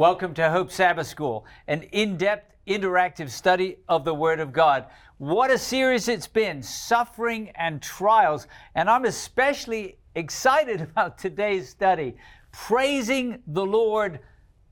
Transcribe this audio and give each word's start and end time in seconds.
Welcome 0.00 0.32
to 0.36 0.48
Hope 0.48 0.72
Sabbath 0.72 1.08
School, 1.08 1.44
an 1.66 1.82
in 1.82 2.16
depth, 2.16 2.54
interactive 2.66 3.28
study 3.28 3.80
of 3.86 4.06
the 4.06 4.14
Word 4.14 4.40
of 4.40 4.50
God. 4.50 4.86
What 5.18 5.50
a 5.50 5.58
series 5.58 6.08
it's 6.08 6.26
been 6.26 6.62
suffering 6.62 7.50
and 7.54 7.82
trials. 7.82 8.46
And 8.74 8.88
I'm 8.88 9.04
especially 9.04 9.98
excited 10.14 10.80
about 10.90 11.18
today's 11.18 11.68
study 11.68 12.16
praising 12.50 13.42
the 13.46 13.66
Lord 13.66 14.20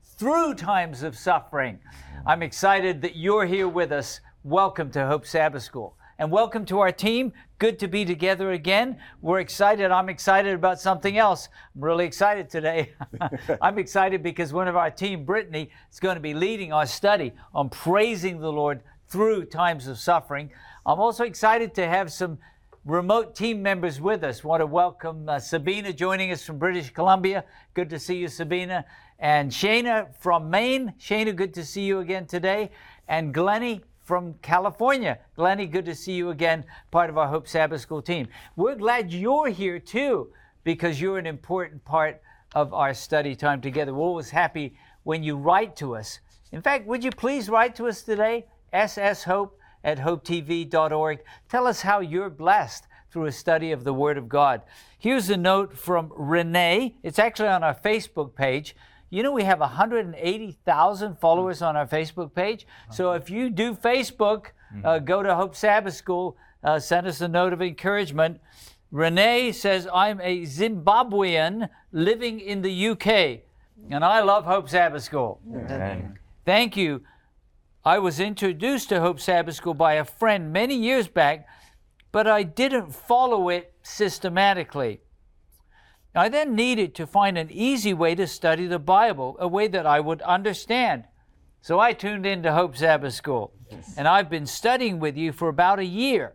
through 0.01 0.55
times 0.55 1.03
of 1.03 1.15
suffering. 1.15 1.77
I'm 2.25 2.41
excited 2.41 3.03
that 3.03 3.15
you're 3.15 3.45
here 3.45 3.67
with 3.67 3.91
us. 3.91 4.21
Welcome 4.43 4.89
to 4.93 5.05
Hope 5.05 5.27
Sabbath 5.27 5.61
School 5.61 5.95
and 6.19 6.29
welcome 6.29 6.65
to 6.65 6.79
our 6.79 6.91
team. 6.91 7.31
Good 7.59 7.79
to 7.79 7.87
be 7.87 8.03
together 8.03 8.51
again. 8.51 8.97
We're 9.21 9.39
excited. 9.39 9.89
I'm 9.89 10.09
excited 10.09 10.53
about 10.53 10.81
something 10.81 11.17
else. 11.17 11.47
I'm 11.73 11.81
really 11.81 12.05
excited 12.05 12.49
today. 12.49 12.91
I'm 13.61 13.79
excited 13.79 14.21
because 14.21 14.51
one 14.51 14.67
of 14.67 14.75
our 14.75 14.91
team, 14.91 15.23
Brittany, 15.23 15.69
is 15.89 15.99
going 16.01 16.15
to 16.15 16.21
be 16.21 16.33
leading 16.33 16.73
our 16.73 16.85
study 16.85 17.31
on 17.55 17.69
praising 17.69 18.41
the 18.41 18.51
Lord 18.51 18.81
through 19.07 19.45
times 19.45 19.87
of 19.87 19.97
suffering. 19.97 20.51
I'm 20.85 20.99
also 20.99 21.23
excited 21.23 21.73
to 21.75 21.87
have 21.87 22.11
some 22.11 22.37
remote 22.83 23.33
team 23.33 23.63
members 23.63 24.01
with 24.01 24.25
us. 24.25 24.43
Want 24.43 24.59
to 24.59 24.65
welcome 24.65 25.29
uh, 25.29 25.39
Sabina 25.39 25.93
joining 25.93 26.31
us 26.31 26.43
from 26.43 26.57
British 26.57 26.89
Columbia. 26.89 27.45
Good 27.73 27.89
to 27.91 27.99
see 27.99 28.17
you, 28.17 28.27
Sabina. 28.27 28.83
And 29.19 29.51
Shana 29.51 30.13
from 30.19 30.49
Maine. 30.49 30.93
Shana, 30.99 31.33
good 31.33 31.53
to 31.53 31.63
see 31.63 31.83
you 31.83 31.99
again 31.99 32.25
today. 32.25 32.71
And 33.07 33.33
Glennie 33.33 33.83
from 34.09 34.33
California. 34.41 35.19
Glennie, 35.35 35.67
good 35.67 35.85
to 35.85 35.93
see 35.93 36.13
you 36.13 36.31
again, 36.31 36.63
part 36.89 37.11
of 37.11 37.17
our 37.19 37.27
Hope 37.27 37.47
Sabbath 37.47 37.81
School 37.81 38.01
team. 38.01 38.27
We're 38.55 38.73
glad 38.73 39.13
you're 39.13 39.49
here 39.49 39.77
too, 39.77 40.29
because 40.63 40.99
you're 40.99 41.19
an 41.19 41.27
important 41.27 41.85
part 41.85 42.19
of 42.55 42.73
our 42.73 42.95
study 42.95 43.35
time 43.35 43.61
together. 43.61 43.93
We're 43.93 44.01
always 44.01 44.31
happy 44.31 44.73
when 45.03 45.21
you 45.21 45.35
write 45.37 45.75
to 45.75 45.95
us. 45.95 46.21
In 46.51 46.59
fact, 46.59 46.87
would 46.87 47.03
you 47.03 47.11
please 47.11 47.49
write 47.49 47.75
to 47.75 47.85
us 47.85 48.01
today? 48.01 48.47
sshope 48.73 49.51
at 49.83 49.99
hopetv.org. 49.99 51.19
Tell 51.47 51.67
us 51.67 51.83
how 51.83 51.99
you're 51.99 52.31
blessed 52.31 52.87
through 53.11 53.25
a 53.25 53.31
study 53.31 53.71
of 53.71 53.83
the 53.83 53.93
Word 53.93 54.17
of 54.17 54.27
God. 54.27 54.63
Here's 54.97 55.29
a 55.29 55.37
note 55.37 55.77
from 55.77 56.11
Renee. 56.15 56.95
It's 57.03 57.19
actually 57.19 57.49
on 57.49 57.63
our 57.63 57.75
Facebook 57.75 58.33
page. 58.33 58.75
You 59.09 59.23
know, 59.23 59.31
we 59.31 59.43
have 59.43 59.59
180,000 59.59 61.17
followers 61.19 61.61
on 61.61 61.75
our 61.75 61.87
Facebook 61.87 62.33
page. 62.33 62.67
So 62.91 63.13
if 63.13 63.29
you 63.29 63.49
do 63.49 63.73
Facebook, 63.73 64.47
uh, 64.83 64.99
go 64.99 65.23
to 65.23 65.33
Hope 65.35 65.55
Sabbath 65.55 65.95
School, 65.95 66.37
uh, 66.63 66.79
send 66.79 67.07
us 67.07 67.21
a 67.21 67.27
note 67.27 67.53
of 67.53 67.61
encouragement. 67.61 68.39
Renee 68.91 69.51
says, 69.51 69.87
I'm 69.93 70.19
a 70.21 70.41
Zimbabwean 70.41 71.69
living 71.91 72.39
in 72.39 72.61
the 72.61 72.89
UK, 72.89 73.41
and 73.89 74.03
I 74.03 74.21
love 74.21 74.45
Hope 74.45 74.69
Sabbath 74.69 75.03
School. 75.03 75.39
Amen. 75.51 76.19
Thank 76.45 76.75
you. 76.77 77.01
I 77.85 77.97
was 77.99 78.19
introduced 78.19 78.89
to 78.89 78.99
Hope 78.99 79.19
Sabbath 79.19 79.55
School 79.55 79.73
by 79.73 79.93
a 79.93 80.05
friend 80.05 80.51
many 80.51 80.75
years 80.75 81.07
back, 81.07 81.47
but 82.11 82.27
I 82.27 82.43
didn't 82.43 82.93
follow 82.93 83.49
it 83.49 83.73
systematically. 83.83 85.01
I 86.15 86.29
then 86.29 86.55
needed 86.55 86.95
to 86.95 87.07
find 87.07 87.37
an 87.37 87.49
easy 87.51 87.93
way 87.93 88.15
to 88.15 88.25
study 88.25 88.65
the 88.65 88.79
Bible, 88.79 89.37
a 89.39 89.47
way 89.47 89.67
that 89.67 89.85
I 89.85 89.99
would 89.99 90.21
understand. 90.23 91.05
So 91.61 91.79
I 91.79 91.93
tuned 91.93 92.25
into 92.25 92.51
Hope 92.51 92.75
Sabbath 92.75 93.13
School, 93.13 93.53
and 93.95 94.07
I've 94.07 94.29
been 94.29 94.47
studying 94.47 94.99
with 94.99 95.15
you 95.17 95.31
for 95.31 95.49
about 95.49 95.79
a 95.79 95.85
year. 95.85 96.33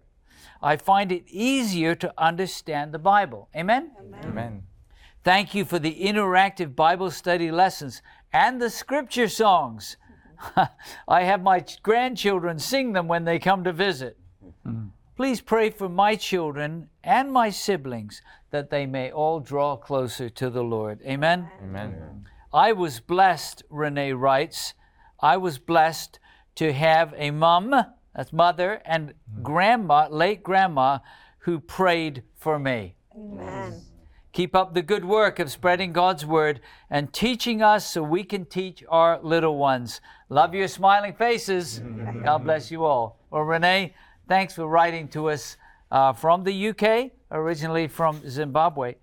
I 0.62 0.76
find 0.76 1.10
it 1.10 1.24
easier 1.28 1.94
to 1.96 2.14
understand 2.16 2.92
the 2.92 2.98
Bible. 2.98 3.48
Amen? 3.54 3.90
Amen. 4.24 4.62
Thank 5.24 5.54
you 5.54 5.64
for 5.64 5.78
the 5.78 5.94
interactive 5.94 6.76
Bible 6.76 7.10
study 7.10 7.50
lessons 7.50 8.02
and 8.32 8.60
the 8.60 8.70
scripture 8.70 9.28
songs. 9.28 9.96
I 11.08 11.22
have 11.22 11.42
my 11.42 11.64
grandchildren 11.82 12.58
sing 12.58 12.92
them 12.92 13.08
when 13.08 13.24
they 13.24 13.38
come 13.38 13.64
to 13.64 13.72
visit. 13.72 14.18
Hmm. 14.62 14.88
Please 15.16 15.40
pray 15.40 15.70
for 15.70 15.88
my 15.88 16.16
children 16.16 16.90
and 17.02 17.32
my 17.32 17.48
siblings 17.48 18.20
that 18.54 18.70
they 18.70 18.86
may 18.86 19.10
all 19.10 19.40
draw 19.40 19.74
closer 19.74 20.30
to 20.30 20.48
the 20.48 20.62
Lord. 20.62 21.00
Amen. 21.02 21.50
Amen. 21.60 22.24
I 22.52 22.70
was 22.70 23.00
blessed, 23.00 23.64
Renee 23.68 24.12
writes. 24.12 24.74
I 25.18 25.38
was 25.38 25.58
blessed 25.58 26.20
to 26.54 26.72
have 26.72 27.12
a 27.16 27.32
mom, 27.32 27.74
that's 28.14 28.32
mother, 28.32 28.80
and 28.84 29.14
grandma, 29.42 30.06
late 30.08 30.44
grandma, 30.44 31.00
who 31.38 31.58
prayed 31.58 32.22
for 32.36 32.60
me. 32.60 32.94
Amen. 33.16 33.82
Keep 34.32 34.54
up 34.54 34.72
the 34.72 34.82
good 34.82 35.04
work 35.04 35.40
of 35.40 35.50
spreading 35.50 35.92
God's 35.92 36.24
word 36.24 36.60
and 36.88 37.12
teaching 37.12 37.60
us 37.60 37.90
so 37.90 38.04
we 38.04 38.22
can 38.22 38.44
teach 38.44 38.84
our 38.88 39.18
little 39.20 39.58
ones. 39.58 40.00
Love 40.28 40.54
your 40.54 40.68
smiling 40.68 41.14
faces. 41.14 41.82
God 42.24 42.44
bless 42.44 42.70
you 42.70 42.84
all. 42.84 43.18
Well, 43.30 43.42
Renee, 43.42 43.94
thanks 44.28 44.54
for 44.54 44.68
writing 44.68 45.08
to 45.08 45.30
us 45.30 45.56
uh, 45.94 46.12
from 46.12 46.42
the 46.42 46.68
UK, 46.70 47.12
originally 47.30 47.86
from 47.86 48.20
Zimbabwe. 48.28 48.96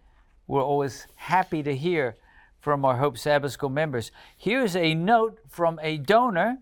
We're 0.46 0.62
always 0.62 1.08
happy 1.16 1.64
to 1.64 1.74
hear 1.74 2.18
from 2.60 2.84
our 2.84 2.98
Hope 2.98 3.18
Sabbath 3.18 3.54
School 3.54 3.70
members. 3.70 4.12
Here's 4.36 4.76
a 4.76 4.94
note 4.94 5.40
from 5.48 5.80
a 5.82 5.98
donor 5.98 6.58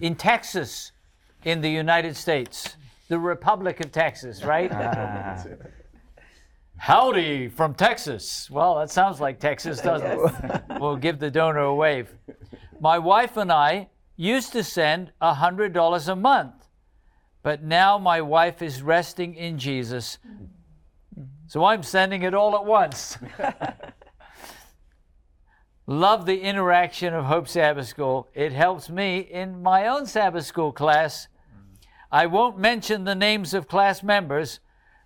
in 0.00 0.14
Texas, 0.14 0.92
in 1.44 1.60
the 1.60 1.68
United 1.68 2.16
States, 2.16 2.76
the 3.08 3.18
Republic 3.18 3.80
of 3.80 3.92
Texas, 3.92 4.42
right? 4.44 4.72
Howdy 6.78 7.48
from 7.48 7.74
Texas. 7.74 8.48
Well, 8.50 8.76
that 8.76 8.90
sounds 8.90 9.20
like 9.20 9.40
Texas, 9.40 9.82
doesn't 9.82 10.10
it? 10.10 10.62
we'll 10.80 10.96
give 10.96 11.18
the 11.18 11.30
donor 11.30 11.60
a 11.60 11.74
wave. 11.74 12.14
My 12.80 12.98
wife 12.98 13.36
and 13.36 13.52
I 13.52 13.90
used 14.16 14.52
to 14.52 14.64
send 14.64 15.12
$100 15.20 16.08
a 16.08 16.16
month, 16.16 16.57
but 17.48 17.62
now 17.62 17.96
my 17.96 18.20
wife 18.20 18.60
is 18.60 18.82
resting 18.82 19.34
in 19.34 19.56
Jesus. 19.58 20.18
So 21.46 21.64
I'm 21.64 21.82
sending 21.82 22.22
it 22.22 22.34
all 22.34 22.54
at 22.54 22.66
once. 22.66 23.16
Love 25.86 26.26
the 26.26 26.42
interaction 26.42 27.14
of 27.14 27.24
Hope 27.24 27.48
Sabbath 27.48 27.86
School. 27.86 28.28
It 28.34 28.52
helps 28.52 28.90
me 28.90 29.20
in 29.20 29.62
my 29.62 29.86
own 29.86 30.04
Sabbath 30.04 30.44
School 30.44 30.72
class. 30.72 31.28
I 32.12 32.26
won't 32.26 32.58
mention 32.58 33.04
the 33.04 33.14
names 33.14 33.54
of 33.54 33.66
class 33.66 34.02
members, 34.02 34.60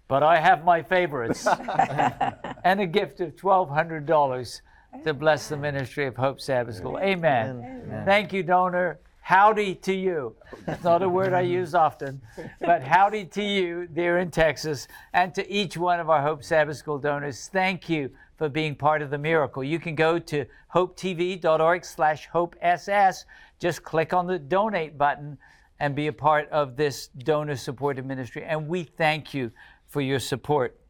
but 0.09 0.24
I 0.24 0.41
have 0.41 0.64
my 0.64 0.82
favorites. 0.82 1.47
and 2.64 2.80
a 2.80 2.86
gift 2.86 3.20
of 3.20 3.36
$1,200 3.36 4.60
to 5.04 5.14
bless 5.14 5.48
the 5.48 5.56
ministry 5.56 6.06
of 6.06 6.16
Hope 6.16 6.41
Sabbath 6.41 6.74
School. 6.74 6.98
Amen. 6.98 8.03
Thank 8.04 8.32
you, 8.32 8.42
donor. 8.42 8.98
Howdy 9.22 9.77
to 9.77 9.94
you. 9.94 10.34
It's 10.66 10.83
not 10.83 11.00
a 11.03 11.09
word 11.09 11.33
I 11.33 11.43
use 11.43 11.77
often, 11.77 12.21
but 12.60 12.83
howdy 12.83 13.25
to 13.27 13.43
you 13.43 13.88
there 13.93 14.19
in 14.19 14.33
Texas 14.33 14.88
and 15.12 15.33
to 15.37 15.50
each 15.50 15.77
one 15.77 16.00
of 16.00 16.10
our 16.10 16.21
Hope 16.21 16.43
Sabbath 16.43 16.77
School 16.77 16.99
donors. 16.99 17.49
Thank 17.53 17.88
you 17.88 18.10
for 18.37 18.49
being 18.49 18.75
part 18.75 19.00
of 19.00 19.10
the 19.10 19.19
miracle. 19.19 19.62
You 19.62 19.78
can 19.78 19.94
go 19.94 20.19
to 20.19 20.44
hopetv.org 20.75 21.84
slash 21.84 22.27
hopess. 22.27 23.25
Just 23.60 23.84
click 23.84 24.12
on 24.12 24.27
the 24.27 24.41
donate 24.41 24.99
button 24.99 25.39
and 25.78 25.94
be 25.94 26.09
a 26.09 26.12
part 26.12 26.49
of 26.50 26.77
this 26.77 27.06
donor 27.06 27.54
supported 27.54 28.04
ministry. 28.04 28.43
And 28.43 28.66
we 28.66 28.83
thank 28.83 29.33
you 29.33 29.53
for 29.87 30.00
your 30.00 30.19
support. 30.19 30.81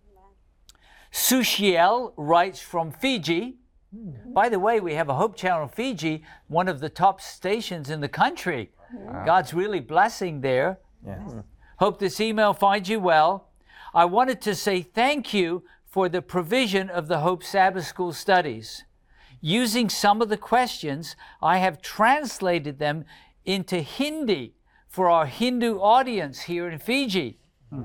Sushiel 1.13 2.15
writes 2.17 2.61
from 2.61 2.93
Fiji. 2.93 3.59
Hmm. 3.95 4.33
By 4.33 4.49
the 4.49 4.59
way, 4.59 4.81
we 4.81 4.95
have 4.95 5.09
a 5.09 5.15
Hope 5.15 5.37
Channel 5.37 5.69
Fiji, 5.69 6.23
one 6.49 6.69
of 6.69 6.81
the 6.81 6.89
top 6.89 7.21
stations 7.21 7.91
in 7.91 8.01
the 8.01 8.09
country. 8.09 8.71
God's 9.25 9.55
really 9.55 9.81
blessing 9.81 10.41
there. 10.41 10.79
Yes. 11.07 11.33
Hmm. 11.33 11.41
Hope 11.79 11.99
this 11.99 12.21
email 12.21 12.55
finds 12.55 12.89
you 12.89 13.01
well. 13.01 13.49
I 13.95 14.05
wanted 14.05 14.41
to 14.43 14.55
say 14.55 14.83
thank 14.83 15.35
you 15.35 15.65
for 15.85 16.09
the 16.09 16.23
provision 16.23 16.89
of 16.89 17.09
the 17.09 17.19
Hope 17.21 17.45
Sabbath 17.45 17.87
School 17.87 18.13
studies. 18.13 18.85
Using 19.41 19.89
some 19.89 20.23
of 20.23 20.29
the 20.29 20.37
questions, 20.37 21.17
I 21.43 21.59
have 21.59 21.83
translated 21.83 22.79
them 22.79 23.05
into 23.45 23.81
Hindi 23.81 24.55
for 24.89 25.11
our 25.11 25.27
Hindu 25.27 25.79
audience 25.79 26.43
here 26.43 26.69
in 26.69 26.79
Fiji. 26.79 27.39
Hmm. 27.71 27.83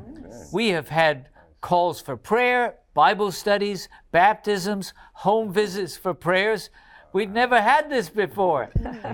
We 0.53 0.69
have 0.69 0.89
had 0.89 1.29
calls 1.61 2.01
for 2.01 2.17
prayer, 2.17 2.75
Bible 2.93 3.31
studies, 3.31 3.89
baptisms, 4.11 4.93
home 5.13 5.51
visits 5.53 5.95
for 5.95 6.13
prayers. 6.13 6.69
We've 7.13 7.29
never 7.29 7.61
had 7.61 7.89
this 7.89 8.09
before. 8.09 8.69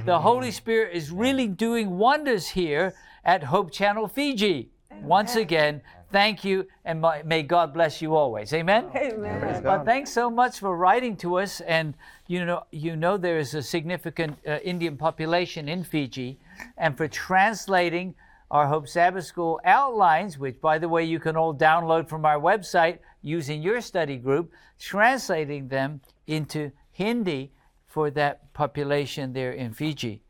the 0.06 0.20
Holy 0.20 0.52
Spirit 0.52 0.96
is 0.96 1.12
really 1.12 1.48
doing 1.48 1.98
wonders 1.98 2.50
here 2.50 2.94
at 3.24 3.44
Hope 3.44 3.72
Channel 3.72 4.08
Fiji. 4.08 4.72
Once 5.02 5.36
again, 5.36 5.82
thank 6.12 6.44
you, 6.46 6.66
and 6.86 7.04
may 7.26 7.44
God 7.44 7.74
bless 7.74 8.02
you 8.02 8.16
always. 8.16 8.54
Amen. 8.54 8.86
Amen. 8.96 9.62
But 9.64 9.84
thanks 9.84 10.12
so 10.12 10.30
much 10.30 10.60
for 10.60 10.78
writing 10.78 11.18
to 11.18 11.40
us. 11.40 11.60
And 11.62 11.94
you 12.28 12.46
know, 12.46 12.64
you 12.72 12.96
know 12.96 13.18
there 13.18 13.38
is 13.38 13.54
a 13.54 13.62
significant 13.62 14.38
uh, 14.48 14.60
Indian 14.64 14.96
population 14.96 15.68
in 15.68 15.84
Fiji, 15.84 16.40
and 16.78 16.96
for 16.96 17.08
translating 17.08 18.16
our 18.54 18.68
Hope 18.68 18.88
Sabbath 18.88 19.26
School 19.26 19.60
outlines, 19.66 20.38
which, 20.38 20.62
by 20.62 20.78
the 20.78 20.88
way, 20.88 21.04
you 21.04 21.20
can 21.20 21.36
all 21.36 21.56
download 21.56 22.08
from 22.08 22.24
our 22.24 22.40
website 22.40 23.00
using 23.24 23.64
your 23.64 23.82
study 23.82 24.16
group, 24.16 24.52
translating 24.80 25.70
them 25.70 26.02
into 26.28 26.72
Hindi 26.92 27.52
for 27.88 28.12
that 28.12 28.54
population 28.54 29.34
there 29.34 29.54
in 29.54 29.74
Fiji. 29.74 30.22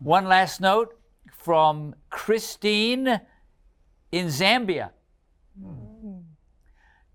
One 0.00 0.24
last 0.24 0.58
note 0.58 0.98
from 1.30 1.94
Christine 2.08 3.20
in 4.10 4.26
Zambia. 4.28 4.92
Hmm. 5.62 5.95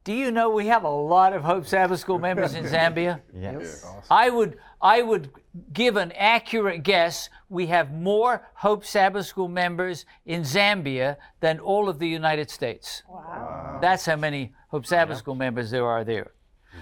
Do 0.03 0.13
you 0.13 0.31
know 0.31 0.49
we 0.49 0.65
have 0.67 0.83
a 0.83 0.89
lot 0.89 1.33
of 1.33 1.43
Hope 1.43 1.67
Sabbath 1.67 1.99
School 1.99 2.17
members 2.17 2.55
in 2.55 2.63
Zambia? 2.75 3.21
Yes. 3.33 3.85
I 4.09 4.29
would 4.29 4.57
I 4.81 5.03
would 5.03 5.29
give 5.73 5.95
an 5.95 6.11
accurate 6.13 6.81
guess. 6.81 7.29
We 7.49 7.67
have 7.67 7.93
more 7.93 8.47
Hope 8.55 8.83
Sabbath 8.83 9.27
School 9.27 9.47
members 9.47 10.05
in 10.25 10.41
Zambia 10.41 11.17
than 11.39 11.59
all 11.59 11.87
of 11.87 11.99
the 11.99 12.07
United 12.07 12.49
States. 12.49 13.03
Wow. 13.07 13.77
That's 13.79 14.05
how 14.05 14.15
many 14.15 14.53
Hope 14.69 14.87
Sabbath 14.87 15.19
School 15.19 15.35
members 15.35 15.69
there 15.69 15.85
are 15.85 16.03
there. 16.03 16.31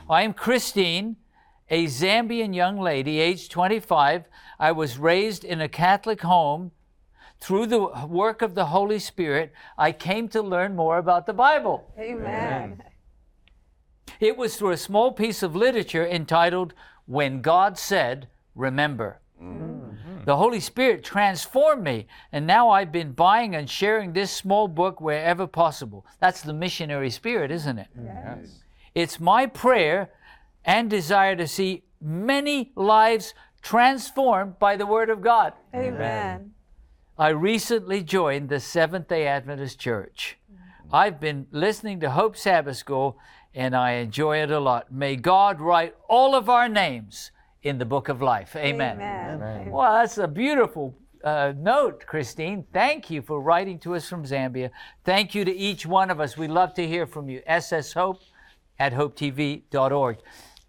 I 0.10 0.22
am 0.22 0.34
Christine, 0.34 1.18
a 1.70 1.86
Zambian 1.88 2.56
young 2.56 2.80
lady, 2.80 3.20
age 3.20 3.50
25. 3.50 4.26
I 4.60 4.72
was 4.72 4.98
raised 4.98 5.44
in 5.44 5.60
a 5.60 5.68
Catholic 5.68 6.22
home. 6.22 6.72
Through 7.42 7.68
the 7.68 7.80
work 8.06 8.42
of 8.42 8.54
the 8.54 8.66
Holy 8.66 9.00
Spirit, 9.00 9.54
I 9.78 9.94
came 9.94 10.28
to 10.30 10.42
learn 10.42 10.76
more 10.76 10.98
about 10.98 11.26
the 11.26 11.32
Bible. 11.32 11.90
Amen. 11.98 12.84
It 14.20 14.38
was 14.38 14.58
through 14.58 14.72
a 14.72 14.78
small 14.78 15.12
piece 15.12 15.42
of 15.44 15.56
literature 15.56 16.06
entitled 16.06 16.74
When 17.06 17.42
God 17.42 17.78
Said, 17.78 18.28
Remember. 18.54 19.20
Mm-hmm. 19.42 20.26
The 20.26 20.36
Holy 20.36 20.60
Spirit 20.60 21.04
transformed 21.04 21.84
me, 21.84 22.08
and 22.32 22.46
now 22.46 22.70
I've 22.70 22.92
been 22.92 23.14
buying 23.14 23.56
and 23.56 23.70
sharing 23.70 24.12
this 24.12 24.32
small 24.32 24.68
book 24.68 25.00
wherever 25.00 25.48
possible. 25.48 26.06
That's 26.20 26.42
the 26.42 26.54
missionary 26.54 27.10
spirit, 27.10 27.50
isn't 27.52 27.80
it? 27.80 27.88
Yes. 28.02 28.64
It's 28.94 29.20
my 29.20 29.46
prayer 29.46 30.12
and 30.66 30.90
desire 30.90 31.38
to 31.38 31.48
see 31.48 31.84
many 32.02 32.74
lives 32.76 33.34
transformed 33.62 34.60
by 34.60 34.76
the 34.76 34.86
Word 34.86 35.10
of 35.10 35.22
God. 35.22 35.54
Amen. 35.74 36.54
I 37.18 37.30
recently 37.30 38.04
joined 38.04 38.50
the 38.50 38.60
Seventh 38.60 39.08
day 39.08 39.26
Adventist 39.26 39.80
Church. 39.80 40.38
I've 40.92 41.20
been 41.20 41.48
listening 41.52 42.00
to 42.00 42.10
Hope 42.10 42.36
Sabbath 42.36 42.78
School 42.78 43.18
and 43.54 43.76
I 43.76 43.94
enjoy 43.94 44.42
it 44.42 44.52
a 44.52 44.60
lot. 44.60 44.92
May 44.92 45.16
God 45.16 45.60
write 45.60 45.96
all 46.08 46.36
of 46.36 46.50
our 46.50 46.70
names 46.70 47.32
in 47.64 47.78
the 47.78 47.86
book 47.86 48.10
of 48.10 48.22
life. 48.22 48.56
Amen. 48.56 49.02
Amen. 49.02 49.72
Well, 49.72 49.94
that's 49.94 50.18
a 50.18 50.28
beautiful 50.28 50.96
uh, 51.24 51.54
note, 51.58 52.06
Christine. 52.06 52.66
Thank 52.72 53.10
you 53.10 53.22
for 53.22 53.42
writing 53.42 53.80
to 53.80 53.96
us 53.96 54.08
from 54.08 54.24
Zambia. 54.24 54.70
Thank 55.04 55.36
you 55.36 55.44
to 55.46 55.54
each 55.54 55.86
one 55.86 56.10
of 56.10 56.20
us. 56.20 56.38
We 56.38 56.48
love 56.48 56.74
to 56.76 56.88
hear 56.88 57.06
from 57.06 57.30
you. 57.30 57.42
SS 57.46 57.94
Hope 57.94 58.22
at 58.80 58.94
hopetv.org. 58.94 60.18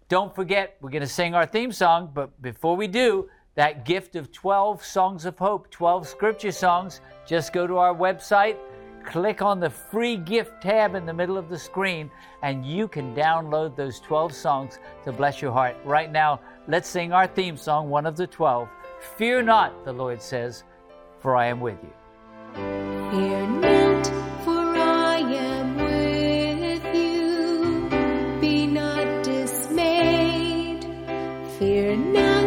Don't 0.09 0.35
forget, 0.35 0.75
we're 0.81 0.89
going 0.89 1.01
to 1.01 1.07
sing 1.07 1.33
our 1.33 1.45
theme 1.45 1.71
song, 1.71 2.11
but 2.13 2.41
before 2.41 2.75
we 2.75 2.87
do, 2.87 3.29
that 3.55 3.85
gift 3.85 4.15
of 4.15 4.31
12 4.31 4.83
songs 4.83 5.25
of 5.25 5.37
hope, 5.37 5.69
12 5.71 6.07
scripture 6.07 6.51
songs, 6.51 6.99
just 7.25 7.53
go 7.53 7.65
to 7.67 7.77
our 7.77 7.93
website, 7.93 8.57
click 9.05 9.41
on 9.41 9.59
the 9.59 9.69
free 9.69 10.17
gift 10.17 10.61
tab 10.61 10.95
in 10.95 11.05
the 11.05 11.13
middle 11.13 11.37
of 11.37 11.49
the 11.49 11.57
screen, 11.57 12.09
and 12.41 12.65
you 12.65 12.87
can 12.87 13.15
download 13.15 13.75
those 13.75 13.99
12 13.99 14.33
songs 14.33 14.79
to 15.03 15.11
bless 15.11 15.41
your 15.41 15.51
heart. 15.51 15.75
Right 15.85 16.11
now, 16.11 16.39
let's 16.67 16.87
sing 16.87 17.11
our 17.11 17.27
theme 17.27 17.57
song, 17.57 17.89
one 17.89 18.05
of 18.05 18.15
the 18.15 18.27
12. 18.27 18.67
Fear 19.17 19.43
not, 19.43 19.85
the 19.85 19.93
Lord 19.93 20.21
says, 20.21 20.63
for 21.19 21.35
I 21.35 21.47
am 21.47 21.59
with 21.59 21.77
you. 21.83 21.93
Fear 22.53 23.47
not, 23.47 24.07
for 24.43 24.75
I 24.77 25.17
am 25.19 25.75
with 25.75 26.95
you. 26.95 27.89
Be 28.39 28.67
not 28.67 29.23
dismayed. 29.23 30.85
Fear 31.57 31.97
not, 31.97 32.40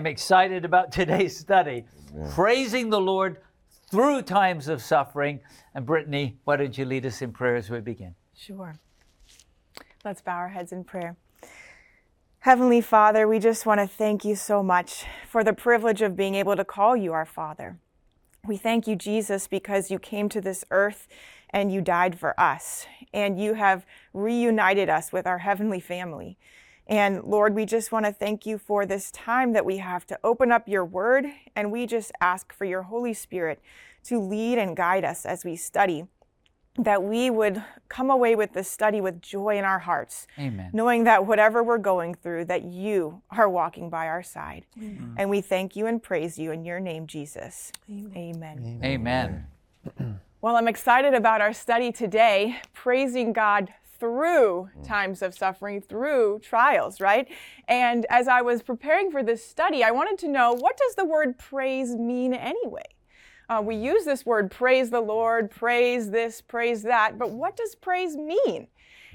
am 0.00 0.06
excited 0.06 0.64
about 0.64 0.90
today's 1.00 1.36
study, 1.36 1.84
praising 2.30 2.90
the 2.90 3.00
Lord 3.00 3.38
through 3.90 4.22
times 4.22 4.66
of 4.68 4.82
suffering. 4.82 5.40
And 5.74 5.86
Brittany, 5.86 6.38
why 6.44 6.56
don't 6.56 6.76
you 6.76 6.84
lead 6.84 7.06
us 7.06 7.22
in 7.22 7.32
prayer 7.32 7.56
as 7.56 7.70
we 7.70 7.80
begin? 7.80 8.14
Sure. 8.34 8.74
Let's 10.04 10.22
bow 10.22 10.36
our 10.36 10.48
heads 10.48 10.72
in 10.72 10.84
prayer. 10.84 11.16
Heavenly 12.40 12.80
Father, 12.80 13.28
we 13.28 13.38
just 13.38 13.66
want 13.66 13.80
to 13.80 13.86
thank 13.86 14.24
you 14.24 14.34
so 14.34 14.62
much 14.62 15.04
for 15.28 15.44
the 15.44 15.52
privilege 15.52 16.00
of 16.00 16.16
being 16.16 16.34
able 16.34 16.56
to 16.56 16.64
call 16.64 16.96
you 16.96 17.12
our 17.12 17.26
Father. 17.26 17.78
We 18.46 18.56
thank 18.56 18.86
you, 18.86 18.96
Jesus, 18.96 19.46
because 19.46 19.90
you 19.90 19.98
came 19.98 20.30
to 20.30 20.40
this 20.40 20.64
earth 20.70 21.06
and 21.50 21.70
you 21.70 21.82
died 21.82 22.18
for 22.18 22.38
us, 22.40 22.86
and 23.12 23.38
you 23.38 23.54
have 23.54 23.84
reunited 24.14 24.88
us 24.88 25.12
with 25.12 25.26
our 25.26 25.38
heavenly 25.38 25.80
family. 25.80 26.38
And 26.90 27.22
Lord, 27.22 27.54
we 27.54 27.64
just 27.66 27.92
want 27.92 28.04
to 28.06 28.12
thank 28.12 28.44
you 28.44 28.58
for 28.58 28.84
this 28.84 29.12
time 29.12 29.52
that 29.52 29.64
we 29.64 29.76
have 29.76 30.04
to 30.08 30.18
open 30.24 30.50
up 30.50 30.68
your 30.68 30.84
word, 30.84 31.24
and 31.54 31.70
we 31.70 31.86
just 31.86 32.10
ask 32.20 32.52
for 32.52 32.64
your 32.64 32.82
Holy 32.82 33.14
Spirit 33.14 33.62
to 34.04 34.18
lead 34.18 34.58
and 34.58 34.76
guide 34.76 35.04
us 35.04 35.24
as 35.24 35.44
we 35.44 35.54
study 35.54 36.08
that 36.76 37.02
we 37.02 37.30
would 37.30 37.62
come 37.88 38.10
away 38.10 38.34
with 38.34 38.54
this 38.54 38.68
study 38.68 39.00
with 39.00 39.20
joy 39.20 39.56
in 39.58 39.64
our 39.64 39.80
hearts, 39.80 40.26
Amen. 40.38 40.70
knowing 40.72 41.04
that 41.04 41.26
whatever 41.26 41.62
we're 41.62 41.78
going 41.78 42.14
through, 42.14 42.44
that 42.46 42.64
you 42.64 43.22
are 43.30 43.48
walking 43.48 43.90
by 43.90 44.06
our 44.06 44.22
side. 44.22 44.64
And 45.16 45.28
we 45.28 45.40
thank 45.40 45.76
you 45.76 45.86
and 45.86 46.02
praise 46.02 46.38
you 46.38 46.52
in 46.52 46.64
your 46.64 46.80
name, 46.80 47.06
Jesus. 47.06 47.70
Amen. 48.16 48.80
Amen. 48.82 49.46
Well, 50.40 50.56
I'm 50.56 50.68
excited 50.68 51.12
about 51.12 51.40
our 51.40 51.52
study 51.52 51.92
today, 51.92 52.60
praising 52.72 53.32
God 53.32 53.72
through 54.00 54.70
times 54.82 55.22
of 55.22 55.34
suffering, 55.34 55.80
through 55.80 56.40
trials, 56.42 57.00
right? 57.00 57.28
And 57.68 58.06
as 58.10 58.26
I 58.26 58.40
was 58.40 58.62
preparing 58.62 59.10
for 59.10 59.22
this 59.22 59.44
study, 59.44 59.84
I 59.84 59.90
wanted 59.90 60.18
to 60.20 60.28
know 60.28 60.52
what 60.52 60.76
does 60.76 60.94
the 60.94 61.04
word 61.04 61.38
praise 61.38 61.94
mean 61.94 62.34
anyway? 62.34 62.86
Uh, 63.48 63.60
we 63.62 63.76
use 63.76 64.04
this 64.04 64.24
word 64.24 64.50
praise 64.50 64.90
the 64.90 65.00
Lord, 65.00 65.50
praise 65.50 66.10
this, 66.10 66.40
praise 66.40 66.82
that, 66.84 67.18
but 67.18 67.30
what 67.30 67.56
does 67.56 67.74
praise 67.74 68.16
mean? 68.16 68.68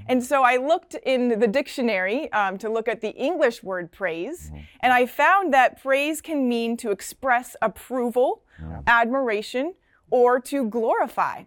And 0.08 0.24
so 0.24 0.44
I 0.44 0.58
looked 0.58 0.94
in 0.94 1.39
the 1.39 1.48
dictionary 1.48 2.32
um, 2.34 2.58
to 2.60 2.70
look 2.70 2.88
at 2.88 3.01
the 3.01 3.12
English 3.15 3.63
word 3.63 3.92
praise, 3.92 4.51
and 4.82 4.92
I 4.94 5.06
found 5.06 5.54
that 5.54 5.82
praise 5.82 6.22
can 6.22 6.48
mean 6.50 6.77
to 6.77 6.92
express 6.92 7.56
approval, 7.62 8.44
admiration, 8.88 9.74
or 10.12 10.39
to 10.42 10.70
glorify. 10.70 11.44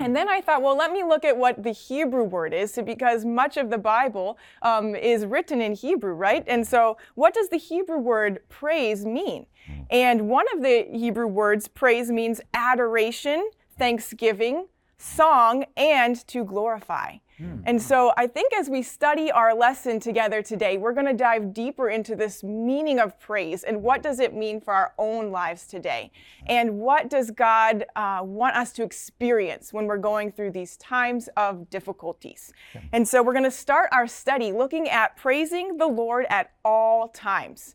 And 0.00 0.14
then 0.14 0.28
I 0.28 0.40
thought, 0.40 0.62
well, 0.62 0.76
let 0.76 0.92
me 0.92 1.02
look 1.02 1.24
at 1.24 1.36
what 1.36 1.62
the 1.62 1.72
Hebrew 1.72 2.22
word 2.22 2.54
is, 2.54 2.78
because 2.84 3.24
much 3.24 3.56
of 3.56 3.70
the 3.70 3.78
Bible 3.78 4.38
um, 4.62 4.94
is 4.94 5.26
written 5.26 5.60
in 5.60 5.74
Hebrew, 5.74 6.12
right? 6.12 6.44
And 6.46 6.66
so, 6.66 6.96
what 7.14 7.34
does 7.34 7.48
the 7.48 7.56
Hebrew 7.56 7.98
word 7.98 8.40
praise 8.48 9.04
mean? 9.04 9.46
And 9.90 10.28
one 10.28 10.46
of 10.54 10.62
the 10.62 10.86
Hebrew 10.92 11.26
words, 11.26 11.68
praise, 11.68 12.10
means 12.10 12.40
adoration, 12.54 13.50
thanksgiving, 13.76 14.66
song, 14.98 15.64
and 15.76 16.16
to 16.28 16.44
glorify. 16.44 17.16
And 17.66 17.80
so 17.80 18.12
I 18.16 18.26
think 18.26 18.52
as 18.52 18.68
we 18.68 18.82
study 18.82 19.30
our 19.30 19.54
lesson 19.54 20.00
together 20.00 20.42
today, 20.42 20.76
we're 20.76 20.92
going 20.92 21.06
to 21.06 21.14
dive 21.14 21.52
deeper 21.52 21.88
into 21.88 22.16
this 22.16 22.42
meaning 22.42 22.98
of 22.98 23.18
praise 23.20 23.62
and 23.62 23.82
what 23.82 24.02
does 24.02 24.18
it 24.18 24.34
mean 24.34 24.60
for 24.60 24.74
our 24.74 24.92
own 24.98 25.30
lives 25.30 25.66
today? 25.66 26.10
And 26.46 26.78
what 26.78 27.08
does 27.08 27.30
God 27.30 27.84
uh, 27.94 28.20
want 28.22 28.56
us 28.56 28.72
to 28.72 28.82
experience 28.82 29.72
when 29.72 29.86
we're 29.86 29.98
going 29.98 30.32
through 30.32 30.52
these 30.52 30.76
times 30.78 31.28
of 31.36 31.70
difficulties? 31.70 32.52
And 32.92 33.06
so 33.06 33.22
we're 33.22 33.34
going 33.34 33.44
to 33.44 33.50
start 33.50 33.88
our 33.92 34.06
study 34.06 34.52
looking 34.52 34.88
at 34.88 35.16
praising 35.16 35.76
the 35.76 35.86
Lord 35.86 36.26
at 36.30 36.52
all 36.64 37.08
times. 37.08 37.74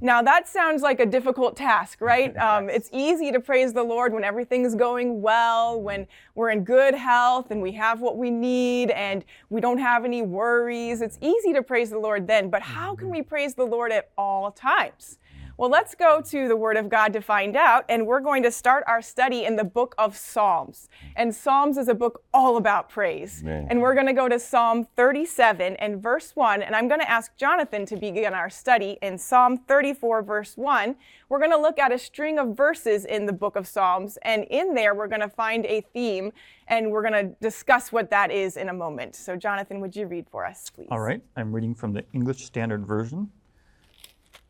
Now, 0.00 0.20
that 0.20 0.46
sounds 0.46 0.82
like 0.82 1.00
a 1.00 1.06
difficult 1.06 1.56
task, 1.56 2.00
right? 2.00 2.34
Um, 2.44 2.68
it's 2.68 2.90
easy 2.92 3.32
to 3.32 3.40
praise 3.40 3.72
the 3.72 3.82
Lord 3.82 4.12
when 4.12 4.22
everything's 4.22 4.74
going 4.74 5.22
well, 5.22 5.80
when 5.80 6.06
we're 6.34 6.50
in 6.50 6.62
good 6.62 6.94
health 6.94 7.50
and 7.50 7.62
we 7.62 7.72
have 7.72 8.02
what 8.02 8.18
we 8.18 8.30
need 8.30 8.90
and 8.90 9.03
we 9.50 9.60
don't 9.60 9.78
have 9.78 10.04
any 10.04 10.22
worries. 10.22 11.00
It's 11.00 11.18
easy 11.20 11.52
to 11.52 11.62
praise 11.62 11.90
the 11.90 11.98
Lord 11.98 12.26
then, 12.26 12.50
but 12.50 12.62
how 12.62 12.94
can 12.94 13.06
mm-hmm. 13.06 13.16
we 13.16 13.22
praise 13.22 13.54
the 13.54 13.64
Lord 13.64 13.92
at 13.92 14.10
all 14.16 14.50
times? 14.50 15.18
Well, 15.56 15.70
let's 15.70 15.94
go 15.94 16.20
to 16.20 16.48
the 16.48 16.56
Word 16.56 16.76
of 16.76 16.88
God 16.88 17.12
to 17.12 17.20
find 17.20 17.54
out, 17.54 17.84
and 17.88 18.08
we're 18.08 18.18
going 18.18 18.42
to 18.42 18.50
start 18.50 18.82
our 18.88 19.00
study 19.00 19.44
in 19.44 19.54
the 19.54 19.62
book 19.62 19.94
of 19.96 20.16
Psalms. 20.16 20.88
And 21.14 21.32
Psalms 21.32 21.78
is 21.78 21.86
a 21.86 21.94
book 21.94 22.24
all 22.34 22.56
about 22.56 22.88
praise. 22.88 23.40
Amen. 23.42 23.68
And 23.70 23.80
we're 23.80 23.94
going 23.94 24.08
to 24.08 24.12
go 24.12 24.28
to 24.28 24.40
Psalm 24.40 24.88
37 24.96 25.76
and 25.76 26.02
verse 26.02 26.32
1, 26.34 26.60
and 26.62 26.74
I'm 26.74 26.88
going 26.88 26.98
to 26.98 27.08
ask 27.08 27.36
Jonathan 27.36 27.86
to 27.86 27.96
begin 27.96 28.34
our 28.34 28.50
study 28.50 28.98
in 29.00 29.16
Psalm 29.16 29.58
34, 29.58 30.22
verse 30.22 30.56
1. 30.56 30.96
We're 31.28 31.38
going 31.38 31.52
to 31.52 31.56
look 31.56 31.78
at 31.78 31.92
a 31.92 31.98
string 32.00 32.40
of 32.40 32.56
verses 32.56 33.04
in 33.04 33.26
the 33.26 33.32
book 33.32 33.54
of 33.54 33.68
Psalms, 33.68 34.18
and 34.22 34.44
in 34.50 34.74
there 34.74 34.92
we're 34.96 35.06
going 35.06 35.20
to 35.20 35.28
find 35.28 35.66
a 35.66 35.82
theme, 35.92 36.32
and 36.66 36.90
we're 36.90 37.08
going 37.08 37.28
to 37.28 37.36
discuss 37.40 37.92
what 37.92 38.10
that 38.10 38.32
is 38.32 38.56
in 38.56 38.70
a 38.70 38.74
moment. 38.74 39.14
So, 39.14 39.36
Jonathan, 39.36 39.80
would 39.80 39.94
you 39.94 40.08
read 40.08 40.26
for 40.28 40.44
us, 40.44 40.68
please? 40.68 40.88
All 40.90 40.98
right, 41.00 41.22
I'm 41.36 41.52
reading 41.52 41.76
from 41.76 41.92
the 41.92 42.04
English 42.12 42.44
Standard 42.44 42.84
Version. 42.84 43.30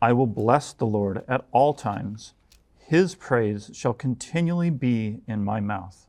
I 0.05 0.13
will 0.13 0.27
bless 0.27 0.75
the 0.75 0.85
Lord 0.85 1.25
at 1.27 1.47
all 1.51 1.73
times. 1.73 2.35
His 2.77 3.15
praise 3.15 3.71
shall 3.73 3.95
continually 3.95 4.69
be 4.69 5.23
in 5.27 5.43
my 5.43 5.61
mouth. 5.61 6.07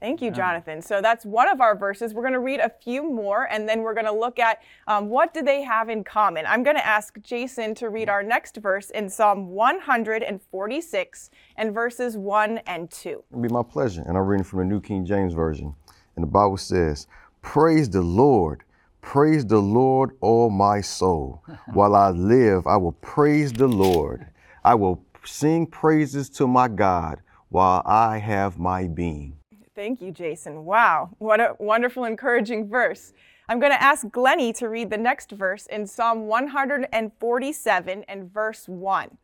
Thank 0.00 0.20
you, 0.20 0.30
Jonathan. 0.30 0.82
So 0.82 1.00
that's 1.00 1.24
one 1.24 1.48
of 1.48 1.62
our 1.62 1.74
verses. 1.74 2.12
We're 2.12 2.20
going 2.20 2.34
to 2.34 2.40
read 2.40 2.60
a 2.60 2.68
few 2.68 3.10
more, 3.10 3.48
and 3.50 3.66
then 3.66 3.80
we're 3.80 3.94
going 3.94 4.04
to 4.04 4.12
look 4.12 4.38
at 4.38 4.60
um, 4.86 5.08
what 5.08 5.32
do 5.32 5.40
they 5.40 5.62
have 5.62 5.88
in 5.88 6.04
common. 6.04 6.44
I'm 6.46 6.62
going 6.62 6.76
to 6.76 6.86
ask 6.86 7.18
Jason 7.22 7.74
to 7.76 7.88
read 7.88 8.10
our 8.10 8.22
next 8.22 8.58
verse 8.58 8.90
in 8.90 9.08
Psalm 9.08 9.48
146 9.48 11.30
and 11.56 11.72
verses 11.72 12.18
1 12.18 12.58
and 12.66 12.90
2. 12.90 13.24
It'll 13.30 13.42
be 13.42 13.48
my 13.48 13.62
pleasure. 13.62 14.04
And 14.06 14.18
I'm 14.18 14.26
reading 14.26 14.44
from 14.44 14.58
the 14.58 14.66
New 14.66 14.82
King 14.82 15.06
James 15.06 15.32
Version. 15.32 15.74
And 16.16 16.22
the 16.22 16.30
Bible 16.30 16.58
says, 16.58 17.06
Praise 17.40 17.88
the 17.88 18.02
Lord. 18.02 18.62
Praise 19.02 19.46
the 19.46 19.58
Lord, 19.58 20.10
all 20.20 20.50
my 20.50 20.80
soul. 20.80 21.44
While 21.72 21.94
I 21.94 22.10
live, 22.10 22.66
I 22.66 22.76
will 22.76 22.92
praise 22.92 23.52
the 23.52 23.68
Lord. 23.68 24.26
I 24.64 24.74
will 24.74 25.04
sing 25.24 25.66
praises 25.66 26.28
to 26.30 26.46
my 26.46 26.68
God 26.68 27.20
while 27.48 27.82
I 27.84 28.18
have 28.18 28.58
my 28.58 28.86
being. 28.86 29.36
Thank 29.74 30.00
you, 30.00 30.12
Jason. 30.12 30.64
Wow, 30.64 31.10
what 31.18 31.40
a 31.40 31.56
wonderful, 31.58 32.04
encouraging 32.04 32.68
verse. 32.68 33.12
I'm 33.48 33.58
going 33.58 33.72
to 33.72 33.82
ask 33.82 34.08
Glennie 34.10 34.52
to 34.54 34.68
read 34.68 34.90
the 34.90 34.98
next 34.98 35.32
verse 35.32 35.66
in 35.66 35.86
Psalm 35.86 36.26
147 36.26 38.04
and 38.06 38.32
verse 38.32 38.68
1. 38.68 39.18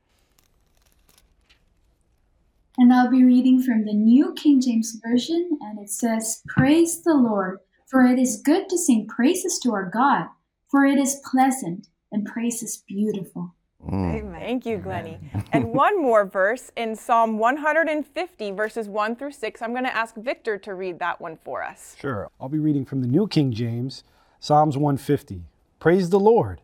And 2.78 2.92
I'll 2.92 3.10
be 3.10 3.24
reading 3.24 3.62
from 3.62 3.84
the 3.84 3.94
New 3.94 4.34
King 4.34 4.60
James 4.60 4.98
Version, 5.06 5.58
and 5.62 5.78
it 5.78 5.90
says, 5.90 6.42
Praise 6.48 7.02
the 7.02 7.14
Lord, 7.14 7.60
for 7.86 8.04
it 8.04 8.18
is 8.18 8.42
good 8.44 8.68
to 8.68 8.78
sing 8.78 9.06
praises 9.06 9.58
to 9.62 9.72
our 9.72 9.88
God, 9.88 10.26
for 10.70 10.84
it 10.84 10.98
is 10.98 11.20
pleasant, 11.30 11.88
and 12.12 12.26
praise 12.26 12.62
is 12.62 12.82
beautiful. 12.88 13.54
Mm. 13.86 14.32
Thank 14.32 14.66
you, 14.66 14.78
Glennie. 14.78 15.18
And 15.52 15.66
one 15.72 16.00
more 16.00 16.24
verse 16.24 16.72
in 16.76 16.96
Psalm 16.96 17.38
150, 17.38 18.50
verses 18.52 18.88
1 18.88 19.16
through 19.16 19.32
6. 19.32 19.62
I'm 19.62 19.72
going 19.72 19.84
to 19.84 19.96
ask 19.96 20.14
Victor 20.16 20.58
to 20.58 20.74
read 20.74 20.98
that 20.98 21.20
one 21.20 21.36
for 21.36 21.62
us. 21.62 21.94
Sure. 21.98 22.30
I'll 22.40 22.48
be 22.48 22.58
reading 22.58 22.84
from 22.84 23.02
the 23.02 23.06
New 23.06 23.28
King 23.28 23.52
James, 23.52 24.02
Psalms 24.40 24.76
150. 24.76 25.42
Praise 25.78 26.10
the 26.10 26.18
Lord. 26.18 26.62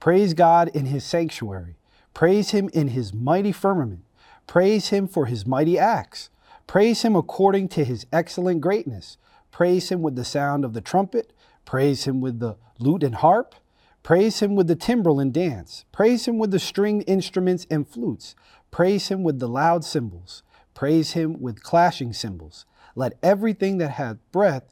Praise 0.00 0.34
God 0.34 0.68
in 0.68 0.86
his 0.86 1.04
sanctuary. 1.04 1.76
Praise 2.14 2.50
him 2.50 2.68
in 2.72 2.88
his 2.88 3.12
mighty 3.12 3.52
firmament. 3.52 4.02
Praise 4.46 4.88
him 4.88 5.06
for 5.06 5.26
his 5.26 5.46
mighty 5.46 5.78
acts. 5.78 6.30
Praise 6.66 7.02
him 7.02 7.14
according 7.14 7.68
to 7.68 7.84
his 7.84 8.06
excellent 8.12 8.60
greatness. 8.60 9.18
Praise 9.56 9.90
him 9.90 10.02
with 10.02 10.16
the 10.16 10.24
sound 10.26 10.66
of 10.66 10.74
the 10.74 10.82
trumpet. 10.82 11.32
Praise 11.64 12.04
him 12.04 12.20
with 12.20 12.40
the 12.40 12.58
lute 12.78 13.02
and 13.02 13.14
harp. 13.14 13.54
Praise 14.02 14.40
him 14.40 14.54
with 14.54 14.66
the 14.66 14.76
timbrel 14.76 15.18
and 15.18 15.32
dance. 15.32 15.86
Praise 15.92 16.28
him 16.28 16.36
with 16.36 16.50
the 16.50 16.58
stringed 16.58 17.04
instruments 17.06 17.66
and 17.70 17.88
flutes. 17.88 18.34
Praise 18.70 19.08
him 19.08 19.22
with 19.22 19.38
the 19.38 19.48
loud 19.48 19.82
cymbals. 19.82 20.42
Praise 20.74 21.12
him 21.12 21.40
with 21.40 21.62
clashing 21.62 22.12
cymbals. 22.12 22.66
Let 22.94 23.14
everything 23.22 23.78
that 23.78 23.92
hath 23.92 24.18
breath 24.30 24.64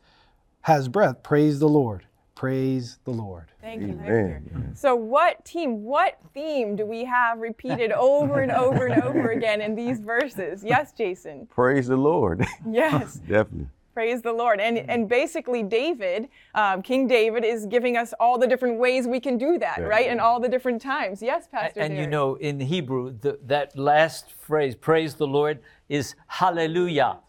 has 0.61 0.89
breath 0.89 1.23
praise 1.23 1.61
the 1.61 1.67
Lord. 1.67 2.05
Praise 2.35 2.99
the 3.05 3.13
Lord. 3.13 3.47
Thank 3.63 3.81
you, 3.81 3.89
Amen. 3.89 4.43
Victor. 4.45 4.71
So, 4.75 4.95
what 4.95 5.47
team, 5.47 5.85
what 5.85 6.19
theme 6.35 6.77
do 6.77 6.85
we 6.85 7.07
have 7.07 7.39
repeated 7.39 7.91
over 7.97 8.41
and 8.41 8.53
over 8.53 8.87
and 8.87 9.03
over 9.03 9.31
again 9.31 9.63
in 9.63 9.75
these 9.75 10.01
verses? 10.01 10.63
Yes, 10.63 10.93
Jason. 10.93 11.47
Praise 11.47 11.87
the 11.87 11.97
Lord. 11.97 12.45
Yes. 12.69 13.15
Definitely. 13.27 13.69
Praise 13.95 14.23
the 14.23 14.33
Lord. 14.33 14.61
And, 14.61 14.79
and 14.91 15.09
basically, 15.09 15.63
David, 15.63 16.29
um, 16.55 16.83
King 16.83 17.07
David, 17.07 17.45
is 17.45 17.65
giving 17.67 17.97
us 17.97 18.13
all 18.19 18.39
the 18.39 18.47
different 18.47 18.79
ways 18.79 19.07
we 19.07 19.21
can 19.21 19.39
do 19.39 19.57
that, 19.61 19.79
right? 19.87 20.09
And 20.09 20.21
all 20.21 20.41
the 20.41 20.49
different 20.49 20.83
times. 20.83 21.23
Yes, 21.23 21.47
Pastor. 21.51 21.81
And 21.81 21.97
you 21.97 22.09
know, 22.09 22.35
in 22.35 22.59
Hebrew, 22.59 23.17
the, 23.17 23.39
that 23.47 23.79
last 23.79 24.33
phrase, 24.33 24.75
praise 24.75 25.15
the 25.15 25.29
Lord, 25.29 25.61
is 25.89 26.17
hallelujah. 26.27 27.21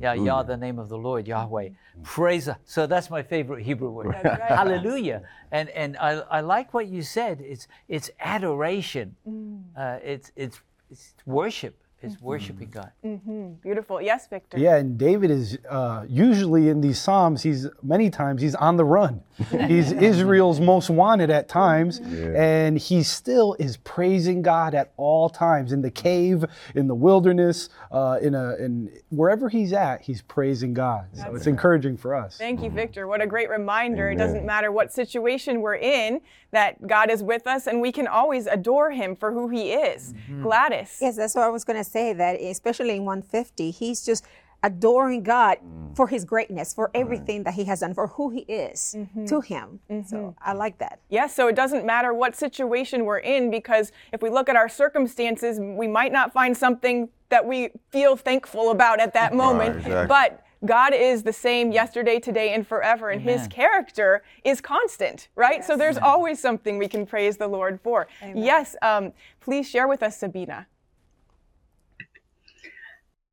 Yeah, 0.00 0.14
Yah, 0.14 0.44
the 0.44 0.56
name 0.56 0.78
of 0.78 0.88
the 0.88 0.96
Lord, 0.96 1.26
Yahweh. 1.26 1.70
Praise. 2.04 2.48
So 2.64 2.86
that's 2.86 3.10
my 3.10 3.22
favorite 3.22 3.64
Hebrew 3.64 3.90
word. 3.90 4.14
That's 4.22 4.40
right. 4.40 4.50
Hallelujah. 4.60 5.22
And 5.50 5.68
and 5.70 5.96
I, 5.96 6.20
I 6.30 6.40
like 6.40 6.72
what 6.72 6.86
you 6.86 7.02
said. 7.02 7.40
It's 7.40 7.66
it's 7.88 8.08
adoration. 8.20 9.16
Mm. 9.28 9.62
Uh, 9.76 9.98
it's 10.04 10.30
it's 10.36 10.60
it's 10.88 11.14
worship. 11.26 11.81
It's 12.02 12.20
worshiping 12.20 12.70
God. 12.70 12.90
Beautiful. 13.62 14.00
Yes, 14.02 14.26
Victor. 14.26 14.58
Yeah, 14.58 14.76
and 14.76 14.98
David 14.98 15.30
is 15.30 15.58
uh, 15.68 16.04
usually 16.08 16.68
in 16.68 16.80
these 16.80 17.00
Psalms, 17.00 17.42
he's 17.42 17.68
many 17.82 18.10
times 18.10 18.42
he's 18.42 18.54
on 18.56 18.76
the 18.76 18.84
run. 18.84 19.22
He's 19.66 19.92
Israel's 19.92 20.60
most 20.60 20.90
wanted 20.90 21.30
at 21.30 21.48
times, 21.48 21.98
and 21.98 22.78
he 22.78 23.02
still 23.02 23.56
is 23.58 23.76
praising 23.78 24.42
God 24.42 24.74
at 24.74 24.92
all 24.96 25.28
times 25.28 25.72
in 25.72 25.80
the 25.82 25.90
cave, 25.90 26.44
in 26.74 26.86
the 26.86 26.94
wilderness, 26.94 27.68
uh, 27.90 28.18
in 28.20 28.34
a 28.34 28.54
in 28.56 28.90
wherever 29.08 29.48
he's 29.48 29.72
at, 29.72 30.02
he's 30.02 30.22
praising 30.22 30.74
God. 30.74 31.06
So 31.14 31.34
it's 31.34 31.46
encouraging 31.46 31.96
for 31.96 32.14
us. 32.14 32.36
Thank 32.36 32.62
you, 32.62 32.70
Victor. 32.70 33.06
What 33.06 33.22
a 33.22 33.26
great 33.26 33.48
reminder. 33.48 34.10
It 34.10 34.16
doesn't 34.16 34.44
matter 34.44 34.70
what 34.70 34.92
situation 34.92 35.60
we're 35.60 35.76
in, 35.76 36.20
that 36.50 36.86
God 36.86 37.10
is 37.10 37.22
with 37.22 37.46
us 37.46 37.66
and 37.66 37.80
we 37.80 37.92
can 37.92 38.06
always 38.06 38.46
adore 38.46 38.90
him 38.90 39.16
for 39.16 39.32
who 39.32 39.48
he 39.48 39.72
is. 39.72 40.14
Gladys. 40.42 40.98
Yes, 41.00 41.16
that's 41.16 41.34
what 41.34 41.44
I 41.44 41.48
was 41.48 41.64
going 41.64 41.82
to 41.82 41.88
say. 41.88 42.12
That 42.12 42.40
especially 42.40 42.96
in 42.96 43.04
150, 43.04 43.70
he's 43.70 44.04
just 44.04 44.24
adoring 44.62 45.22
God 45.22 45.58
mm. 45.58 45.96
for 45.96 46.08
His 46.08 46.24
greatness, 46.24 46.74
for 46.74 46.90
everything 46.94 47.42
that 47.44 47.54
He 47.54 47.64
has 47.64 47.80
done, 47.80 47.94
for 47.94 48.08
who 48.08 48.30
He 48.30 48.40
is 48.40 48.94
mm-hmm. 48.96 49.26
to 49.26 49.40
Him. 49.40 49.80
Mm-hmm. 49.90 50.08
So 50.08 50.34
I 50.40 50.52
like 50.52 50.78
that. 50.78 51.00
Yes, 51.08 51.34
so 51.34 51.48
it 51.48 51.56
doesn't 51.56 51.84
matter 51.84 52.12
what 52.14 52.36
situation 52.36 53.04
we're 53.04 53.18
in 53.18 53.50
because 53.50 53.92
if 54.12 54.22
we 54.22 54.30
look 54.30 54.48
at 54.48 54.56
our 54.56 54.68
circumstances, 54.68 55.58
we 55.60 55.88
might 55.88 56.12
not 56.12 56.32
find 56.32 56.56
something 56.56 57.08
that 57.28 57.46
we 57.46 57.70
feel 57.90 58.16
thankful 58.16 58.70
about 58.70 59.00
at 59.00 59.14
that 59.14 59.34
moment. 59.34 59.78
exactly. 59.78 60.06
But 60.06 60.44
God 60.64 60.94
is 60.94 61.24
the 61.24 61.32
same 61.32 61.72
yesterday, 61.72 62.20
today, 62.20 62.54
and 62.54 62.66
forever, 62.66 63.10
and 63.10 63.20
His 63.20 63.48
character 63.48 64.22
is 64.44 64.60
constant, 64.60 65.28
right? 65.34 65.64
So 65.64 65.76
there's 65.76 65.98
always 65.98 66.40
something 66.40 66.78
we 66.78 66.86
can 66.86 67.04
praise 67.04 67.36
the 67.36 67.48
Lord 67.48 67.80
for. 67.82 68.06
Yes, 68.34 68.76
um, 68.80 69.12
please 69.40 69.68
share 69.68 69.88
with 69.88 70.02
us, 70.02 70.16
Sabina. 70.18 70.66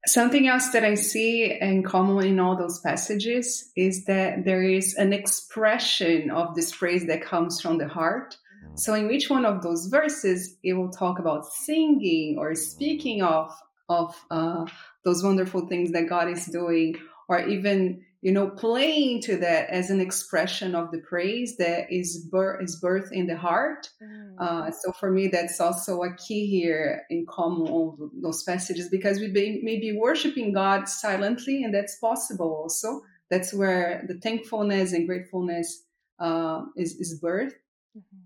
Something 0.10 0.48
else 0.48 0.70
that 0.70 0.84
I 0.84 0.96
see 0.96 1.54
in 1.62 1.84
common 1.84 2.25
in 2.25 2.39
all 2.39 2.58
those 2.58 2.80
passages 2.80 3.72
is 3.75 4.06
that 4.06 4.44
there 4.44 4.63
is 4.63 4.96
an 4.96 5.13
expression 5.13 6.32
of 6.32 6.56
this 6.56 6.75
praise 6.75 7.06
that 7.06 7.22
comes 7.22 7.62
from 7.62 7.78
the 7.78 7.88
heart. 7.88 8.36
So 8.74 8.96
in 8.96 9.12
each 9.12 9.30
one 9.30 9.46
of 9.46 9.62
those 9.62 9.86
verses, 9.86 10.58
it 10.63 10.74
will 10.74 10.89
talk 10.89 11.20
about 11.20 11.46
singing 11.46 12.38
or 12.39 12.56
speaking 12.56 13.22
of 13.22 13.54
of 13.88 14.16
uh, 14.32 14.66
those 15.06 15.24
wonderful 15.24 15.68
things 15.68 15.92
that 15.92 16.10
God 16.10 16.28
is 16.28 16.46
doing, 16.46 16.96
or 17.28 17.48
even 17.48 18.04
you 18.22 18.32
know 18.32 18.50
playing 18.50 19.22
to 19.22 19.38
that 19.38 19.70
as 19.70 19.90
an 19.90 20.02
expression 20.02 20.76
of 20.76 20.92
the 20.92 21.00
praise 21.00 21.56
that 21.58 21.92
is 21.92 22.26
birth 22.32 22.62
is 22.62 22.76
birth 22.76 23.12
in 23.12 23.28
the 23.28 23.38
heart. 23.38 23.90
Uh, 24.38 24.72
so 24.72 24.92
for 24.94 25.12
me, 25.12 25.28
that's 25.28 25.60
also 25.60 26.04
a 26.04 26.16
key 26.16 26.48
here 26.48 27.04
in 27.10 27.26
common 27.28 27.68
all 27.68 27.98
those 28.22 28.44
passages 28.44 28.90
because 28.90 29.20
we 29.20 29.28
may, 29.28 29.60
may 29.64 29.80
be 29.80 29.92
worshiping 29.98 30.54
God 30.54 30.88
silently, 30.88 31.64
and 31.64 31.74
that's 31.74 31.98
possible 31.98 32.54
also. 32.54 33.02
That's 33.30 33.54
where 33.54 34.04
the 34.08 34.16
thankfulness 34.16 34.92
and 34.94 35.08
gratefulness 35.08 35.84
uh, 36.20 36.64
is 36.76 37.00
is 37.00 37.20
birth. 37.20 37.54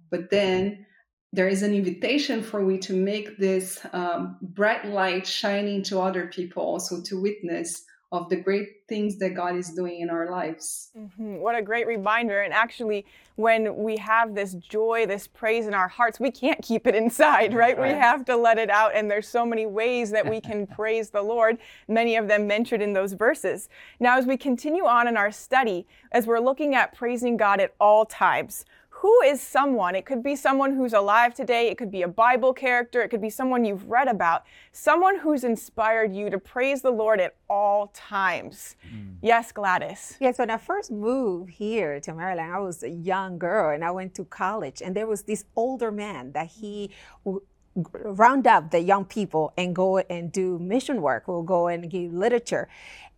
But 0.10 0.30
then 0.30 0.86
there 1.34 1.48
is 1.48 1.64
an 1.64 1.74
invitation 1.74 2.44
for 2.44 2.64
we 2.64 2.78
to 2.80 2.94
make 2.94 3.38
this 3.38 3.80
um, 3.92 4.38
bright 4.42 4.86
light 4.86 5.26
shining 5.26 5.82
to 5.84 6.00
other 6.00 6.28
people, 6.28 6.64
also 6.64 7.02
to 7.02 7.20
witness 7.20 7.84
of 8.14 8.30
the 8.30 8.36
great 8.36 8.68
things 8.88 9.18
that 9.18 9.34
God 9.34 9.56
is 9.56 9.74
doing 9.74 10.00
in 10.00 10.10
our 10.12 10.30
lives. 10.30 10.92
Mhm. 10.96 11.40
What 11.40 11.56
a 11.56 11.64
great 11.64 11.88
reminder. 11.88 12.42
And 12.42 12.54
actually, 12.54 13.08
when 13.38 13.76
we 13.76 13.98
have 13.98 14.36
this 14.36 14.54
joy, 14.54 15.08
this 15.08 15.28
praise 15.28 15.66
in 15.66 15.74
our 15.74 15.88
hearts, 15.88 16.20
we 16.20 16.30
can't 16.30 16.62
keep 16.62 16.86
it 16.86 16.94
inside, 16.94 17.54
right? 17.56 17.76
We 17.76 17.90
have 17.90 18.24
to 18.26 18.38
let 18.38 18.60
it 18.60 18.70
out. 18.70 18.94
And 18.94 19.10
there's 19.10 19.28
so 19.28 19.48
many 19.48 19.66
ways 19.66 20.12
that 20.12 20.30
we 20.30 20.40
can 20.40 20.68
praise 20.80 21.10
the 21.10 21.24
Lord, 21.24 21.58
many 21.88 22.16
of 22.16 22.28
them 22.28 22.46
mentioned 22.46 22.84
in 22.84 22.94
those 22.94 23.14
verses. 23.14 23.68
Now, 24.00 24.16
as 24.20 24.28
we 24.28 24.38
continue 24.38 24.86
on 24.86 25.08
in 25.08 25.18
our 25.18 25.32
study, 25.32 25.88
as 26.12 26.28
we're 26.28 26.40
looking 26.40 26.76
at 26.76 26.96
praising 26.96 27.36
God 27.36 27.60
at 27.60 27.74
all 27.80 28.06
times, 28.06 28.64
who 29.04 29.22
is 29.24 29.42
someone? 29.42 29.96
It 29.96 30.06
could 30.06 30.24
be 30.24 30.34
someone 30.38 30.78
who's 30.78 30.94
alive 30.94 31.34
today. 31.34 31.68
It 31.68 31.78
could 31.78 31.92
be 31.92 32.04
a 32.04 32.08
Bible 32.08 32.54
character. 32.54 33.02
It 33.02 33.10
could 33.10 33.20
be 33.20 33.30
someone 33.30 33.66
you've 33.66 33.90
read 33.90 34.08
about. 34.08 34.46
Someone 34.72 35.20
who's 35.20 35.44
inspired 35.44 36.16
you 36.16 36.30
to 36.30 36.40
praise 36.40 36.82
the 36.82 36.90
Lord 36.90 37.20
at 37.20 37.36
all 37.50 37.88
times. 37.88 38.78
Mm. 38.88 39.16
Yes, 39.22 39.52
Gladys. 39.52 40.16
Yes, 40.22 40.40
when 40.40 40.50
I 40.50 40.56
first 40.56 40.90
moved 40.90 41.50
here 41.50 42.00
to 42.00 42.14
Maryland, 42.14 42.50
I 42.50 42.60
was 42.60 42.82
a 42.82 42.90
young 42.90 43.38
girl 43.38 43.76
and 43.76 43.84
I 43.84 43.92
went 43.92 44.16
to 44.16 44.24
college, 44.24 44.82
and 44.82 44.96
there 44.96 45.06
was 45.06 45.24
this 45.24 45.44
older 45.58 45.92
man 45.92 46.32
that 46.32 46.48
he 46.48 46.90
would 47.26 47.44
round 47.76 48.48
up 48.48 48.72
the 48.72 48.80
young 48.80 49.04
people 49.04 49.52
and 49.58 49.76
go 49.76 49.98
and 49.98 50.32
do 50.32 50.58
mission 50.60 51.02
work, 51.02 51.28
We'll 51.28 51.44
go 51.44 51.68
and 51.68 51.90
give 51.90 52.14
literature. 52.14 52.70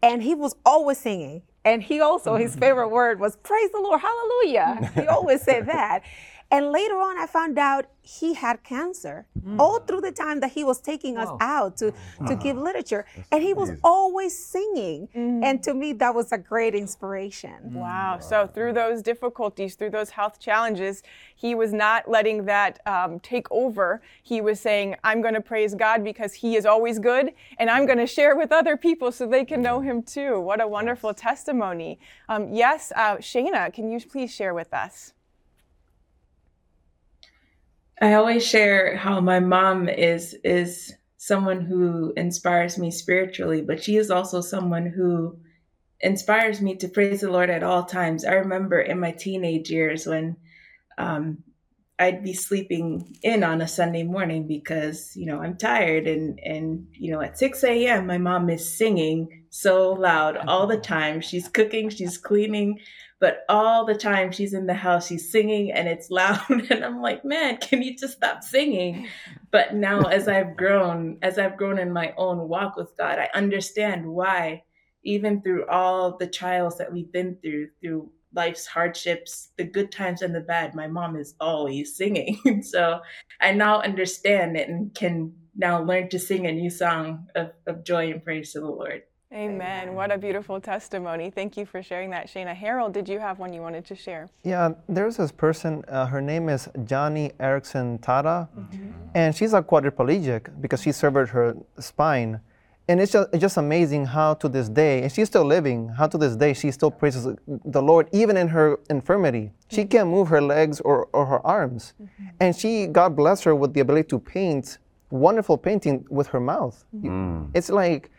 And 0.01 0.24
he 0.24 0.34
was 0.34 0.56
always 0.65 0.98
singing. 0.98 1.44
And 1.65 1.84
he 1.84 2.00
also, 2.01 2.36
his 2.38 2.55
favorite 2.55 2.89
word 2.89 3.19
was 3.19 3.38
praise 3.38 3.72
the 3.72 3.79
Lord, 3.79 4.01
hallelujah. 4.01 4.91
He 4.95 5.07
always 5.07 5.41
said 5.41 5.67
that. 5.67 6.03
And 6.51 6.71
later 6.71 6.95
on, 6.95 7.17
I 7.17 7.25
found 7.25 7.57
out 7.57 7.85
he 8.01 8.35
had 8.35 8.63
cancer 8.63 9.25
all 9.57 9.79
through 9.79 10.01
the 10.01 10.11
time 10.11 10.39
that 10.41 10.51
he 10.51 10.63
was 10.63 10.79
taking 10.79 11.17
us 11.17 11.29
out 11.41 11.77
to, 11.77 11.91
to 12.27 12.35
give 12.35 12.55
literature. 12.55 13.05
And 13.31 13.41
he 13.41 13.53
was 13.53 13.71
always 13.83 14.37
singing. 14.37 15.09
And 15.43 15.61
to 15.63 15.73
me, 15.73 15.93
that 15.93 16.13
was 16.13 16.31
a 16.31 16.37
great 16.37 16.75
inspiration. 16.75 17.73
Wow. 17.73 18.19
So 18.19 18.45
through 18.47 18.73
those 18.73 19.01
difficulties, 19.01 19.73
through 19.75 19.89
those 19.89 20.11
health 20.11 20.39
challenges, 20.39 21.01
he 21.35 21.55
was 21.55 21.73
not 21.73 22.07
letting 22.07 22.45
that 22.45 22.79
um, 22.85 23.19
take 23.19 23.47
over. 23.51 24.01
He 24.21 24.39
was 24.39 24.59
saying, 24.59 24.95
I'm 25.03 25.21
going 25.21 25.34
to 25.34 25.41
praise 25.41 25.73
God 25.73 26.03
because 26.03 26.34
he 26.34 26.55
is 26.55 26.65
always 26.65 26.99
good, 26.99 27.34
and 27.58 27.69
I'm 27.69 27.86
going 27.86 27.97
to 27.97 28.08
share 28.08 28.36
with 28.36 28.51
other 28.51 28.77
people 28.77 29.12
so 29.12 29.27
they 29.27 29.45
can 29.45 29.62
know 29.62 29.81
him 29.81 30.03
too. 30.03 30.39
What 30.39 30.62
a 30.62 30.67
wonderful 30.67 31.13
testimony. 31.13 31.99
Um, 32.29 32.53
yes, 32.53 32.93
uh, 32.95 33.17
Shayna, 33.17 33.73
can 33.73 33.91
you 33.91 33.99
please 33.99 34.34
share 34.34 34.53
with 34.53 34.73
us? 34.73 35.14
I 38.01 38.13
always 38.15 38.45
share 38.45 38.97
how 38.97 39.21
my 39.21 39.39
mom 39.39 39.88
is 39.88 40.36
is 40.43 40.93
someone 41.17 41.62
who 41.62 42.13
inspires 42.17 42.77
me 42.77 42.91
spiritually, 42.91 43.62
but 43.62 43.84
she 43.84 43.97
is 43.97 44.12
also 44.12 44.41
someone 44.41 44.86
who 44.86 45.39
inspires 46.01 46.62
me 46.62 46.75
to 46.75 46.88
praise 46.89 47.21
the 47.21 47.31
Lord 47.31 47.49
at 47.49 47.63
all 47.63 47.84
times. 47.84 48.25
I 48.25 48.34
remember 48.34 48.79
in 48.79 48.99
my 48.99 49.12
teenage 49.12 49.71
years 49.71 50.05
when 50.05 50.36
um, 50.97 51.43
I'd 51.97 52.23
be 52.23 52.34
sleeping 52.34 53.17
in 53.23 53.43
on 53.43 53.62
a 53.62 53.67
Sunday 53.67 54.03
morning 54.03 54.47
because 54.47 55.15
you 55.15 55.25
know 55.25 55.41
I'm 55.41 55.58
tired, 55.58 56.05
and 56.08 56.39
and 56.43 56.88
you 56.91 57.12
know 57.12 57.21
at 57.21 57.39
6 57.39 57.63
a.m. 57.63 58.08
my 58.08 58.17
mom 58.17 58.49
is 58.49 58.77
singing 58.77 59.45
so 59.49 59.93
loud 59.93 60.36
all 60.36 60.67
the 60.67 60.77
time. 60.77 61.21
She's 61.21 61.47
cooking, 61.47 61.89
she's 61.89 62.17
cleaning, 62.17 62.79
but 63.19 63.45
all 63.47 63.86
the 63.86 63.95
time 63.95 64.32
she's 64.32 64.54
in 64.54 64.65
the 64.65 64.73
house, 64.73 65.08
she's 65.08 65.32
singing 65.32 65.71
and 65.71 65.88
it's 65.88 66.10
loud. 66.12 66.39
And 66.49 66.84
I'm 66.84 67.01
like, 67.01 67.23
man, 67.23 67.58
can 67.58 67.82
you 67.82 67.95
just 67.95 68.17
stop 68.17 68.43
singing? 68.43 69.08
But 69.51 69.75
now, 69.75 70.01
as 70.01 70.28
I've 70.28 70.56
grown, 70.56 71.17
as 71.21 71.38
I've 71.38 71.58
grown 71.58 71.80
in 71.80 71.93
my 71.93 72.13
own 72.17 72.47
walk 72.47 72.75
with 72.75 72.95
God, 72.97 73.19
I 73.19 73.30
understand 73.34 74.06
why, 74.06 74.63
even 75.04 75.41
through 75.41 75.67
all 75.67 76.17
the 76.17 76.28
trials 76.28 76.78
that 76.78 76.91
we've 76.91 77.12
been 77.12 77.38
through, 77.41 77.69
through 77.82 78.12
life's 78.34 78.65
hardships, 78.65 79.51
the 79.58 79.63
good 79.63 79.91
times 79.91 80.21
and 80.21 80.36
the 80.36 80.41
bad, 80.41 80.75
my 80.75 80.88
mom 80.88 81.15
is 81.15 81.36
always 81.39 81.95
singing. 81.95 82.62
so 82.63 82.99
I 83.39 83.54
now 83.54 83.82
understand 83.82 84.58
it 84.58 84.67
and 84.67 84.93
can 84.93 85.34
now 85.56 85.82
learn 85.82 86.10
to 86.10 86.19
sing 86.19 86.45
a 86.45 86.51
new 86.51 86.69
song 86.69 87.28
of, 87.36 87.51
of 87.65 87.86
joy 87.86 88.12
and 88.12 88.23
praise 88.23 88.51
to 88.54 88.60
the 88.60 88.67
Lord. 88.67 89.04
Amen. 89.36 89.93
What 89.95 90.13
a 90.13 90.17
beautiful 90.17 90.62
testimony. 90.62 91.30
Thank 91.30 91.58
you 91.58 91.65
for 91.65 91.84
sharing 91.84 92.10
that, 92.12 92.28
Shayna. 92.28 92.56
Harold, 92.56 92.93
did 92.93 93.10
you 93.10 93.19
have 93.19 93.38
one 93.38 93.52
you 93.52 93.60
wanted 93.60 93.84
to 93.86 93.95
share? 93.95 94.30
Yeah, 94.43 94.69
there's 94.88 95.17
this 95.17 95.34
person, 95.34 95.84
uh, 95.89 96.06
her 96.06 96.21
name 96.21 96.48
is 96.48 96.69
Joni 96.78 97.34
Eareckson 97.34 98.00
Tada, 98.00 98.48
mm-hmm. 98.58 98.91
and 99.13 99.36
she's 99.36 99.54
a 99.54 99.62
quadriplegic 99.62 100.62
because 100.62 100.82
she 100.82 100.93
severed 100.93 101.28
her 101.30 101.58
spine. 101.80 102.39
And 102.88 103.02
it's 103.02 103.12
just, 103.12 103.30
it's 103.34 103.41
just 103.41 103.58
amazing 103.58 104.06
how 104.06 104.36
to 104.36 104.48
this 104.48 104.69
day, 104.69 105.02
and 105.02 105.12
she's 105.12 105.28
still 105.28 105.43
living, 105.43 105.89
how 105.89 106.08
to 106.08 106.17
this 106.17 106.36
day 106.38 106.54
she 106.54 106.71
still 106.71 106.91
praises 106.91 107.36
the 107.48 107.82
Lord 107.82 108.08
even 108.13 108.38
in 108.38 108.48
her 108.48 108.80
infirmity. 108.89 109.52
She 109.69 109.82
mm-hmm. 109.82 109.89
can't 109.89 110.10
move 110.10 110.30
her 110.30 110.41
legs 110.41 110.80
or, 110.80 111.08
or 111.12 111.26
her 111.26 111.45
arms. 111.45 111.93
Mm-hmm. 112.02 112.26
And 112.39 112.56
she, 112.56 112.88
God 112.88 113.17
bless 113.17 113.41
her 113.43 113.54
with 113.54 113.74
the 113.74 113.82
ability 113.82 114.08
to 114.10 114.19
paint 114.19 114.78
wonderful 115.10 115.58
painting 115.58 116.06
with 116.10 116.28
her 116.28 116.39
mouth. 116.39 116.86
You- 116.93 117.50
It's 117.54 117.69
like, 117.69 118.12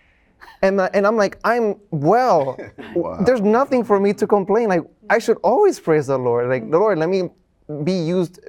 and, 0.63 0.81
uh, 0.81 0.89
and 0.95 1.07
I'm 1.07 1.17
like, 1.17 1.39
I'm 1.45 1.77
well. 1.91 2.57
There's 3.25 3.41
nothing 3.41 3.85
for 3.85 4.01
me 4.01 4.13
to 4.15 4.27
complain. 4.27 4.69
Like, 4.69 4.83
I 5.11 5.19
should 5.19 5.39
always 5.43 5.79
praise 5.79 6.07
the 6.07 6.19
Lord. 6.19 6.49
Like, 6.49 6.71
the 6.71 6.79
Lord, 6.79 6.99
let 6.99 7.09
me 7.09 7.31
be 7.85 7.93
used, 7.93 8.41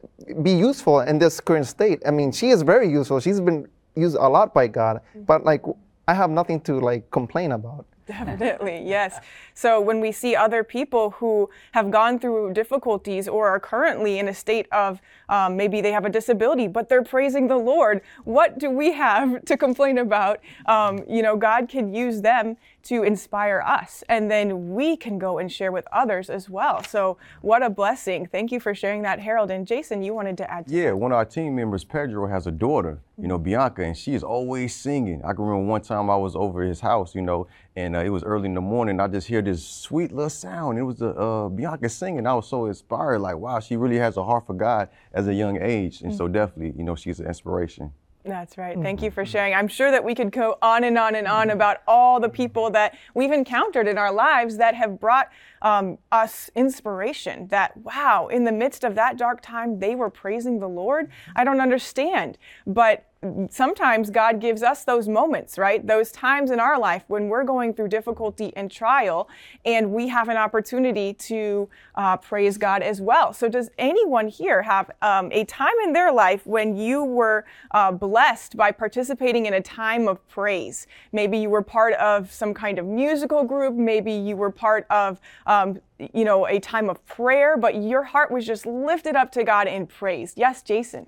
be 0.43 0.51
useful 0.51 1.01
in 1.01 1.19
this 1.19 1.39
current 1.39 1.65
state. 1.65 2.01
I 2.05 2.11
mean, 2.11 2.31
she 2.31 2.49
is 2.49 2.61
very 2.61 2.89
useful. 2.89 3.19
She's 3.19 3.41
been 3.41 3.67
used 3.95 4.15
a 4.15 4.27
lot 4.27 4.53
by 4.53 4.67
God, 4.67 5.01
but 5.25 5.43
like, 5.43 5.63
I 6.07 6.13
have 6.13 6.29
nothing 6.29 6.61
to 6.61 6.79
like 6.79 7.09
complain 7.11 7.51
about. 7.51 7.85
Definitely, 8.07 8.83
yes. 8.85 9.19
So 9.53 9.81
when 9.81 9.99
we 9.99 10.11
see 10.11 10.35
other 10.35 10.63
people 10.63 11.11
who 11.11 11.49
have 11.73 11.91
gone 11.91 12.19
through 12.19 12.53
difficulties 12.53 13.27
or 13.27 13.49
are 13.49 13.59
currently 13.59 14.19
in 14.19 14.29
a 14.29 14.33
state 14.33 14.67
of 14.71 15.01
um, 15.29 15.57
maybe 15.57 15.81
they 15.81 15.91
have 15.91 16.05
a 16.05 16.09
disability, 16.09 16.67
but 16.67 16.87
they're 16.87 17.03
praising 17.03 17.47
the 17.47 17.57
Lord, 17.57 18.01
what 18.23 18.59
do 18.59 18.69
we 18.69 18.93
have 18.93 19.43
to 19.45 19.57
complain 19.57 19.97
about? 19.97 20.39
Um, 20.65 21.03
you 21.07 21.21
know, 21.21 21.35
God 21.35 21.67
can 21.67 21.93
use 21.93 22.21
them 22.21 22.55
to 22.87 23.03
inspire 23.03 23.61
us, 23.65 24.03
and 24.07 24.31
then 24.31 24.73
we 24.73 24.95
can 24.95 25.19
go 25.19 25.37
and 25.37 25.51
share 25.51 25.71
with 25.71 25.85
others 25.91 26.29
as 26.29 26.49
well. 26.49 26.83
So 26.83 27.17
what 27.41 27.61
a 27.61 27.69
blessing. 27.69 28.25
Thank 28.25 28.51
you 28.51 28.59
for 28.59 28.73
sharing 28.73 29.01
that, 29.01 29.19
Harold. 29.19 29.51
And 29.51 29.67
Jason, 29.67 30.03
you 30.03 30.13
wanted 30.13 30.37
to 30.37 30.49
add. 30.49 30.65
Yeah, 30.67 30.93
one 30.93 31.11
of 31.11 31.17
our 31.17 31.25
team 31.25 31.55
members, 31.55 31.83
Pedro, 31.83 32.27
has 32.27 32.47
a 32.47 32.51
daughter, 32.51 32.99
you 33.17 33.27
know, 33.27 33.37
Bianca, 33.37 33.83
and 33.83 33.97
she 33.97 34.13
is 34.13 34.23
always 34.23 34.73
singing. 34.73 35.21
I 35.25 35.33
can 35.33 35.43
remember 35.43 35.69
one 35.69 35.81
time 35.81 36.09
I 36.09 36.15
was 36.15 36.35
over 36.35 36.61
his 36.61 36.79
house, 36.79 37.13
you 37.13 37.21
know, 37.21 37.47
and 37.75 37.95
uh, 37.95 37.99
it 37.99 38.09
was 38.09 38.23
early 38.23 38.45
in 38.45 38.55
the 38.55 38.61
morning. 38.61 38.99
I 38.99 39.07
just 39.07 39.27
hear 39.27 39.41
this 39.41 39.67
sweet 39.67 40.13
little 40.13 40.29
sound. 40.29 40.77
It 40.77 40.83
was 40.83 40.97
the 40.97 41.09
uh, 41.09 41.49
Bianca 41.49 41.89
singing. 41.89 42.25
I 42.25 42.33
was 42.35 42.47
so 42.47 42.65
inspired, 42.67 43.19
like, 43.19 43.37
wow, 43.37 43.59
she 43.59 43.75
really 43.75 43.97
has 43.97 44.15
a 44.17 44.23
heart 44.23 44.47
for 44.47 44.53
God 44.53 44.87
as 45.13 45.27
a 45.27 45.33
young 45.33 45.61
age, 45.61 46.01
and 46.01 46.15
so 46.15 46.27
definitely, 46.27 46.73
you 46.77 46.83
know, 46.83 46.95
she's 46.95 47.19
an 47.19 47.27
inspiration. 47.27 47.91
That's 48.27 48.57
right. 48.57 48.77
Thank 48.79 49.01
you 49.01 49.09
mm-hmm. 49.09 49.15
for 49.15 49.25
sharing. 49.25 49.53
I'm 49.53 49.67
sure 49.67 49.89
that 49.89 50.03
we 50.03 50.13
could 50.13 50.31
go 50.31 50.57
on 50.61 50.83
and 50.83 50.97
on 50.97 51.15
and 51.15 51.27
on 51.27 51.47
mm-hmm. 51.47 51.55
about 51.55 51.77
all 51.87 52.19
the 52.19 52.29
people 52.29 52.69
that 52.71 52.97
we've 53.13 53.31
encountered 53.31 53.87
in 53.87 53.97
our 53.97 54.11
lives 54.11 54.57
that 54.57 54.75
have 54.75 54.99
brought 54.99 55.29
um, 55.61 55.97
us 56.11 56.49
inspiration. 56.55 57.47
That, 57.47 57.75
wow, 57.77 58.27
in 58.27 58.43
the 58.43 58.51
midst 58.51 58.83
of 58.83 58.95
that 58.95 59.17
dark 59.17 59.41
time, 59.41 59.79
they 59.79 59.95
were 59.95 60.09
praising 60.09 60.59
the 60.59 60.69
Lord. 60.69 61.07
Mm-hmm. 61.07 61.31
I 61.37 61.43
don't 61.43 61.61
understand. 61.61 62.37
But 62.65 63.06
sometimes 63.49 64.09
God 64.09 64.39
gives 64.39 64.61
us 64.63 64.83
those 64.83 65.07
moments, 65.07 65.57
right? 65.57 65.85
Those 65.85 66.11
times 66.11 66.51
in 66.51 66.59
our 66.59 66.79
life 66.79 67.03
when 67.07 67.27
we're 67.29 67.43
going 67.43 67.73
through 67.73 67.87
difficulty 67.89 68.53
and 68.55 68.69
trial, 68.69 69.29
and 69.65 69.91
we 69.91 70.07
have 70.07 70.29
an 70.29 70.37
opportunity 70.37 71.13
to 71.13 71.69
uh, 71.95 72.17
praise 72.17 72.57
God 72.57 72.81
as 72.81 73.01
well. 73.01 73.33
So, 73.33 73.49
does 73.49 73.69
anyone 73.77 74.27
here 74.27 74.61
have 74.61 74.91
um, 75.01 75.31
a 75.31 75.45
time 75.45 75.73
in 75.83 75.93
their 75.93 76.11
life 76.11 76.45
when 76.45 76.75
you 76.75 77.03
were 77.03 77.45
uh, 77.71 77.91
blessed 77.91 78.55
by 78.55 78.71
participating 78.71 79.45
in 79.45 79.53
a 79.53 79.61
time 79.61 80.07
of 80.07 80.25
praise? 80.27 80.87
Maybe 81.11 81.37
you 81.37 81.49
were 81.49 81.63
part 81.63 81.93
of 81.95 82.31
some 82.31 82.53
kind 82.53 82.79
of 82.79 82.85
musical 82.85 83.43
group, 83.43 83.75
maybe 83.75 84.11
you 84.11 84.35
were 84.35 84.51
part 84.51 84.85
of 84.89 85.19
um, 85.45 85.79
you 86.13 86.23
know, 86.23 86.45
a 86.47 86.59
time 86.59 86.89
of 86.89 87.03
prayer, 87.05 87.57
but 87.57 87.81
your 87.81 88.03
heart 88.03 88.31
was 88.31 88.45
just 88.45 88.65
lifted 88.65 89.15
up 89.15 89.31
to 89.31 89.43
God 89.43 89.67
in 89.67 89.87
praise. 89.87 90.33
Yes, 90.35 90.61
Jason. 90.61 91.07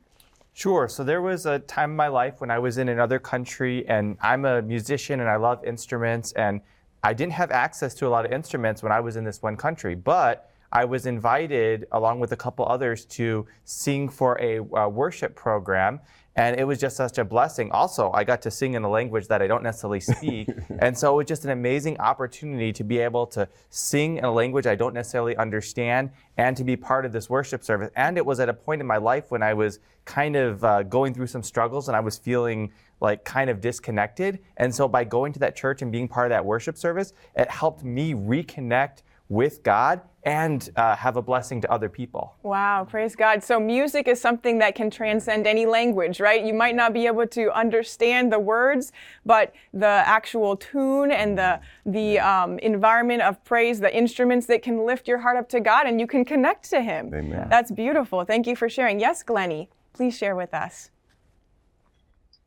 Sure. 0.59 0.89
So 0.89 1.05
there 1.05 1.21
was 1.21 1.45
a 1.45 1.59
time 1.59 1.91
in 1.91 1.95
my 1.95 2.09
life 2.09 2.41
when 2.41 2.51
I 2.51 2.59
was 2.59 2.79
in 2.79 2.89
another 2.89 3.17
country, 3.17 3.87
and 3.87 4.17
I'm 4.19 4.43
a 4.43 4.61
musician 4.61 5.21
and 5.21 5.29
I 5.29 5.37
love 5.37 5.63
instruments, 5.63 6.33
and 6.33 6.59
I 7.01 7.13
didn't 7.13 7.31
have 7.31 7.49
access 7.49 7.93
to 7.93 8.07
a 8.07 8.09
lot 8.09 8.25
of 8.25 8.33
instruments 8.33 8.83
when 8.83 8.91
I 8.91 8.99
was 8.99 9.15
in 9.15 9.23
this 9.23 9.41
one 9.41 9.55
country, 9.55 9.95
but 9.95 10.51
I 10.73 10.83
was 10.83 11.05
invited 11.05 11.87
along 11.93 12.19
with 12.19 12.33
a 12.33 12.35
couple 12.35 12.65
others 12.67 13.05
to 13.05 13.47
sing 13.63 14.09
for 14.09 14.37
a 14.41 14.59
uh, 14.59 14.89
worship 14.89 15.33
program 15.33 16.01
and 16.39 16.57
it 16.57 16.63
was 16.63 16.79
just 16.79 16.95
such 16.95 17.17
a 17.17 17.25
blessing. 17.25 17.69
Also, 17.73 18.11
I 18.13 18.23
got 18.23 18.41
to 18.43 18.51
sing 18.51 18.75
in 18.75 18.83
a 18.83 18.89
language 18.89 19.27
that 19.27 19.41
I 19.41 19.47
don't 19.47 19.61
necessarily 19.61 19.99
speak. 19.99 20.47
and 20.79 20.97
so 20.97 21.11
it 21.11 21.17
was 21.17 21.25
just 21.25 21.43
an 21.43 21.51
amazing 21.51 21.99
opportunity 21.99 22.71
to 22.71 22.83
be 22.85 22.97
able 22.99 23.27
to 23.27 23.45
sing 23.69 24.19
in 24.19 24.23
a 24.23 24.31
language 24.31 24.65
I 24.65 24.75
don't 24.75 24.93
necessarily 24.93 25.35
understand 25.35 26.11
and 26.37 26.55
to 26.55 26.63
be 26.63 26.77
part 26.77 27.05
of 27.05 27.11
this 27.11 27.29
worship 27.29 27.61
service. 27.61 27.91
And 27.97 28.17
it 28.17 28.25
was 28.25 28.39
at 28.39 28.47
a 28.47 28.53
point 28.53 28.79
in 28.79 28.87
my 28.87 28.95
life 28.95 29.31
when 29.31 29.43
I 29.43 29.53
was 29.53 29.79
kind 30.05 30.37
of 30.37 30.63
uh, 30.63 30.83
going 30.83 31.13
through 31.13 31.27
some 31.27 31.43
struggles 31.43 31.89
and 31.89 31.97
I 31.97 31.99
was 31.99 32.17
feeling 32.17 32.71
like 33.01 33.25
kind 33.25 33.49
of 33.49 33.59
disconnected. 33.59 34.39
And 34.55 34.73
so 34.73 34.87
by 34.87 35.03
going 35.03 35.33
to 35.33 35.39
that 35.39 35.57
church 35.57 35.81
and 35.81 35.91
being 35.91 36.07
part 36.07 36.27
of 36.27 36.29
that 36.29 36.45
worship 36.45 36.77
service, 36.77 37.11
it 37.35 37.51
helped 37.51 37.83
me 37.83 38.13
reconnect 38.13 39.01
with 39.29 39.61
God 39.63 40.01
and 40.23 40.69
uh, 40.75 40.95
have 40.95 41.15
a 41.15 41.21
blessing 41.21 41.61
to 41.61 41.71
other 41.71 41.87
people. 41.87 42.35
Wow, 42.43 42.85
praise 42.89 43.15
God. 43.15 43.43
So, 43.43 43.59
music 43.59 44.07
is 44.07 44.19
something 44.19 44.57
that 44.59 44.75
can 44.75 44.89
transcend 44.89 45.47
any 45.47 45.65
language, 45.65 46.19
right? 46.19 46.43
You 46.43 46.53
might 46.53 46.75
not 46.75 46.93
be 46.93 47.07
able 47.07 47.27
to 47.27 47.51
understand 47.57 48.33
the 48.33 48.39
words, 48.39 48.91
but 49.25 49.53
the 49.73 49.87
actual 49.87 50.57
tune 50.57 51.11
and 51.11 51.37
the, 51.37 51.61
the 51.85 52.19
um, 52.19 52.59
environment 52.59 53.21
of 53.21 53.43
praise, 53.45 53.79
the 53.79 53.95
instruments 53.95 54.47
that 54.47 54.61
can 54.61 54.85
lift 54.85 55.07
your 55.07 55.19
heart 55.19 55.37
up 55.37 55.47
to 55.49 55.59
God 55.61 55.85
and 55.87 55.99
you 56.01 56.07
can 56.07 56.25
connect 56.25 56.69
to 56.71 56.81
Him. 56.81 57.13
Amen. 57.13 57.47
That's 57.49 57.71
beautiful. 57.71 58.25
Thank 58.25 58.45
you 58.45 58.55
for 58.55 58.67
sharing. 58.67 58.99
Yes, 58.99 59.23
Glennie, 59.23 59.69
please 59.93 60.17
share 60.17 60.35
with 60.35 60.53
us. 60.53 60.89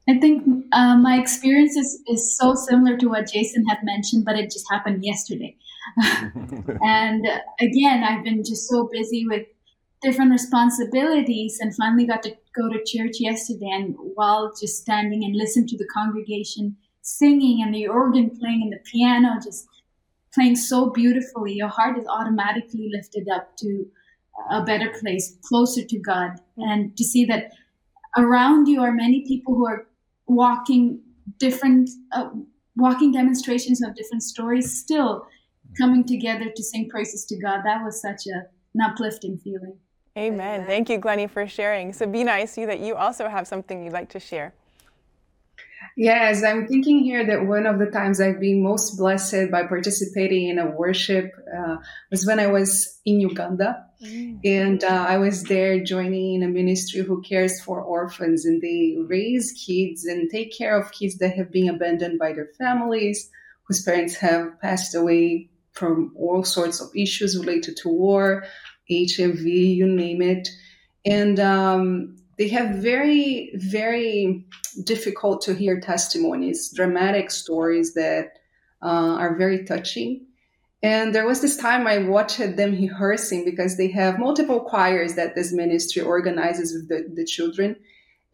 I 0.08 0.18
think 0.18 0.66
uh, 0.72 0.96
my 0.96 1.18
experience 1.18 1.76
is, 1.76 2.02
is 2.08 2.36
so 2.36 2.54
similar 2.54 2.98
to 2.98 3.08
what 3.08 3.30
Jason 3.32 3.64
had 3.66 3.78
mentioned, 3.84 4.24
but 4.24 4.36
it 4.36 4.50
just 4.50 4.66
happened 4.70 5.04
yesterday. 5.04 5.56
and 6.82 7.26
again, 7.60 8.04
I've 8.04 8.24
been 8.24 8.44
just 8.44 8.68
so 8.68 8.88
busy 8.90 9.26
with 9.26 9.46
different 10.02 10.32
responsibilities 10.32 11.58
and 11.60 11.74
finally 11.76 12.06
got 12.06 12.22
to 12.24 12.36
go 12.54 12.68
to 12.68 12.78
church 12.84 13.20
yesterday. 13.20 13.70
And 13.72 13.94
while 14.14 14.52
just 14.60 14.82
standing 14.82 15.24
and 15.24 15.34
listen 15.36 15.66
to 15.68 15.78
the 15.78 15.86
congregation 15.94 16.76
singing 17.02 17.62
and 17.62 17.74
the 17.74 17.88
organ 17.88 18.30
playing 18.30 18.62
and 18.62 18.72
the 18.72 18.80
piano 18.90 19.38
just 19.42 19.66
playing 20.34 20.56
so 20.56 20.90
beautifully, 20.90 21.54
your 21.54 21.68
heart 21.68 21.98
is 21.98 22.06
automatically 22.06 22.90
lifted 22.92 23.28
up 23.28 23.56
to 23.58 23.86
a 24.50 24.62
better 24.62 24.92
place, 25.00 25.36
closer 25.42 25.84
to 25.84 25.98
God. 25.98 26.40
And 26.56 26.96
to 26.96 27.04
see 27.04 27.24
that 27.26 27.52
around 28.16 28.66
you 28.66 28.80
are 28.82 28.92
many 28.92 29.24
people 29.26 29.54
who 29.54 29.66
are 29.66 29.86
walking 30.26 31.00
different, 31.38 31.90
uh, 32.12 32.30
walking 32.76 33.12
demonstrations 33.12 33.82
of 33.82 33.94
different 33.94 34.22
stories 34.22 34.80
still 34.80 35.26
coming 35.76 36.04
together 36.04 36.50
to 36.54 36.62
sing 36.62 36.88
praises 36.88 37.24
to 37.26 37.38
God. 37.38 37.62
That 37.64 37.84
was 37.84 38.00
such 38.00 38.26
a, 38.26 38.46
an 38.74 38.80
uplifting 38.82 39.38
feeling. 39.38 39.78
Amen. 40.16 40.66
Thank 40.66 40.90
you, 40.90 40.98
Glennie, 40.98 41.26
for 41.26 41.46
sharing. 41.46 41.92
Sabina, 41.92 42.32
I 42.32 42.44
see 42.44 42.66
that 42.66 42.80
you 42.80 42.94
also 42.94 43.28
have 43.28 43.46
something 43.46 43.82
you'd 43.82 43.94
like 43.94 44.10
to 44.10 44.20
share. 44.20 44.52
Yes, 45.96 46.42
I'm 46.42 46.66
thinking 46.66 47.00
here 47.00 47.26
that 47.26 47.46
one 47.46 47.66
of 47.66 47.78
the 47.78 47.86
times 47.86 48.20
I've 48.20 48.40
been 48.40 48.62
most 48.62 48.96
blessed 48.96 49.50
by 49.50 49.64
participating 49.66 50.48
in 50.48 50.58
a 50.58 50.70
worship 50.70 51.32
uh, 51.54 51.76
was 52.10 52.26
when 52.26 52.40
I 52.40 52.46
was 52.46 53.00
in 53.04 53.20
Uganda. 53.20 53.84
Mm. 54.02 54.40
And 54.44 54.84
uh, 54.84 55.06
I 55.08 55.18
was 55.18 55.44
there 55.44 55.82
joining 55.82 56.36
in 56.36 56.42
a 56.42 56.48
ministry 56.48 57.02
who 57.02 57.20
cares 57.22 57.60
for 57.60 57.82
orphans 57.82 58.44
and 58.46 58.62
they 58.62 58.96
raise 59.06 59.52
kids 59.52 60.04
and 60.06 60.30
take 60.30 60.56
care 60.56 60.78
of 60.78 60.92
kids 60.92 61.18
that 61.18 61.36
have 61.36 61.50
been 61.50 61.68
abandoned 61.68 62.18
by 62.18 62.32
their 62.32 62.48
families, 62.58 63.30
whose 63.64 63.82
parents 63.82 64.16
have 64.16 64.60
passed 64.60 64.94
away 64.94 65.50
from 65.72 66.14
all 66.16 66.44
sorts 66.44 66.80
of 66.80 66.90
issues 66.94 67.38
related 67.38 67.76
to 67.78 67.88
war, 67.88 68.44
HIV, 68.90 69.40
you 69.40 69.86
name 69.86 70.22
it. 70.22 70.48
And 71.04 71.40
um, 71.40 72.16
they 72.38 72.48
have 72.48 72.76
very, 72.76 73.52
very 73.54 74.44
difficult 74.84 75.42
to 75.42 75.54
hear 75.54 75.80
testimonies, 75.80 76.72
dramatic 76.74 77.30
stories 77.30 77.94
that 77.94 78.38
uh, 78.82 79.16
are 79.18 79.36
very 79.36 79.64
touching. 79.64 80.26
And 80.82 81.14
there 81.14 81.26
was 81.26 81.40
this 81.40 81.56
time 81.56 81.86
I 81.86 81.98
watched 81.98 82.38
them 82.38 82.72
rehearsing 82.72 83.44
because 83.44 83.76
they 83.76 83.88
have 83.92 84.18
multiple 84.18 84.60
choirs 84.60 85.14
that 85.14 85.34
this 85.34 85.52
ministry 85.52 86.02
organizes 86.02 86.72
with 86.72 86.88
the, 86.88 87.08
the 87.14 87.24
children. 87.24 87.76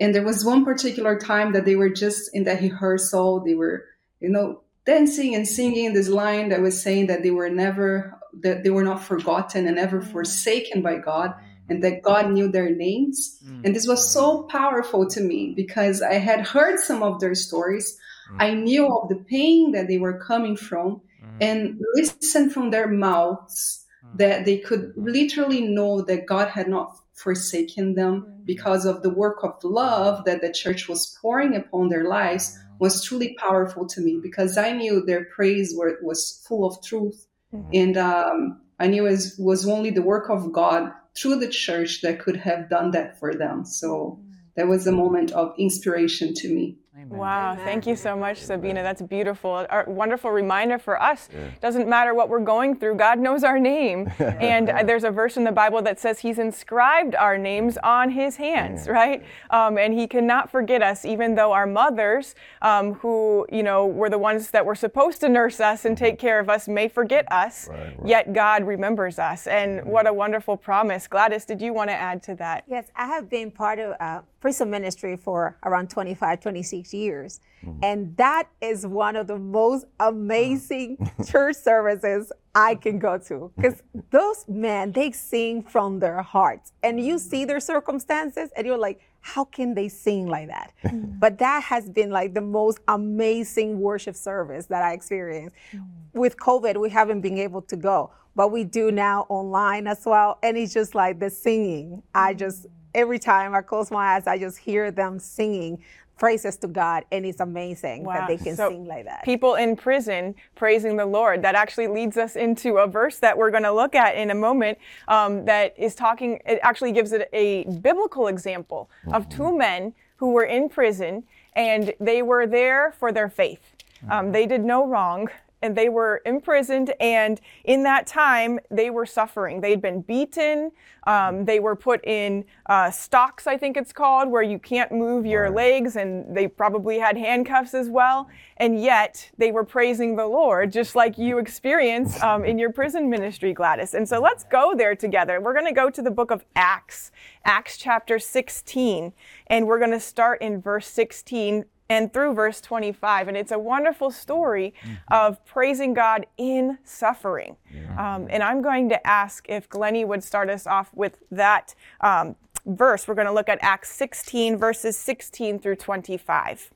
And 0.00 0.14
there 0.14 0.24
was 0.24 0.44
one 0.44 0.64
particular 0.64 1.18
time 1.18 1.52
that 1.52 1.66
they 1.66 1.76
were 1.76 1.90
just 1.90 2.34
in 2.34 2.44
that 2.44 2.62
rehearsal. 2.62 3.44
They 3.44 3.54
were, 3.54 3.84
you 4.20 4.30
know, 4.30 4.62
dancing 4.88 5.34
and 5.34 5.46
singing 5.46 5.92
this 5.92 6.08
line 6.08 6.48
that 6.48 6.62
was 6.62 6.82
saying 6.82 7.08
that 7.08 7.22
they 7.22 7.30
were 7.30 7.50
never 7.50 8.18
that 8.40 8.62
they 8.62 8.70
were 8.70 8.84
not 8.90 9.02
forgotten 9.02 9.66
and 9.66 9.76
never 9.76 10.00
mm. 10.00 10.10
forsaken 10.12 10.80
by 10.80 10.96
God 10.96 11.34
and 11.68 11.84
that 11.84 12.02
God 12.02 12.30
knew 12.30 12.48
their 12.48 12.70
names. 12.70 13.38
Mm. 13.44 13.64
And 13.64 13.76
this 13.76 13.86
was 13.86 14.10
so 14.10 14.44
powerful 14.44 15.06
to 15.08 15.20
me 15.20 15.52
because 15.54 16.00
I 16.00 16.14
had 16.14 16.46
heard 16.46 16.78
some 16.78 17.02
of 17.02 17.20
their 17.20 17.34
stories. 17.34 17.98
Mm. 18.32 18.36
I 18.46 18.54
knew 18.54 18.86
of 18.86 19.08
the 19.10 19.22
pain 19.36 19.72
that 19.72 19.88
they 19.88 19.98
were 19.98 20.18
coming 20.18 20.56
from 20.56 21.02
and 21.40 21.78
listened 21.94 22.52
from 22.52 22.70
their 22.70 22.88
mouths 22.88 23.84
that 24.14 24.46
they 24.46 24.58
could 24.58 24.94
literally 24.96 25.62
know 25.62 26.00
that 26.00 26.26
God 26.26 26.48
had 26.48 26.68
not 26.68 26.96
forsaken 27.12 27.94
them 27.94 28.42
because 28.44 28.86
of 28.86 29.02
the 29.02 29.10
work 29.10 29.44
of 29.44 29.62
love 29.64 30.24
that 30.24 30.40
the 30.40 30.52
church 30.52 30.88
was 30.88 31.18
pouring 31.20 31.54
upon 31.56 31.88
their 31.88 32.06
lives 32.08 32.56
was 32.78 33.04
truly 33.04 33.36
powerful 33.38 33.86
to 33.86 34.00
me 34.00 34.18
because 34.22 34.56
I 34.56 34.72
knew 34.72 35.04
their 35.04 35.24
praise 35.24 35.74
were, 35.76 35.98
was 36.02 36.44
full 36.46 36.64
of 36.64 36.82
truth. 36.82 37.26
Mm-hmm. 37.54 37.70
And 37.72 37.96
um, 37.96 38.60
I 38.78 38.86
knew 38.86 39.06
it 39.06 39.10
was, 39.10 39.36
was 39.38 39.68
only 39.68 39.90
the 39.90 40.02
work 40.02 40.30
of 40.30 40.52
God 40.52 40.92
through 41.16 41.36
the 41.36 41.48
church 41.48 42.02
that 42.02 42.20
could 42.20 42.36
have 42.36 42.70
done 42.70 42.92
that 42.92 43.18
for 43.18 43.34
them. 43.34 43.64
So 43.64 44.20
that 44.54 44.68
was 44.68 44.86
a 44.86 44.92
moment 44.92 45.32
of 45.32 45.54
inspiration 45.58 46.34
to 46.34 46.48
me. 46.52 46.76
Amen. 47.00 47.16
Wow, 47.16 47.52
Amen. 47.52 47.64
thank 47.64 47.86
you 47.86 47.94
so 47.94 48.16
much, 48.16 48.38
Sabina. 48.38 48.82
That's 48.82 49.02
beautiful. 49.02 49.58
A 49.58 49.84
wonderful 49.86 50.32
reminder 50.32 50.78
for 50.78 51.00
us. 51.00 51.28
Yeah. 51.32 51.50
Doesn't 51.60 51.88
matter 51.88 52.12
what 52.12 52.28
we're 52.28 52.40
going 52.40 52.74
through, 52.74 52.96
God 52.96 53.20
knows 53.20 53.44
our 53.44 53.60
name. 53.60 54.10
and 54.18 54.68
uh, 54.68 54.82
there's 54.82 55.04
a 55.04 55.10
verse 55.12 55.36
in 55.36 55.44
the 55.44 55.52
Bible 55.52 55.80
that 55.82 56.00
says 56.00 56.18
He's 56.18 56.40
inscribed 56.40 57.14
our 57.14 57.38
names 57.38 57.78
on 57.84 58.10
His 58.10 58.34
hands, 58.34 58.86
yeah. 58.86 58.92
right? 58.92 59.24
Um, 59.50 59.78
and 59.78 59.94
He 59.94 60.08
cannot 60.08 60.50
forget 60.50 60.82
us, 60.82 61.04
even 61.04 61.36
though 61.36 61.52
our 61.52 61.68
mothers, 61.68 62.34
um, 62.62 62.94
who 62.94 63.46
you 63.52 63.62
know 63.62 63.86
were 63.86 64.10
the 64.10 64.18
ones 64.18 64.50
that 64.50 64.66
were 64.66 64.74
supposed 64.74 65.20
to 65.20 65.28
nurse 65.28 65.60
us 65.60 65.84
and 65.84 65.96
take 65.96 66.18
care 66.18 66.40
of 66.40 66.50
us, 66.50 66.66
may 66.66 66.88
forget 66.88 67.30
us. 67.30 67.68
Right, 67.68 67.96
right. 67.96 68.08
Yet 68.08 68.32
God 68.32 68.64
remembers 68.64 69.20
us, 69.20 69.46
and 69.46 69.84
what 69.84 70.08
a 70.08 70.12
wonderful 70.12 70.56
promise. 70.56 71.06
Gladys, 71.06 71.44
did 71.44 71.62
you 71.62 71.72
want 71.72 71.90
to 71.90 71.94
add 71.94 72.24
to 72.24 72.34
that? 72.36 72.64
Yes, 72.66 72.86
I 72.96 73.06
have 73.06 73.30
been 73.30 73.52
part 73.52 73.78
of 73.78 73.94
uh, 74.00 74.22
prison 74.40 74.70
ministry 74.70 75.16
for 75.16 75.56
around 75.64 75.90
25, 75.90 76.40
26 76.40 76.94
years. 76.94 77.40
Mm-hmm. 77.64 77.80
And 77.82 78.16
that 78.16 78.48
is 78.60 78.86
one 78.86 79.16
of 79.16 79.26
the 79.26 79.38
most 79.38 79.86
amazing 79.98 81.10
church 81.26 81.56
services 81.56 82.32
I 82.54 82.76
can 82.76 82.98
go 82.98 83.18
to. 83.18 83.52
Because 83.56 83.82
those 84.10 84.44
men, 84.48 84.92
they 84.92 85.10
sing 85.12 85.62
from 85.62 85.98
their 85.98 86.22
hearts. 86.22 86.72
And 86.82 87.04
you 87.04 87.18
see 87.18 87.44
their 87.44 87.60
circumstances 87.60 88.50
and 88.56 88.66
you're 88.66 88.78
like, 88.78 89.00
how 89.20 89.44
can 89.44 89.74
they 89.74 89.88
sing 89.88 90.26
like 90.26 90.48
that? 90.48 90.72
Mm-hmm. 90.88 91.18
But 91.18 91.38
that 91.38 91.64
has 91.64 91.90
been 91.90 92.10
like 92.10 92.34
the 92.34 92.40
most 92.40 92.78
amazing 92.86 93.80
worship 93.80 94.16
service 94.16 94.66
that 94.66 94.82
I 94.82 94.92
experienced. 94.92 95.54
Mm-hmm. 95.72 96.18
With 96.18 96.36
COVID, 96.36 96.80
we 96.80 96.88
haven't 96.88 97.20
been 97.20 97.36
able 97.38 97.62
to 97.62 97.76
go, 97.76 98.10
but 98.34 98.52
we 98.52 98.64
do 98.64 98.90
now 98.90 99.26
online 99.28 99.86
as 99.86 100.06
well. 100.06 100.38
And 100.42 100.56
it's 100.56 100.72
just 100.72 100.94
like 100.94 101.18
the 101.18 101.28
singing. 101.28 102.02
I 102.14 102.32
just, 102.34 102.66
every 102.94 103.18
time 103.18 103.54
I 103.54 103.62
close 103.62 103.90
my 103.90 104.14
eyes, 104.14 104.26
I 104.26 104.38
just 104.38 104.58
hear 104.58 104.90
them 104.90 105.18
singing 105.18 105.82
praises 106.18 106.56
to 106.56 106.66
God, 106.66 107.04
and 107.12 107.24
it's 107.24 107.40
amazing 107.40 108.04
wow. 108.04 108.14
that 108.14 108.28
they 108.28 108.36
can 108.36 108.56
so 108.56 108.70
sing 108.70 108.86
like 108.86 109.04
that. 109.04 109.22
People 109.22 109.54
in 109.54 109.76
prison 109.76 110.34
praising 110.56 110.96
the 110.96 111.06
Lord. 111.06 111.42
That 111.42 111.54
actually 111.54 111.86
leads 111.86 112.16
us 112.16 112.34
into 112.34 112.78
a 112.78 112.86
verse 112.88 113.18
that 113.20 113.38
we're 113.38 113.52
going 113.52 113.62
to 113.62 113.72
look 113.72 113.94
at 113.94 114.16
in 114.16 114.30
a 114.30 114.34
moment 114.34 114.78
um, 115.06 115.44
that 115.44 115.74
is 115.78 115.94
talking, 115.94 116.40
it 116.44 116.58
actually 116.62 116.92
gives 116.92 117.12
it 117.12 117.28
a 117.32 117.64
biblical 117.80 118.26
example 118.26 118.90
mm-hmm. 119.02 119.14
of 119.14 119.28
two 119.28 119.56
men 119.56 119.94
who 120.16 120.32
were 120.32 120.44
in 120.44 120.68
prison, 120.68 121.22
and 121.54 121.94
they 122.00 122.22
were 122.22 122.46
there 122.46 122.92
for 122.98 123.12
their 123.12 123.28
faith. 123.28 123.76
Um, 124.10 124.32
they 124.32 124.46
did 124.46 124.64
no 124.64 124.86
wrong, 124.86 125.28
and 125.62 125.76
they 125.76 125.88
were 125.88 126.22
imprisoned. 126.24 126.92
And 127.00 127.40
in 127.64 127.82
that 127.84 128.06
time, 128.06 128.58
they 128.70 128.90
were 128.90 129.06
suffering. 129.06 129.60
They'd 129.60 129.82
been 129.82 130.02
beaten. 130.02 130.70
Um, 131.06 131.44
they 131.44 131.58
were 131.58 131.74
put 131.74 132.04
in 132.04 132.44
uh, 132.66 132.90
stocks, 132.90 133.46
I 133.46 133.56
think 133.56 133.76
it's 133.76 133.92
called, 133.92 134.30
where 134.30 134.42
you 134.42 134.58
can't 134.58 134.92
move 134.92 135.24
your 135.24 135.48
legs, 135.50 135.96
and 135.96 136.36
they 136.36 136.46
probably 136.46 136.98
had 136.98 137.16
handcuffs 137.16 137.72
as 137.74 137.88
well. 137.88 138.28
And 138.58 138.80
yet, 138.80 139.30
they 139.38 139.50
were 139.50 139.64
praising 139.64 140.16
the 140.16 140.26
Lord, 140.26 140.70
just 140.70 140.94
like 140.94 141.16
you 141.16 141.38
experience 141.38 142.22
um, 142.22 142.44
in 142.44 142.58
your 142.58 142.72
prison 142.72 143.08
ministry, 143.08 143.52
Gladys. 143.54 143.94
And 143.94 144.08
so 144.08 144.20
let's 144.20 144.44
go 144.44 144.74
there 144.76 144.94
together. 144.94 145.40
We're 145.40 145.54
going 145.54 145.66
to 145.66 145.72
go 145.72 145.88
to 145.88 146.02
the 146.02 146.10
book 146.10 146.30
of 146.30 146.44
Acts, 146.54 147.10
Acts 147.44 147.76
chapter 147.78 148.18
16, 148.18 149.12
and 149.46 149.66
we're 149.66 149.78
going 149.78 149.92
to 149.92 150.00
start 150.00 150.42
in 150.42 150.60
verse 150.60 150.86
16 150.88 151.64
and 151.88 152.12
through 152.12 152.34
verse 152.34 152.60
25. 152.60 153.28
And 153.28 153.36
it's 153.36 153.52
a 153.52 153.58
wonderful 153.58 154.10
story 154.10 154.74
of 155.10 155.44
praising 155.44 155.94
God 155.94 156.26
in 156.36 156.78
suffering. 156.84 157.56
Um, 157.98 158.26
and 158.30 158.42
I'm 158.42 158.62
going 158.62 158.88
to 158.90 159.06
ask 159.06 159.46
if 159.48 159.68
Glennie 159.68 160.04
would 160.04 160.22
start 160.22 160.50
us 160.50 160.66
off 160.66 160.90
with 160.94 161.18
that 161.30 161.74
um, 162.00 162.36
verse. 162.66 163.08
We're 163.08 163.14
going 163.14 163.26
to 163.26 163.32
look 163.32 163.48
at 163.48 163.58
Acts 163.62 163.90
16, 163.90 164.56
verses 164.56 164.96
16 164.98 165.58
through 165.58 165.76
25. 165.76 166.70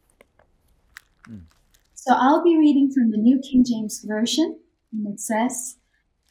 So 1.95 2.15
I'll 2.17 2.43
be 2.43 2.59
reading 2.59 2.91
from 2.91 3.13
the 3.13 3.17
New 3.17 3.39
King 3.39 3.65
James 3.65 4.05
Version, 4.05 4.59
and 4.93 5.07
it 5.07 5.21
says, 5.21 5.77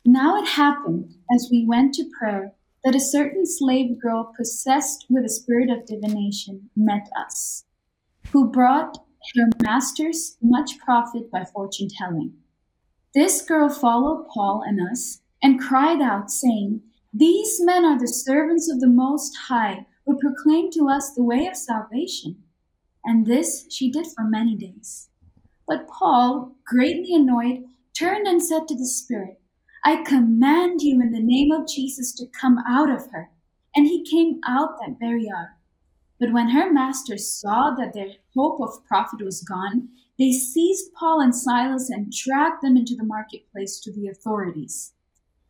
Now 0.03 0.37
it 0.37 0.45
happened, 0.45 1.15
as 1.33 1.47
we 1.49 1.65
went 1.65 1.93
to 1.93 2.09
prayer, 2.19 2.51
that 2.83 2.93
a 2.93 2.99
certain 2.99 3.45
slave 3.45 3.97
girl 4.01 4.33
possessed 4.35 5.05
with 5.09 5.23
a 5.23 5.29
spirit 5.29 5.69
of 5.69 5.85
divination 5.85 6.69
met 6.75 7.07
us, 7.15 7.63
who 8.31 8.49
brought 8.49 8.97
her 9.35 9.47
masters 9.61 10.37
much 10.41 10.77
profit 10.79 11.31
by 11.31 11.43
fortune 11.45 11.87
telling. 11.89 12.33
This 13.13 13.41
girl 13.41 13.69
followed 13.69 14.27
Paul 14.33 14.63
and 14.65 14.79
us, 14.89 15.21
and 15.43 15.59
cried 15.59 16.01
out, 16.01 16.31
saying, 16.31 16.81
These 17.13 17.59
men 17.61 17.83
are 17.83 17.99
the 17.99 18.07
servants 18.07 18.69
of 18.71 18.79
the 18.79 18.87
Most 18.87 19.35
High, 19.47 19.85
who 20.05 20.17
proclaim 20.19 20.71
to 20.71 20.87
us 20.87 21.13
the 21.13 21.23
way 21.23 21.45
of 21.45 21.55
salvation. 21.55 22.43
And 23.03 23.25
this 23.25 23.67
she 23.69 23.91
did 23.91 24.07
for 24.07 24.23
many 24.23 24.55
days. 24.55 25.09
But 25.67 25.87
Paul, 25.87 26.55
greatly 26.65 27.15
annoyed, 27.15 27.63
turned 27.93 28.27
and 28.27 28.41
said 28.41 28.67
to 28.67 28.75
the 28.75 28.85
Spirit, 28.85 29.39
I 29.83 30.03
command 30.03 30.81
you 30.81 31.01
in 31.01 31.11
the 31.11 31.19
name 31.19 31.51
of 31.51 31.67
Jesus 31.67 32.13
to 32.15 32.27
come 32.27 32.59
out 32.67 32.89
of 32.89 33.09
her. 33.11 33.29
And 33.75 33.87
he 33.87 34.05
came 34.05 34.39
out 34.45 34.77
that 34.79 34.97
very 34.99 35.27
hour. 35.29 35.57
But 36.21 36.33
when 36.33 36.49
her 36.49 36.71
masters 36.71 37.27
saw 37.27 37.73
that 37.79 37.93
their 37.93 38.11
hope 38.35 38.61
of 38.61 38.85
profit 38.85 39.25
was 39.25 39.41
gone, 39.43 39.89
they 40.19 40.31
seized 40.31 40.93
Paul 40.93 41.19
and 41.19 41.35
Silas 41.35 41.89
and 41.89 42.11
dragged 42.11 42.61
them 42.61 42.77
into 42.77 42.95
the 42.95 43.03
marketplace 43.03 43.79
to 43.79 43.91
the 43.91 44.07
authorities. 44.07 44.93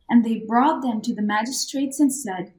And 0.09 0.23
they 0.23 0.45
brought 0.47 0.81
them 0.81 1.01
to 1.01 1.13
the 1.13 1.21
magistrates 1.21 1.99
and 1.99 2.13
said, 2.13 2.53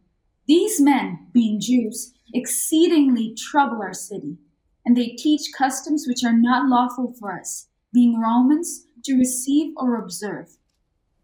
These 0.46 0.78
men, 0.78 1.28
being 1.32 1.58
Jews, 1.58 2.12
exceedingly 2.34 3.34
trouble 3.34 3.80
our 3.80 3.94
city, 3.94 4.36
and 4.84 4.94
they 4.94 5.16
teach 5.16 5.50
customs 5.56 6.04
which 6.06 6.22
are 6.22 6.36
not 6.36 6.68
lawful 6.68 7.14
for 7.18 7.32
us, 7.32 7.68
being 7.94 8.20
Romans, 8.20 8.88
to 9.04 9.16
receive 9.16 9.72
or 9.78 9.96
observe. 9.96 10.58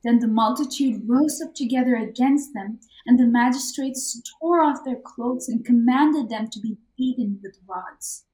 Then 0.04 0.20
the 0.20 0.28
multitude 0.28 1.08
rose 1.08 1.40
up 1.44 1.54
together 1.54 1.96
against 1.96 2.54
them, 2.54 2.78
and 3.06 3.18
the 3.18 3.26
magistrates 3.26 4.20
tore 4.40 4.62
off 4.62 4.84
their 4.84 5.00
clothes 5.00 5.48
and 5.48 5.64
commanded 5.64 6.28
them 6.28 6.48
to 6.50 6.60
be 6.60 6.78
beaten 6.96 7.40
with 7.42 7.58
rods. 7.68 8.24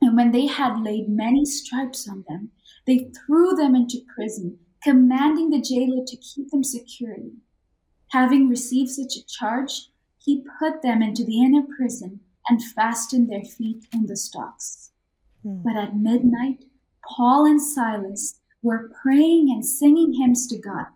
And 0.00 0.16
when 0.16 0.30
they 0.30 0.46
had 0.46 0.80
laid 0.80 1.08
many 1.08 1.44
stripes 1.44 2.08
on 2.08 2.24
them, 2.28 2.52
they 2.86 3.10
threw 3.26 3.54
them 3.54 3.74
into 3.74 4.04
prison, 4.14 4.58
commanding 4.82 5.50
the 5.50 5.60
jailer 5.60 6.04
to 6.06 6.16
keep 6.16 6.50
them 6.50 6.62
securely. 6.62 7.32
Having 8.12 8.48
received 8.48 8.90
such 8.90 9.16
a 9.16 9.26
charge, 9.26 9.90
he 10.18 10.44
put 10.58 10.82
them 10.82 11.02
into 11.02 11.24
the 11.24 11.42
inner 11.42 11.62
prison 11.76 12.20
and 12.48 12.62
fastened 12.62 13.28
their 13.28 13.42
feet 13.42 13.86
in 13.92 14.06
the 14.06 14.16
stocks. 14.16 14.92
Hmm. 15.42 15.62
But 15.64 15.76
at 15.76 15.96
midnight, 15.96 16.64
Paul 17.04 17.46
and 17.46 17.60
Silas 17.60 18.40
were 18.68 18.90
praying 19.02 19.48
and 19.50 19.64
singing 19.64 20.12
hymns 20.12 20.46
to 20.46 20.58
God, 20.58 20.86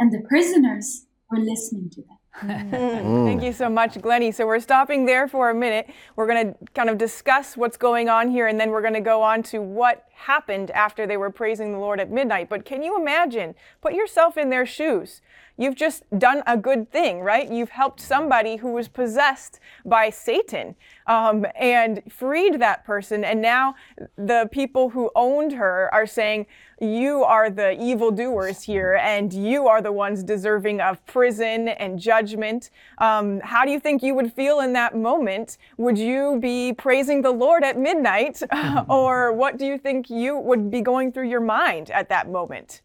and 0.00 0.12
the 0.12 0.26
prisoners 0.28 1.06
were 1.30 1.38
listening 1.38 1.88
to 1.90 2.02
them. 2.02 2.18
Mm. 2.42 2.70
Thank 2.70 3.40
mm. 3.42 3.44
you 3.44 3.52
so 3.52 3.68
much, 3.68 4.00
Glennie. 4.00 4.32
So 4.32 4.46
we're 4.46 4.58
stopping 4.58 5.04
there 5.04 5.28
for 5.28 5.50
a 5.50 5.54
minute. 5.54 5.90
We're 6.16 6.26
going 6.26 6.54
to 6.54 6.58
kind 6.72 6.88
of 6.88 6.96
discuss 6.96 7.58
what's 7.58 7.76
going 7.76 8.08
on 8.08 8.30
here, 8.30 8.46
and 8.46 8.58
then 8.58 8.70
we're 8.70 8.80
going 8.80 8.94
to 8.94 9.00
go 9.00 9.20
on 9.20 9.42
to 9.44 9.60
what 9.60 10.06
happened 10.14 10.70
after 10.70 11.06
they 11.06 11.18
were 11.18 11.30
praising 11.30 11.72
the 11.72 11.78
Lord 11.78 12.00
at 12.00 12.10
midnight. 12.10 12.48
But 12.48 12.64
can 12.64 12.82
you 12.82 12.98
imagine? 12.98 13.54
Put 13.82 13.92
yourself 13.92 14.38
in 14.38 14.48
their 14.48 14.64
shoes. 14.64 15.20
You've 15.58 15.74
just 15.74 16.04
done 16.18 16.42
a 16.46 16.56
good 16.56 16.90
thing, 16.90 17.20
right? 17.20 17.50
You've 17.50 17.70
helped 17.70 18.00
somebody 18.00 18.56
who 18.56 18.72
was 18.72 18.88
possessed 18.88 19.60
by 19.84 20.08
Satan 20.10 20.74
um, 21.06 21.44
and 21.54 22.02
freed 22.10 22.60
that 22.60 22.84
person. 22.84 23.22
And 23.22 23.42
now 23.42 23.74
the 24.16 24.48
people 24.50 24.90
who 24.90 25.10
owned 25.14 25.52
her 25.52 25.90
are 25.92 26.06
saying, 26.06 26.46
You 26.80 27.22
are 27.22 27.50
the 27.50 27.80
evildoers 27.80 28.62
here, 28.62 28.98
and 29.02 29.32
you 29.32 29.68
are 29.68 29.82
the 29.82 29.92
ones 29.92 30.22
deserving 30.22 30.80
of 30.80 31.04
prison 31.06 31.68
and 31.68 31.98
judgment. 31.98 32.70
Um, 32.98 33.40
how 33.40 33.64
do 33.64 33.70
you 33.70 33.78
think 33.78 34.02
you 34.02 34.14
would 34.14 34.32
feel 34.32 34.60
in 34.60 34.72
that 34.72 34.96
moment? 34.96 35.58
Would 35.76 35.98
you 35.98 36.38
be 36.40 36.72
praising 36.72 37.20
the 37.20 37.30
Lord 37.30 37.62
at 37.62 37.78
midnight? 37.78 38.42
or 38.88 39.32
what 39.32 39.58
do 39.58 39.66
you 39.66 39.76
think 39.76 40.08
you 40.08 40.38
would 40.38 40.70
be 40.70 40.80
going 40.80 41.12
through 41.12 41.28
your 41.28 41.40
mind 41.40 41.90
at 41.90 42.08
that 42.08 42.30
moment? 42.30 42.80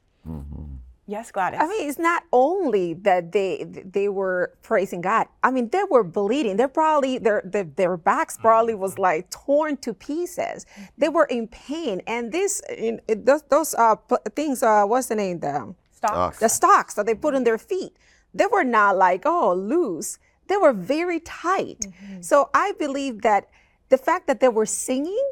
Yes, 1.10 1.32
Gladys. 1.32 1.60
I 1.62 1.68
mean, 1.68 1.88
it's 1.88 1.98
not 1.98 2.24
only 2.34 2.94
that 2.96 3.32
they 3.32 3.64
they 3.64 4.10
were 4.10 4.52
praising 4.62 5.00
God. 5.00 5.28
I 5.42 5.52
mean, 5.52 5.70
they 5.70 5.84
were 5.90 6.04
bleeding. 6.04 6.58
They're 6.58 6.68
probably 6.68 7.18
their 7.18 7.42
their, 7.46 7.64
their 7.64 7.96
backs 7.96 8.38
probably 8.38 8.76
was 8.76 9.00
like 9.00 9.30
torn 9.30 9.78
to 9.78 9.94
pieces. 9.94 10.66
They 10.98 11.08
were 11.08 11.24
in 11.26 11.48
pain, 11.48 12.02
and 12.08 12.34
this 12.34 12.62
in, 12.70 13.00
it- 13.08 13.26
those 13.26 13.44
those 13.44 13.74
uh 13.76 13.96
things. 14.36 14.62
Uh, 14.62 14.84
what's 14.84 15.08
the 15.08 15.16
name? 15.16 15.40
The 15.40 15.74
Stocks. 15.94 16.40
the 16.40 16.50
stocks 16.50 16.94
that 16.96 17.06
they 17.06 17.16
put 17.16 17.34
in 17.34 17.44
their 17.46 17.58
feet. 17.58 17.96
They 18.34 18.46
were 18.46 18.66
not 18.66 18.98
like 18.98 19.24
oh 19.26 19.54
loose. 19.54 20.20
They 20.48 20.58
were 20.58 20.74
very 20.74 21.22
tight. 21.22 21.88
So 22.22 22.50
I 22.54 22.74
believe 22.78 23.22
that 23.22 23.48
the 23.90 23.98
fact 23.98 24.28
that 24.28 24.40
they 24.42 24.50
were 24.50 24.66
singing 24.66 25.32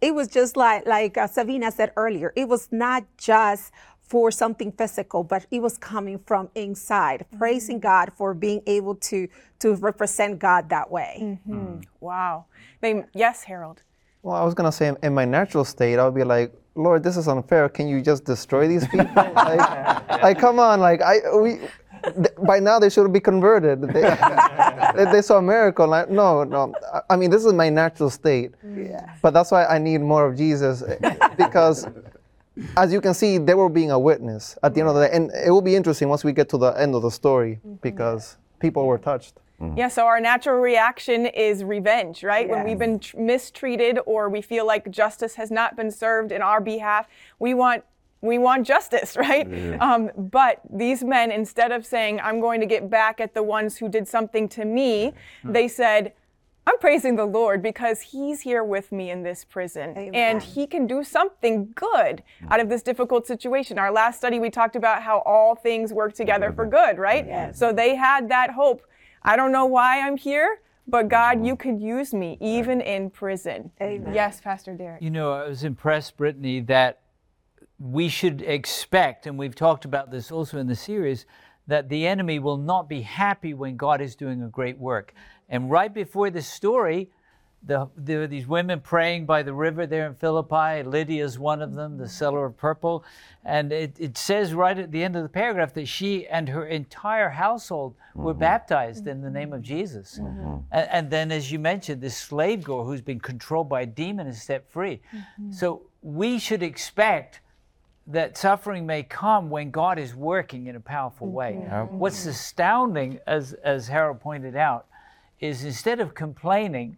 it 0.00 0.14
was 0.14 0.28
just 0.28 0.56
like 0.56 0.86
like 0.86 1.18
uh, 1.18 1.26
Sabina 1.26 1.72
said 1.72 1.92
earlier. 1.96 2.32
It 2.36 2.48
was 2.48 2.68
not 2.70 3.04
just 3.18 3.72
for 4.08 4.30
something 4.30 4.72
physical, 4.72 5.22
but 5.22 5.46
it 5.50 5.60
was 5.60 5.78
coming 5.78 6.18
from 6.26 6.48
inside, 6.54 7.20
mm-hmm. 7.26 7.38
praising 7.38 7.78
God 7.78 8.10
for 8.16 8.34
being 8.34 8.62
able 8.66 8.94
to 8.96 9.28
to 9.60 9.74
represent 9.76 10.38
God 10.38 10.68
that 10.70 10.90
way. 10.90 11.18
Mm-hmm. 11.20 11.52
Mm. 11.54 11.84
Wow. 12.00 12.44
They, 12.80 13.04
yes, 13.12 13.42
Harold. 13.42 13.82
Well, 14.22 14.36
I 14.36 14.44
was 14.44 14.54
gonna 14.54 14.72
say, 14.72 14.94
in 15.02 15.14
my 15.14 15.24
natural 15.24 15.64
state, 15.64 15.98
I 15.98 16.04
would 16.04 16.14
be 16.14 16.24
like, 16.24 16.52
Lord, 16.74 17.02
this 17.02 17.16
is 17.16 17.28
unfair. 17.28 17.68
Can 17.68 17.88
you 17.88 18.00
just 18.00 18.24
destroy 18.24 18.68
these 18.68 18.86
people? 18.86 19.06
like, 19.34 20.22
like, 20.22 20.38
come 20.38 20.58
on, 20.58 20.80
like 20.80 21.02
I 21.02 21.20
we. 21.36 21.58
th- 21.58 22.34
By 22.46 22.60
now 22.60 22.78
they 22.78 22.90
should 22.90 23.12
be 23.12 23.20
converted. 23.20 23.82
They, 23.82 24.02
they, 24.96 25.04
they 25.12 25.22
saw 25.22 25.38
a 25.38 25.42
miracle. 25.42 25.88
Like, 25.88 26.08
no, 26.10 26.44
no. 26.44 26.72
I- 26.94 27.02
I 27.10 27.16
mean, 27.16 27.30
this 27.30 27.44
is 27.44 27.52
my 27.52 27.68
natural 27.68 28.10
state. 28.10 28.52
Yeah. 28.62 29.14
But 29.22 29.32
that's 29.34 29.50
why 29.50 29.64
I 29.66 29.78
need 29.78 30.00
more 30.00 30.24
of 30.26 30.36
Jesus, 30.36 30.82
eh, 30.82 30.98
because 31.36 31.86
as 32.76 32.92
you 32.92 33.00
can 33.00 33.14
see, 33.14 33.38
they 33.38 33.54
were 33.54 33.68
being 33.68 33.90
a 33.90 33.98
witness 33.98 34.56
at 34.62 34.74
the 34.74 34.80
end 34.80 34.88
of 34.88 34.94
the 34.94 35.06
day, 35.06 35.14
and 35.14 35.30
it 35.32 35.50
will 35.50 35.62
be 35.62 35.76
interesting 35.76 36.08
once 36.08 36.24
we 36.24 36.32
get 36.32 36.48
to 36.50 36.58
the 36.58 36.70
end 36.72 36.94
of 36.94 37.02
the 37.02 37.10
story, 37.10 37.60
because 37.82 38.36
people 38.58 38.86
were 38.86 38.98
touched. 38.98 39.34
Yeah, 39.76 39.88
so 39.88 40.06
our 40.06 40.20
natural 40.20 40.60
reaction 40.60 41.26
is 41.26 41.64
revenge, 41.64 42.22
right? 42.22 42.48
When 42.48 42.64
we've 42.64 42.78
been 42.78 43.00
tr- 43.00 43.18
mistreated 43.18 43.98
or 44.06 44.28
we 44.28 44.40
feel 44.40 44.64
like 44.64 44.88
justice 44.88 45.34
has 45.34 45.50
not 45.50 45.74
been 45.74 45.90
served 45.90 46.30
in 46.30 46.42
our 46.42 46.60
behalf, 46.60 47.08
we 47.40 47.54
want 47.54 47.82
we 48.20 48.38
want 48.38 48.66
justice, 48.66 49.16
right? 49.28 49.46
Um, 49.80 50.10
but 50.16 50.60
these 50.70 51.02
men, 51.02 51.32
instead 51.32 51.72
of 51.72 51.84
saying, 51.84 52.20
"I'm 52.20 52.40
going 52.40 52.60
to 52.60 52.66
get 52.66 52.88
back 52.88 53.20
at 53.20 53.34
the 53.34 53.42
ones 53.42 53.76
who 53.76 53.88
did 53.88 54.06
something 54.06 54.48
to 54.50 54.64
me," 54.64 55.12
they 55.42 55.66
said, 55.66 56.12
"I'm 56.68 56.78
praising 56.78 57.16
the 57.16 57.24
Lord 57.24 57.62
because 57.62 58.02
He's 58.02 58.42
here 58.42 58.62
with 58.62 58.92
me 58.92 59.10
in 59.10 59.22
this 59.22 59.42
prison, 59.44 59.96
and 60.12 60.42
He 60.42 60.66
can 60.66 60.86
do 60.86 61.02
something 61.02 61.72
good 61.74 62.22
out 62.50 62.60
of 62.60 62.68
this 62.68 62.82
difficult 62.82 63.26
situation." 63.26 63.78
Our 63.78 63.90
last 63.90 64.18
study, 64.18 64.38
we 64.38 64.50
talked 64.50 64.76
about 64.76 65.02
how 65.02 65.20
all 65.20 65.54
things 65.54 65.94
work 65.94 66.12
together 66.12 66.52
for 66.52 66.66
good, 66.66 66.98
right? 66.98 67.56
So 67.56 67.72
they 67.72 67.94
had 67.94 68.28
that 68.28 68.50
hope. 68.50 68.82
I 69.22 69.34
don't 69.34 69.50
know 69.50 69.64
why 69.64 70.00
I'm 70.00 70.18
here, 70.18 70.60
but 70.86 71.08
God, 71.08 71.44
you 71.44 71.56
could 71.56 71.80
use 71.80 72.12
me 72.12 72.36
even 72.40 72.82
in 72.82 73.10
prison. 73.10 73.70
Amen. 73.80 74.12
Yes, 74.14 74.40
Pastor 74.40 74.74
Derek. 74.74 75.00
You 75.02 75.10
know, 75.10 75.32
I 75.32 75.48
was 75.48 75.64
impressed, 75.64 76.18
Brittany, 76.18 76.60
that 76.60 77.00
we 77.78 78.08
should 78.08 78.42
expect, 78.42 79.26
and 79.26 79.38
we've 79.38 79.54
talked 79.54 79.84
about 79.84 80.10
this 80.10 80.30
also 80.30 80.58
in 80.58 80.66
the 80.66 80.76
series, 80.76 81.24
that 81.66 81.88
the 81.88 82.06
enemy 82.06 82.38
will 82.38 82.56
not 82.56 82.88
be 82.88 83.02
happy 83.02 83.54
when 83.54 83.76
God 83.76 84.00
is 84.00 84.16
doing 84.16 84.42
a 84.42 84.48
great 84.48 84.78
work. 84.78 85.14
And 85.48 85.70
right 85.70 85.92
before 85.92 86.30
this 86.30 86.46
story, 86.46 87.10
the, 87.62 87.88
there 87.96 88.20
were 88.20 88.26
these 88.28 88.46
women 88.46 88.80
praying 88.80 89.26
by 89.26 89.42
the 89.42 89.52
river 89.52 89.86
there 89.86 90.06
in 90.06 90.14
Philippi. 90.14 90.84
Lydia's 90.84 91.38
one 91.38 91.60
of 91.60 91.74
them, 91.74 91.98
the 91.98 92.08
seller 92.08 92.46
of 92.46 92.56
purple. 92.56 93.04
And 93.44 93.72
it, 93.72 93.96
it 93.98 94.16
says 94.16 94.54
right 94.54 94.78
at 94.78 94.92
the 94.92 95.02
end 95.02 95.16
of 95.16 95.24
the 95.24 95.28
paragraph 95.28 95.74
that 95.74 95.88
she 95.88 96.26
and 96.28 96.48
her 96.48 96.66
entire 96.66 97.30
household 97.30 97.96
were 98.14 98.32
mm-hmm. 98.32 98.40
baptized 98.40 99.08
in 99.08 99.20
the 99.20 99.26
mm-hmm. 99.26 99.34
name 99.34 99.52
of 99.52 99.62
Jesus. 99.62 100.20
Mm-hmm. 100.22 100.58
And, 100.70 100.88
and 100.90 101.10
then, 101.10 101.32
as 101.32 101.50
you 101.50 101.58
mentioned, 101.58 102.00
this 102.00 102.16
slave 102.16 102.62
girl 102.62 102.84
who's 102.84 103.02
been 103.02 103.20
controlled 103.20 103.68
by 103.68 103.82
a 103.82 103.86
demon 103.86 104.28
is 104.28 104.40
set 104.40 104.70
free. 104.70 105.00
So 105.50 105.82
we 106.00 106.38
should 106.38 106.62
expect 106.62 107.40
that 108.06 108.38
suffering 108.38 108.86
may 108.86 109.02
come 109.02 109.50
when 109.50 109.70
God 109.70 109.98
is 109.98 110.14
working 110.14 110.68
in 110.68 110.76
a 110.76 110.80
powerful 110.80 111.26
way. 111.26 111.58
Yep. 111.60 111.90
What's 111.90 112.24
astounding, 112.24 113.18
as, 113.26 113.52
as 113.52 113.88
Harold 113.88 114.20
pointed 114.20 114.56
out, 114.56 114.86
is 115.40 115.64
instead 115.64 116.00
of 116.00 116.14
complaining, 116.14 116.96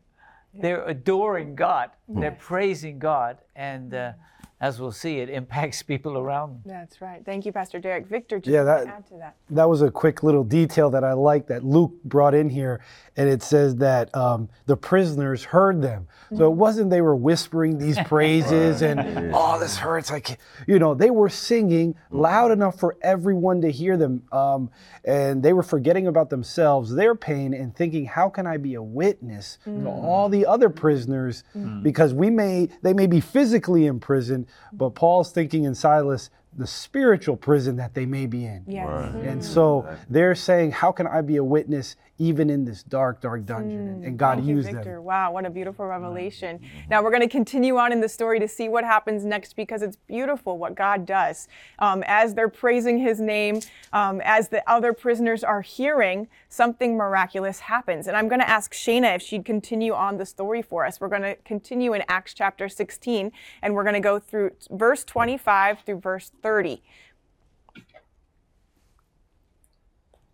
they're 0.54 0.84
adoring 0.86 1.54
God, 1.54 1.90
they're 2.08 2.32
praising 2.32 2.98
God, 2.98 3.38
and 3.54 3.94
uh, 3.94 4.12
as 4.60 4.78
we'll 4.80 4.92
see, 4.92 5.18
it 5.20 5.30
impacts 5.30 5.82
people 5.92 6.18
around 6.18 6.50
them. 6.50 6.62
That's 6.66 7.00
right. 7.00 7.22
Thank 7.24 7.46
you, 7.46 7.52
Pastor 7.52 7.78
Derek. 7.78 8.06
Victor, 8.06 8.38
just 8.38 8.52
Yeah, 8.52 8.64
wanna 8.64 8.84
that- 8.84 8.94
add 8.96 9.06
to 9.08 9.14
that. 9.18 9.36
that 9.50 9.68
was 9.68 9.82
a 9.82 9.90
quick 9.90 10.22
little 10.22 10.44
detail 10.44 10.90
that 10.90 11.04
I 11.04 11.12
like 11.14 11.46
that 11.48 11.64
Luke 11.64 11.92
brought 12.04 12.34
in 12.34 12.50
here, 12.50 12.80
and 13.16 13.28
it 13.28 13.42
says 13.42 13.76
that 13.76 14.14
um, 14.14 14.48
the 14.66 14.76
prisoners 14.76 15.44
heard 15.44 15.82
them. 15.82 16.06
So 16.36 16.46
it 16.50 16.56
wasn't 16.56 16.90
they 16.90 17.00
were 17.00 17.16
whispering 17.16 17.78
these 17.78 17.98
praises 18.06 18.82
and 18.82 19.32
oh 19.34 19.58
this 19.58 19.76
hurts. 19.78 20.10
I 20.12 20.20
can't. 20.20 20.38
You 20.66 20.78
know, 20.78 20.94
they 20.94 21.10
were 21.10 21.28
singing 21.28 21.94
loud 22.10 22.50
enough 22.52 22.78
for 22.78 22.96
everyone 23.02 23.60
to 23.62 23.70
hear 23.70 23.96
them, 23.96 24.22
um, 24.30 24.70
and 25.04 25.42
they 25.42 25.52
were 25.52 25.62
forgetting 25.62 26.06
about 26.06 26.30
themselves, 26.30 26.94
their 26.94 27.14
pain, 27.14 27.52
and 27.54 27.74
thinking, 27.74 28.04
how 28.04 28.28
can 28.28 28.46
I 28.46 28.58
be 28.58 28.74
a 28.74 28.82
witness 28.82 29.58
to 29.64 29.88
all 29.88 30.28
the 30.28 30.46
other 30.46 30.68
prisoners? 30.70 31.42
Because 31.82 32.14
we 32.14 32.30
may 32.30 32.68
they 32.82 32.92
may 32.92 33.06
be 33.06 33.20
physically 33.20 33.86
in 33.86 33.98
prison, 34.00 34.46
but 34.72 34.90
Paul's 34.90 35.32
thinking 35.32 35.64
in 35.64 35.74
Silas 35.74 36.30
the 36.56 36.66
spiritual 36.66 37.36
prison 37.36 37.76
that 37.76 37.94
they 37.94 38.06
may 38.06 38.26
be 38.26 38.44
in. 38.44 38.64
Yes. 38.66 39.14
And 39.22 39.44
so 39.44 39.82
mm-hmm. 39.82 39.94
they're 40.12 40.34
saying, 40.34 40.72
How 40.72 40.90
can 40.92 41.06
I 41.06 41.20
be 41.20 41.36
a 41.36 41.44
witness 41.44 41.96
even 42.20 42.50
in 42.50 42.66
this 42.66 42.82
dark, 42.82 43.22
dark 43.22 43.46
dungeon? 43.46 43.88
And, 43.88 44.04
and 44.04 44.18
God 44.18 44.36
Thank 44.36 44.48
you, 44.48 44.56
used 44.56 44.70
Victor. 44.70 44.96
them. 44.96 45.04
Wow, 45.04 45.32
what 45.32 45.46
a 45.46 45.50
beautiful 45.50 45.86
revelation. 45.86 46.60
Now 46.90 47.02
we're 47.02 47.10
going 47.10 47.22
to 47.22 47.28
continue 47.28 47.78
on 47.78 47.92
in 47.92 48.00
the 48.00 48.08
story 48.08 48.38
to 48.38 48.46
see 48.46 48.68
what 48.68 48.84
happens 48.84 49.24
next 49.24 49.56
because 49.56 49.80
it's 49.80 49.96
beautiful 49.96 50.58
what 50.58 50.74
God 50.74 51.06
does. 51.06 51.48
Um, 51.78 52.04
as 52.06 52.34
they're 52.34 52.50
praising 52.50 52.98
his 52.98 53.20
name, 53.20 53.60
um, 53.94 54.20
as 54.22 54.50
the 54.50 54.62
other 54.70 54.92
prisoners 54.92 55.42
are 55.42 55.62
hearing, 55.62 56.28
something 56.50 56.96
miraculous 56.96 57.60
happens. 57.60 58.06
And 58.06 58.16
I'm 58.16 58.28
going 58.28 58.40
to 58.40 58.48
ask 58.48 58.74
Shana 58.74 59.16
if 59.16 59.22
she'd 59.22 59.46
continue 59.46 59.94
on 59.94 60.18
the 60.18 60.26
story 60.26 60.60
for 60.60 60.84
us. 60.84 61.00
We're 61.00 61.08
going 61.08 61.22
to 61.22 61.36
continue 61.36 61.94
in 61.94 62.04
Acts 62.06 62.34
chapter 62.34 62.68
16 62.68 63.32
and 63.62 63.74
we're 63.74 63.84
going 63.84 63.94
to 63.94 64.00
go 64.00 64.18
through 64.18 64.50
verse 64.70 65.04
25 65.04 65.80
through 65.86 66.00
verse 66.00 66.32
30. 66.42 66.82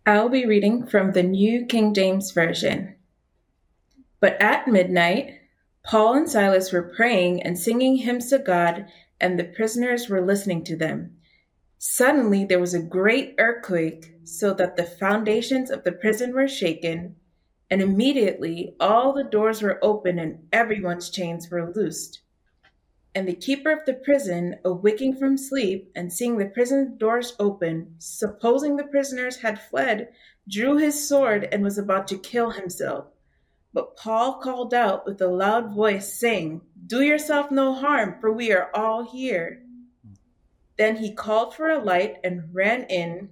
I'll 0.07 0.29
be 0.29 0.45
reading 0.45 0.85
from 0.85 1.11
the 1.11 1.21
New 1.21 1.65
King 1.65 1.93
James 1.93 2.31
Version. 2.31 2.95
But 4.21 4.41
at 4.41 4.65
midnight, 4.65 5.33
Paul 5.83 6.13
and 6.13 6.29
Silas 6.29 6.71
were 6.71 6.93
praying 6.95 7.43
and 7.43 7.59
singing 7.59 7.97
hymns 7.97 8.29
to 8.29 8.39
God, 8.39 8.85
and 9.19 9.37
the 9.37 9.43
prisoners 9.43 10.07
were 10.07 10.25
listening 10.25 10.63
to 10.63 10.77
them. 10.77 11.17
Suddenly 11.77 12.45
there 12.45 12.61
was 12.61 12.73
a 12.73 12.81
great 12.81 13.35
earthquake, 13.37 14.13
so 14.23 14.53
that 14.53 14.77
the 14.77 14.85
foundations 14.85 15.69
of 15.69 15.83
the 15.83 15.91
prison 15.91 16.33
were 16.33 16.47
shaken, 16.47 17.17
and 17.69 17.81
immediately 17.81 18.77
all 18.79 19.11
the 19.11 19.25
doors 19.25 19.61
were 19.61 19.77
open 19.83 20.19
and 20.19 20.47
everyone's 20.53 21.09
chains 21.09 21.51
were 21.51 21.73
loosed. 21.75 22.21
And 23.17 23.27
the 23.27 23.33
keeper 23.33 23.71
of 23.71 23.83
the 23.87 23.95
prison, 23.95 24.59
awaking 24.63 25.15
from 25.15 25.39
sleep 25.39 25.91
and 25.95 26.13
seeing 26.13 26.37
the 26.37 26.45
prison 26.45 26.97
doors 26.99 27.33
open, 27.39 27.95
supposing 27.97 28.75
the 28.75 28.83
prisoners 28.83 29.37
had 29.37 29.59
fled, 29.59 30.09
drew 30.47 30.77
his 30.77 31.07
sword 31.07 31.49
and 31.51 31.63
was 31.63 31.79
about 31.79 32.07
to 32.09 32.19
kill 32.19 32.51
himself. 32.51 33.07
But 33.73 33.97
Paul 33.97 34.33
called 34.33 34.71
out 34.71 35.07
with 35.07 35.19
a 35.19 35.27
loud 35.27 35.73
voice, 35.73 36.13
saying, 36.13 36.61
Do 36.85 37.01
yourself 37.01 37.49
no 37.49 37.73
harm, 37.73 38.17
for 38.21 38.31
we 38.31 38.51
are 38.51 38.69
all 38.71 39.03
here. 39.11 39.63
Then 40.77 40.97
he 40.97 41.11
called 41.11 41.55
for 41.55 41.71
a 41.71 41.83
light 41.83 42.17
and 42.23 42.53
ran 42.53 42.83
in 42.83 43.29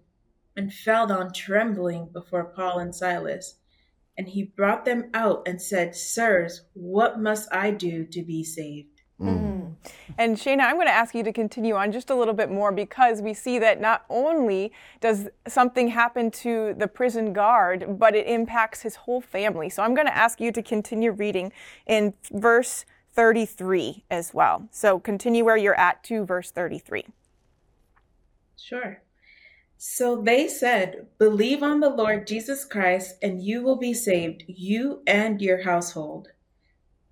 and 0.58 0.74
fell 0.74 1.06
down 1.06 1.32
trembling 1.32 2.08
before 2.12 2.46
Paul 2.46 2.80
and 2.80 2.96
Silas. 2.96 3.60
And 4.18 4.30
he 4.30 4.46
brought 4.46 4.84
them 4.84 5.12
out 5.14 5.48
and 5.48 5.62
said, 5.62 5.96
Sirs, 5.96 6.64
what 6.74 7.20
must 7.20 7.54
I 7.54 7.70
do 7.70 8.04
to 8.06 8.24
be 8.24 8.44
saved? 8.44 9.04
Mm. 9.22 9.55
And 10.18 10.38
Shayna, 10.38 10.62
I'm 10.62 10.76
going 10.76 10.88
to 10.88 10.94
ask 10.94 11.14
you 11.16 11.24
to 11.24 11.34
continue 11.34 11.76
on 11.76 11.92
just 11.92 12.10
a 12.10 12.16
little 12.16 12.34
bit 12.34 12.52
more 12.52 12.72
because 12.72 13.22
we 13.22 13.34
see 13.34 13.60
that 13.60 13.82
not 13.82 14.06
only 14.10 14.72
does 15.02 15.28
something 15.48 15.90
happen 15.90 16.32
to 16.32 16.74
the 16.78 16.88
prison 16.88 17.34
guard, 17.34 18.00
but 18.00 18.16
it 18.16 18.28
impacts 18.28 18.82
his 18.82 18.96
whole 18.96 19.22
family. 19.22 19.70
So 19.70 19.84
I'm 19.84 19.94
going 19.94 20.08
to 20.08 20.16
ask 20.16 20.40
you 20.40 20.52
to 20.52 20.62
continue 20.62 21.12
reading 21.12 21.52
in 21.86 22.14
verse 22.32 22.86
33 23.14 24.04
as 24.12 24.34
well. 24.34 24.68
So 24.72 25.00
continue 25.00 25.46
where 25.46 25.58
you're 25.58 25.80
at 25.80 26.04
to 26.06 26.26
verse 26.26 26.52
33. 26.52 27.06
Sure. 28.58 29.02
So 29.78 30.22
they 30.22 30.48
said, 30.48 31.08
Believe 31.18 31.62
on 31.62 31.80
the 31.80 31.90
Lord 31.90 32.28
Jesus 32.28 32.66
Christ, 32.66 33.16
and 33.22 33.44
you 33.44 33.62
will 33.62 33.76
be 33.76 33.94
saved, 33.94 34.44
you 34.48 35.02
and 35.06 35.42
your 35.42 35.64
household. 35.64 36.30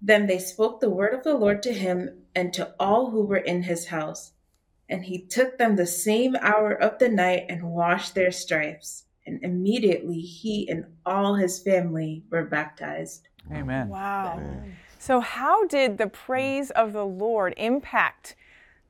Then 0.01 0.27
they 0.27 0.39
spoke 0.39 0.79
the 0.79 0.89
word 0.89 1.13
of 1.13 1.23
the 1.23 1.35
Lord 1.35 1.63
to 1.63 1.73
him 1.73 2.22
and 2.35 2.53
to 2.53 2.73
all 2.79 3.11
who 3.11 3.25
were 3.25 3.37
in 3.37 3.63
his 3.63 3.87
house. 3.87 4.33
And 4.89 5.05
he 5.05 5.25
took 5.25 5.57
them 5.57 5.75
the 5.75 5.87
same 5.87 6.35
hour 6.35 6.71
of 6.71 6.99
the 6.99 7.09
night 7.09 7.45
and 7.49 7.71
washed 7.71 8.15
their 8.15 8.31
stripes. 8.31 9.05
And 9.25 9.43
immediately 9.43 10.19
he 10.19 10.69
and 10.69 10.85
all 11.05 11.35
his 11.35 11.59
family 11.59 12.23
were 12.29 12.43
baptized. 12.43 13.29
Amen. 13.51 13.89
Wow. 13.89 14.41
So, 14.99 15.19
how 15.19 15.67
did 15.67 15.97
the 15.97 16.07
praise 16.07 16.71
of 16.71 16.93
the 16.93 17.05
Lord 17.05 17.53
impact 17.57 18.35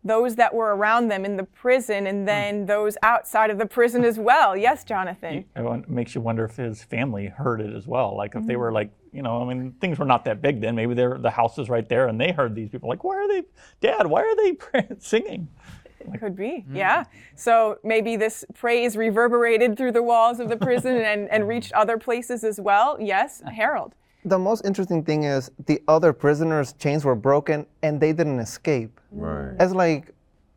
those 0.04 0.36
that 0.36 0.54
were 0.54 0.76
around 0.76 1.08
them 1.08 1.26
in 1.26 1.38
the 1.38 1.44
prison 1.44 2.08
and 2.08 2.20
hmm. 2.20 2.26
then 2.26 2.66
those 2.66 2.98
outside 3.04 3.50
of 3.50 3.58
the 3.58 3.66
prison 3.66 4.04
as 4.04 4.18
well? 4.18 4.56
Yes, 4.56 4.84
Jonathan. 4.84 5.46
It 5.56 5.90
makes 5.90 6.16
you 6.16 6.22
wonder 6.22 6.46
if 6.46 6.58
his 6.58 6.84
family 6.84 7.28
heard 7.28 7.62
it 7.62 7.74
as 7.74 7.88
well. 7.88 8.16
Like 8.16 8.36
if 8.36 8.46
they 8.46 8.56
were 8.56 8.68
mm-hmm. 8.68 8.76
like, 8.76 8.92
you 9.12 9.22
know, 9.22 9.42
I 9.42 9.54
mean, 9.54 9.74
things 9.80 10.00
were 10.00 10.06
not 10.06 10.26
that 10.26 10.42
big 10.42 10.60
then. 10.60 10.76
Maybe 10.76 10.94
they're 10.94 11.18
the 11.18 11.30
house 11.30 11.58
is 11.60 11.70
right 11.70 11.88
there, 11.88 12.08
and 12.08 12.20
they 12.20 12.32
heard 12.32 12.56
these 12.56 12.70
people. 12.70 12.90
Like, 12.90 13.04
why 13.04 13.16
are 13.16 13.28
they, 13.28 13.44
Dad? 13.80 14.08
Why 14.08 14.22
are 14.22 14.36
they 14.36 14.96
singing? 15.00 15.48
Could 16.20 16.36
be, 16.36 16.66
hmm. 16.68 16.76
yeah. 16.76 17.06
So 17.36 17.78
maybe 17.84 18.18
this 18.18 18.44
praise 18.54 18.98
reverberated 18.98 19.78
through 19.78 19.94
the 19.94 20.04
walls 20.04 20.40
of 20.40 20.50
the 20.50 20.58
prison 20.58 20.98
and, 20.98 21.30
and 21.30 21.48
reached 21.48 21.72
other 21.74 21.98
places 21.98 22.44
as 22.44 22.60
well. 22.60 22.98
Yes, 23.00 23.42
Harold. 23.56 23.94
The 24.26 24.40
most 24.40 24.66
interesting 24.66 25.04
thing 25.04 25.24
is 25.24 25.52
the 25.66 25.82
other 25.88 26.14
prisoners' 26.14 26.74
chains 26.74 27.04
were 27.04 27.16
broken 27.16 27.66
and 27.82 28.00
they 28.00 28.14
didn't 28.14 28.40
escape. 28.40 29.00
Right. 29.12 29.56
It's 29.60 29.74
like, 29.74 30.14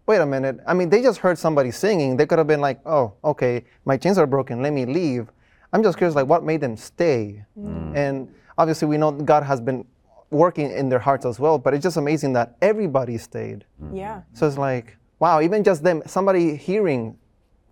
wait 0.06 0.18
a 0.18 0.26
minute. 0.26 0.60
I 0.66 0.74
mean, 0.74 0.88
they 0.88 1.02
just 1.02 1.18
heard 1.18 1.36
somebody 1.36 1.72
singing. 1.72 2.16
They 2.16 2.26
could 2.26 2.38
have 2.38 2.46
been 2.46 2.60
like, 2.60 2.80
oh, 2.86 3.14
okay, 3.24 3.64
my 3.84 3.96
chains 3.96 4.18
are 4.18 4.26
broken. 4.26 4.62
Let 4.62 4.72
me 4.72 4.86
leave. 4.86 5.28
I'm 5.72 5.82
just 5.82 5.98
curious, 5.98 6.14
like, 6.14 6.28
what 6.28 6.44
made 6.44 6.60
them 6.60 6.76
stay? 6.76 7.44
And 7.56 8.32
obviously, 8.56 8.86
we 8.86 8.98
know 8.98 9.10
God 9.10 9.42
has 9.42 9.60
been 9.60 9.84
working 10.30 10.70
in 10.70 10.88
their 10.88 11.00
hearts 11.00 11.26
as 11.26 11.40
well, 11.40 11.58
but 11.58 11.74
it's 11.74 11.82
just 11.82 11.96
amazing 11.96 12.32
that 12.34 12.56
everybody 12.62 13.18
stayed. 13.18 13.64
Yeah. 13.92 14.22
So 14.32 14.46
it's 14.46 14.58
like, 14.58 14.96
wow, 15.18 15.40
even 15.40 15.64
just 15.64 15.82
them, 15.82 16.02
somebody 16.06 16.56
hearing 16.56 17.18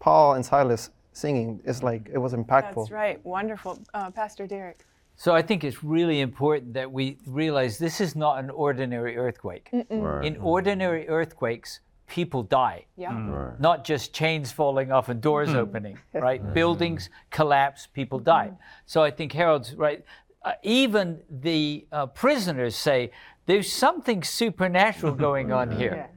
Paul 0.00 0.34
and 0.34 0.44
Silas 0.44 0.90
singing 1.12 1.60
is 1.64 1.82
like, 1.82 2.10
it 2.12 2.18
was 2.18 2.32
impactful. 2.32 2.74
That's 2.74 2.90
right. 2.90 3.24
Wonderful. 3.24 3.78
Uh, 3.94 4.10
Pastor 4.10 4.46
Derek. 4.46 4.84
So 5.16 5.34
I 5.34 5.42
think 5.42 5.64
it's 5.64 5.84
really 5.84 6.20
important 6.20 6.74
that 6.74 6.90
we 6.90 7.18
realize 7.26 7.78
this 7.78 8.00
is 8.00 8.16
not 8.16 8.38
an 8.42 8.50
ordinary 8.50 9.16
earthquake. 9.16 9.68
Right. 9.72 9.86
In 10.24 10.34
mm-hmm. 10.34 10.46
ordinary 10.46 11.08
earthquakes, 11.08 11.80
people 12.06 12.42
die. 12.42 12.86
Yeah. 12.96 13.10
Mm-hmm. 13.10 13.30
Right. 13.30 13.60
Not 13.60 13.84
just 13.84 14.12
chains 14.12 14.50
falling 14.50 14.92
off 14.92 15.08
and 15.08 15.20
doors 15.20 15.50
mm-hmm. 15.50 15.58
opening, 15.58 15.98
right? 16.12 16.52
Buildings 16.52 17.10
collapse, 17.30 17.86
people 17.86 18.18
die. 18.18 18.52
So 18.86 19.02
I 19.02 19.10
think 19.10 19.32
Harold's 19.32 19.74
right. 19.74 20.04
Uh, 20.42 20.52
even 20.62 21.20
the 21.30 21.86
uh, 21.90 22.04
prisoners 22.06 22.76
say 22.76 23.10
there's 23.46 23.72
something 23.72 24.22
supernatural 24.22 25.14
going 25.28 25.52
on 25.52 25.70
here. 25.70 26.10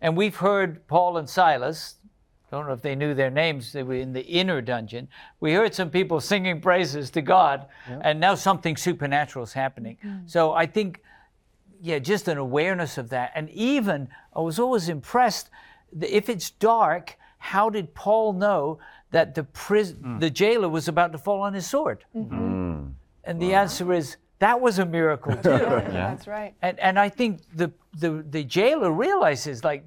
And 0.00 0.16
we've 0.16 0.36
heard 0.36 0.86
Paul 0.86 1.16
and 1.16 1.28
Silas, 1.28 1.96
don't 2.56 2.66
know 2.66 2.72
if 2.72 2.82
they 2.82 2.94
knew 2.94 3.14
their 3.14 3.30
names, 3.30 3.72
they 3.72 3.82
were 3.82 3.94
in 3.94 4.12
the 4.12 4.24
inner 4.26 4.60
dungeon. 4.60 5.08
We 5.40 5.52
heard 5.52 5.74
some 5.74 5.90
people 5.90 6.20
singing 6.20 6.60
praises 6.60 7.10
to 7.10 7.22
God, 7.22 7.66
and 8.02 8.20
now 8.20 8.34
something 8.34 8.76
supernatural 8.76 9.44
is 9.44 9.52
happening. 9.52 9.98
Mm. 10.04 10.30
So 10.30 10.52
I 10.52 10.66
think, 10.66 11.02
yeah, 11.82 11.98
just 11.98 12.28
an 12.28 12.38
awareness 12.38 12.98
of 12.98 13.10
that. 13.10 13.32
And 13.34 13.50
even, 13.50 14.08
I 14.34 14.40
was 14.40 14.58
always 14.58 14.88
impressed, 14.88 15.50
that 15.92 16.14
if 16.14 16.28
it's 16.28 16.50
dark, 16.50 17.16
how 17.38 17.70
did 17.70 17.94
Paul 17.94 18.32
know 18.32 18.78
that 19.10 19.34
the, 19.34 19.44
pris- 19.44 19.92
mm. 19.92 20.18
the 20.20 20.30
jailer 20.30 20.68
was 20.68 20.88
about 20.88 21.12
to 21.12 21.18
fall 21.18 21.40
on 21.42 21.54
his 21.54 21.66
sword? 21.66 22.04
Mm-hmm. 22.16 22.34
Mm. 22.34 22.92
And 23.24 23.40
the 23.42 23.54
answer 23.54 23.92
is 23.92 24.16
That 24.38 24.60
was 24.60 24.78
a 24.78 24.86
miracle 24.86 25.34
too. 25.42 25.50
That's 25.50 26.26
right. 26.26 26.54
And 26.62 26.78
and 26.78 26.98
I 26.98 27.08
think 27.08 27.40
the 27.54 27.72
the 27.98 28.24
the 28.30 28.44
jailer 28.44 28.90
realizes 28.92 29.64
like, 29.64 29.84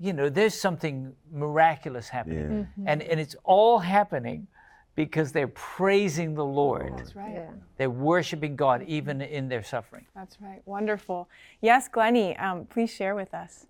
you 0.00 0.12
know, 0.12 0.28
there's 0.28 0.54
something 0.54 1.14
miraculous 1.32 2.08
happening, 2.08 2.68
Yeah. 2.76 2.84
and 2.92 3.02
and 3.02 3.18
it's 3.20 3.36
all 3.44 3.78
happening 3.80 4.46
because 4.94 5.30
they're 5.32 5.48
praising 5.48 6.34
the 6.34 6.44
Lord. 6.44 6.92
That's 6.98 7.14
right. 7.14 7.48
They're 7.76 7.88
worshiping 7.90 8.56
God 8.56 8.82
even 8.86 9.20
in 9.22 9.48
their 9.48 9.62
suffering. 9.62 10.06
That's 10.14 10.40
right. 10.40 10.60
Wonderful. 10.66 11.28
Yes, 11.60 11.86
Glennie, 11.88 12.36
um, 12.36 12.66
please 12.66 12.90
share 12.90 13.14
with 13.14 13.32
us. 13.32 13.66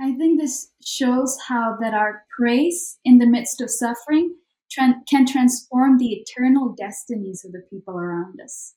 I 0.00 0.14
think 0.14 0.40
this 0.40 0.72
shows 0.84 1.38
how 1.48 1.76
that 1.80 1.94
our 1.94 2.24
praise 2.36 2.98
in 3.04 3.18
the 3.18 3.26
midst 3.26 3.60
of 3.60 3.70
suffering 3.70 4.34
tran- 4.76 5.06
can 5.08 5.26
transform 5.26 5.98
the 5.98 6.12
eternal 6.14 6.74
destinies 6.76 7.44
of 7.44 7.52
the 7.52 7.62
people 7.70 7.94
around 7.96 8.40
us. 8.42 8.74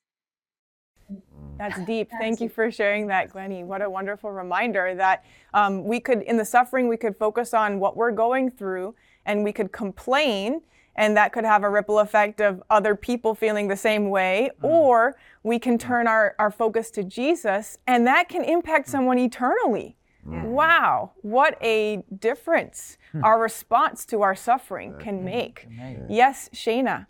That's 1.58 1.80
deep. 1.86 2.10
Thank 2.20 2.40
you 2.40 2.50
for 2.50 2.72
sharing 2.72 3.08
that, 3.08 3.32
Glennie. 3.32 3.64
What 3.64 3.82
a 3.82 3.90
wonderful 3.90 4.32
reminder 4.32 4.94
that 4.96 5.26
um, 5.54 5.84
we 5.84 6.00
could, 6.00 6.22
in 6.22 6.38
the 6.38 6.46
suffering, 6.46 6.88
we 6.88 6.98
could 6.98 7.16
focus 7.16 7.54
on 7.54 7.80
what 7.80 7.98
we're 7.98 8.12
going 8.12 8.52
through 8.52 8.96
and 9.26 9.44
we 9.44 9.52
could 9.52 9.72
complain, 9.72 10.62
and 10.96 11.18
that 11.18 11.34
could 11.34 11.46
have 11.46 11.64
a 11.64 11.70
ripple 11.70 12.00
effect 12.00 12.42
of 12.42 12.62
other 12.70 12.96
people 12.96 13.36
feeling 13.36 13.68
the 13.68 13.76
same 13.76 14.10
way. 14.10 14.50
Mm. 14.62 14.70
Or 14.70 15.16
we 15.44 15.60
can 15.60 15.78
mm. 15.78 15.82
turn 15.82 16.08
our, 16.08 16.36
our 16.40 16.52
focus 16.52 16.92
to 16.92 17.04
Jesus, 17.04 17.78
and 17.88 18.06
that 18.08 18.30
can 18.30 18.44
impact 18.44 18.88
mm. 18.88 18.92
someone 18.92 19.20
eternally. 19.20 19.98
Wow, 20.28 21.12
what 21.22 21.58
a 21.64 22.04
difference 22.20 22.98
hmm. 23.14 23.24
our 23.24 23.40
response 23.40 24.06
to 24.08 24.24
our 24.24 24.36
suffering 24.36 24.92
hmm. 24.92 25.00
can 25.00 25.24
make. 25.24 25.68
Yes, 26.10 26.50
Shayna. 26.54 27.08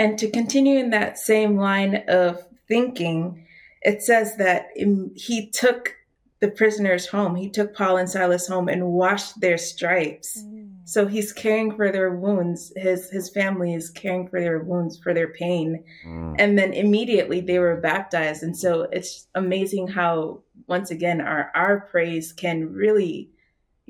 And 0.00 0.18
to 0.18 0.30
continue 0.30 0.78
in 0.78 0.90
that 0.90 1.18
same 1.18 1.58
line 1.58 2.04
of 2.08 2.42
thinking, 2.66 3.46
it 3.82 4.02
says 4.02 4.36
that 4.38 4.68
he 4.74 5.50
took 5.50 5.94
the 6.40 6.50
prisoners 6.50 7.06
home. 7.06 7.36
He 7.36 7.50
took 7.50 7.74
Paul 7.74 7.98
and 7.98 8.08
Silas 8.08 8.48
home 8.48 8.70
and 8.70 8.86
washed 8.86 9.42
their 9.42 9.58
stripes. 9.58 10.42
Mm. 10.42 10.70
So 10.84 11.06
he's 11.06 11.34
caring 11.34 11.76
for 11.76 11.92
their 11.92 12.12
wounds. 12.16 12.72
His 12.76 13.10
his 13.10 13.28
family 13.28 13.74
is 13.74 13.90
caring 13.90 14.26
for 14.26 14.40
their 14.40 14.60
wounds, 14.60 14.98
for 14.98 15.12
their 15.12 15.28
pain. 15.34 15.84
Mm. 16.06 16.36
And 16.38 16.58
then 16.58 16.72
immediately 16.72 17.42
they 17.42 17.58
were 17.58 17.76
baptized. 17.76 18.42
And 18.42 18.56
so 18.56 18.88
it's 18.90 19.26
amazing 19.34 19.88
how 19.88 20.40
once 20.66 20.90
again 20.90 21.20
our 21.20 21.50
our 21.54 21.80
praise 21.90 22.32
can 22.32 22.72
really 22.72 23.28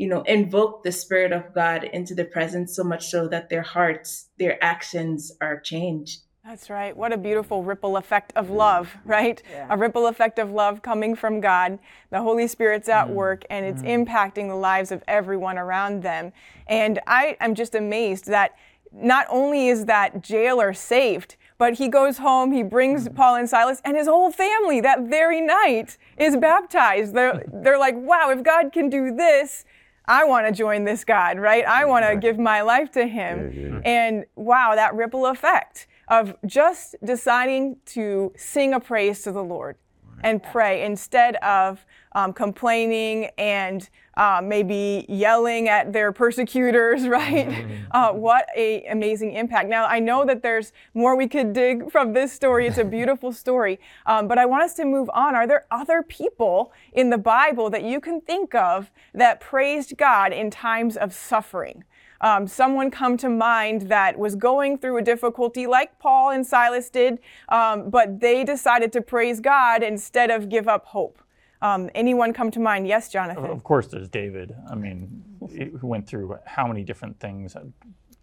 you 0.01 0.09
know 0.09 0.23
invoke 0.23 0.83
the 0.83 0.91
spirit 0.91 1.31
of 1.31 1.53
God 1.55 1.85
into 1.85 2.15
the 2.15 2.25
presence 2.25 2.75
so 2.75 2.83
much 2.83 3.09
so 3.09 3.29
that 3.29 3.51
their 3.51 3.61
hearts, 3.61 4.31
their 4.39 4.63
actions 4.65 5.31
are 5.43 5.61
changed. 5.61 6.23
That's 6.43 6.71
right. 6.71 6.97
What 6.97 7.13
a 7.13 7.19
beautiful 7.19 7.63
ripple 7.63 7.99
effect 7.99 8.33
of 8.35 8.49
love, 8.49 8.97
right? 9.05 9.43
A 9.69 9.77
ripple 9.77 10.07
effect 10.07 10.39
of 10.39 10.51
love 10.51 10.81
coming 10.81 11.15
from 11.15 11.43
God. 11.43 11.79
The 12.09 12.23
Holy 12.23 12.49
Spirit's 12.49 12.89
at 12.89 13.09
mm. 13.09 13.11
work 13.11 13.45
and 13.51 13.67
it's 13.67 13.83
mm. 13.83 14.07
impacting 14.07 14.49
the 14.49 14.55
lives 14.55 14.91
of 14.91 15.05
everyone 15.07 15.59
around 15.59 16.03
them. 16.03 16.33
And 16.67 16.99
I 17.07 17.37
am 17.39 17.55
just 17.55 17.75
amazed 17.75 18.27
that 18.29 18.53
not 18.91 19.27
only 19.29 19.69
is 19.69 19.85
that 19.85 20.23
jailer 20.23 20.73
saved, 20.73 21.37
but 21.59 21.75
he 21.75 21.89
goes 21.89 22.17
home, 22.17 22.53
he 22.53 22.63
brings 22.63 23.07
mm. 23.07 23.15
Paul 23.15 23.37
and 23.37 23.49
Silas, 23.49 23.83
and 23.85 23.99
his 23.99 24.07
whole 24.07 24.33
family 24.33 24.81
that 24.81 25.03
very 25.03 25.43
night 25.43 25.99
is 26.17 26.39
baptized. 26.39 27.15
They're, 27.15 27.45
they're 27.53 27.79
like, 27.79 27.97
wow, 27.97 28.31
if 28.31 28.43
God 28.43 28.73
can 28.73 28.89
do 28.89 29.15
this, 29.15 29.67
I 30.11 30.25
want 30.25 30.45
to 30.49 30.53
join 30.53 30.83
this 30.83 31.05
God, 31.05 31.39
right? 31.39 31.65
I 31.65 31.85
want 31.85 32.05
to 32.05 32.17
give 32.17 32.37
my 32.37 32.63
life 32.63 32.91
to 32.93 33.07
Him. 33.07 33.81
And 33.85 34.25
wow, 34.35 34.75
that 34.75 34.93
ripple 34.97 35.27
effect 35.27 35.87
of 36.09 36.35
just 36.45 36.97
deciding 37.05 37.77
to 37.87 38.33
sing 38.37 38.75
a 38.75 38.81
praise 38.81 39.23
to 39.23 39.31
the 39.31 39.45
Lord 39.45 39.77
and 40.25 40.43
pray 40.43 40.83
instead 40.85 41.37
of 41.37 41.87
um, 42.13 42.33
complaining 42.33 43.31
and 43.39 43.89
uh, 44.21 44.39
maybe 44.45 45.07
yelling 45.09 45.67
at 45.71 45.95
their 45.95 46.13
persecutors, 46.13 47.09
right? 47.09 47.67
Uh, 47.91 48.13
what 48.13 48.47
a 48.55 48.85
amazing 48.85 49.33
impact. 49.33 49.71
Now 49.71 49.87
I 49.87 49.99
know 49.99 50.27
that 50.27 50.43
there's 50.43 50.75
more 50.93 51.17
we 51.17 51.27
could 51.27 51.55
dig 51.55 51.91
from 51.91 52.13
this 52.13 52.31
story. 52.31 52.67
It's 52.67 52.77
a 52.77 52.85
beautiful 53.01 53.33
story, 53.33 53.81
um, 54.05 54.29
but 54.29 54.37
I 54.37 54.45
want 54.45 54.63
us 54.63 54.75
to 54.75 54.85
move 54.85 55.09
on. 55.15 55.35
Are 55.35 55.47
there 55.47 55.65
other 55.71 56.03
people 56.03 56.71
in 56.93 57.09
the 57.09 57.17
Bible 57.17 57.71
that 57.71 57.83
you 57.83 57.99
can 57.99 58.21
think 58.21 58.55
of 58.55 58.91
that 59.15 59.41
praised 59.41 59.97
God 59.97 60.35
in 60.35 60.51
times 60.51 60.99
of 60.99 61.15
suffering? 61.15 61.85
um, 62.21 62.47
someone 62.47 62.91
come 62.91 63.17
to 63.17 63.31
mind 63.31 63.89
that 63.89 64.19
was 64.19 64.37
going 64.37 64.77
through 64.77 64.99
a 64.99 65.03
difficulty 65.03 65.67
like 65.67 65.99
Paul 65.99 66.33
and 66.33 66.47
Silas 66.47 66.91
did, 66.91 67.19
um, 67.49 67.89
but 67.89 68.21
they 68.21 68.45
decided 68.45 68.93
to 68.93 69.01
praise 69.01 69.41
God 69.41 69.83
instead 69.83 70.31
of 70.31 70.51
give 70.51 70.69
up 70.69 70.85
hope. 70.85 71.23
Um, 71.63 71.91
anyone 71.95 72.33
come 72.33 72.51
to 72.53 72.61
mind? 72.61 72.87
Yes, 72.87 73.11
Jonathan. 73.11 73.45
Of 73.45 73.63
course, 73.65 73.87
there's 73.89 74.09
David. 74.09 74.55
I 74.71 74.75
mean, 74.75 75.23
he 75.51 75.71
went 75.83 76.07
through 76.07 76.39
how 76.47 76.67
many 76.67 76.85
different 76.85 77.19
things. 77.21 77.57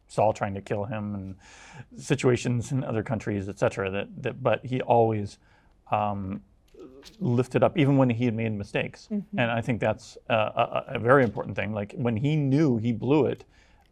Saul 0.07 0.33
trying 0.33 0.53
to 0.55 0.61
kill 0.61 0.85
him, 0.85 1.15
and 1.15 1.35
situations 2.01 2.71
in 2.71 2.83
other 2.83 3.03
countries, 3.03 3.49
etc. 3.49 3.91
That, 3.91 4.07
that, 4.23 4.41
but 4.41 4.65
he 4.65 4.81
always 4.81 5.37
um, 5.91 6.41
lifted 7.19 7.61
up, 7.61 7.77
even 7.77 7.97
when 7.97 8.09
he 8.09 8.25
had 8.25 8.33
made 8.33 8.53
mistakes. 8.53 9.07
Mhm. 9.11 9.23
And 9.37 9.51
I 9.51 9.61
think 9.61 9.81
that's 9.81 10.17
a, 10.29 10.33
a, 10.33 10.83
a 10.95 10.99
very 10.99 11.23
important 11.23 11.55
thing. 11.55 11.73
Like 11.73 11.93
when 11.95 12.15
he 12.17 12.35
knew 12.35 12.77
he 12.77 12.91
blew 12.93 13.25
it, 13.25 13.43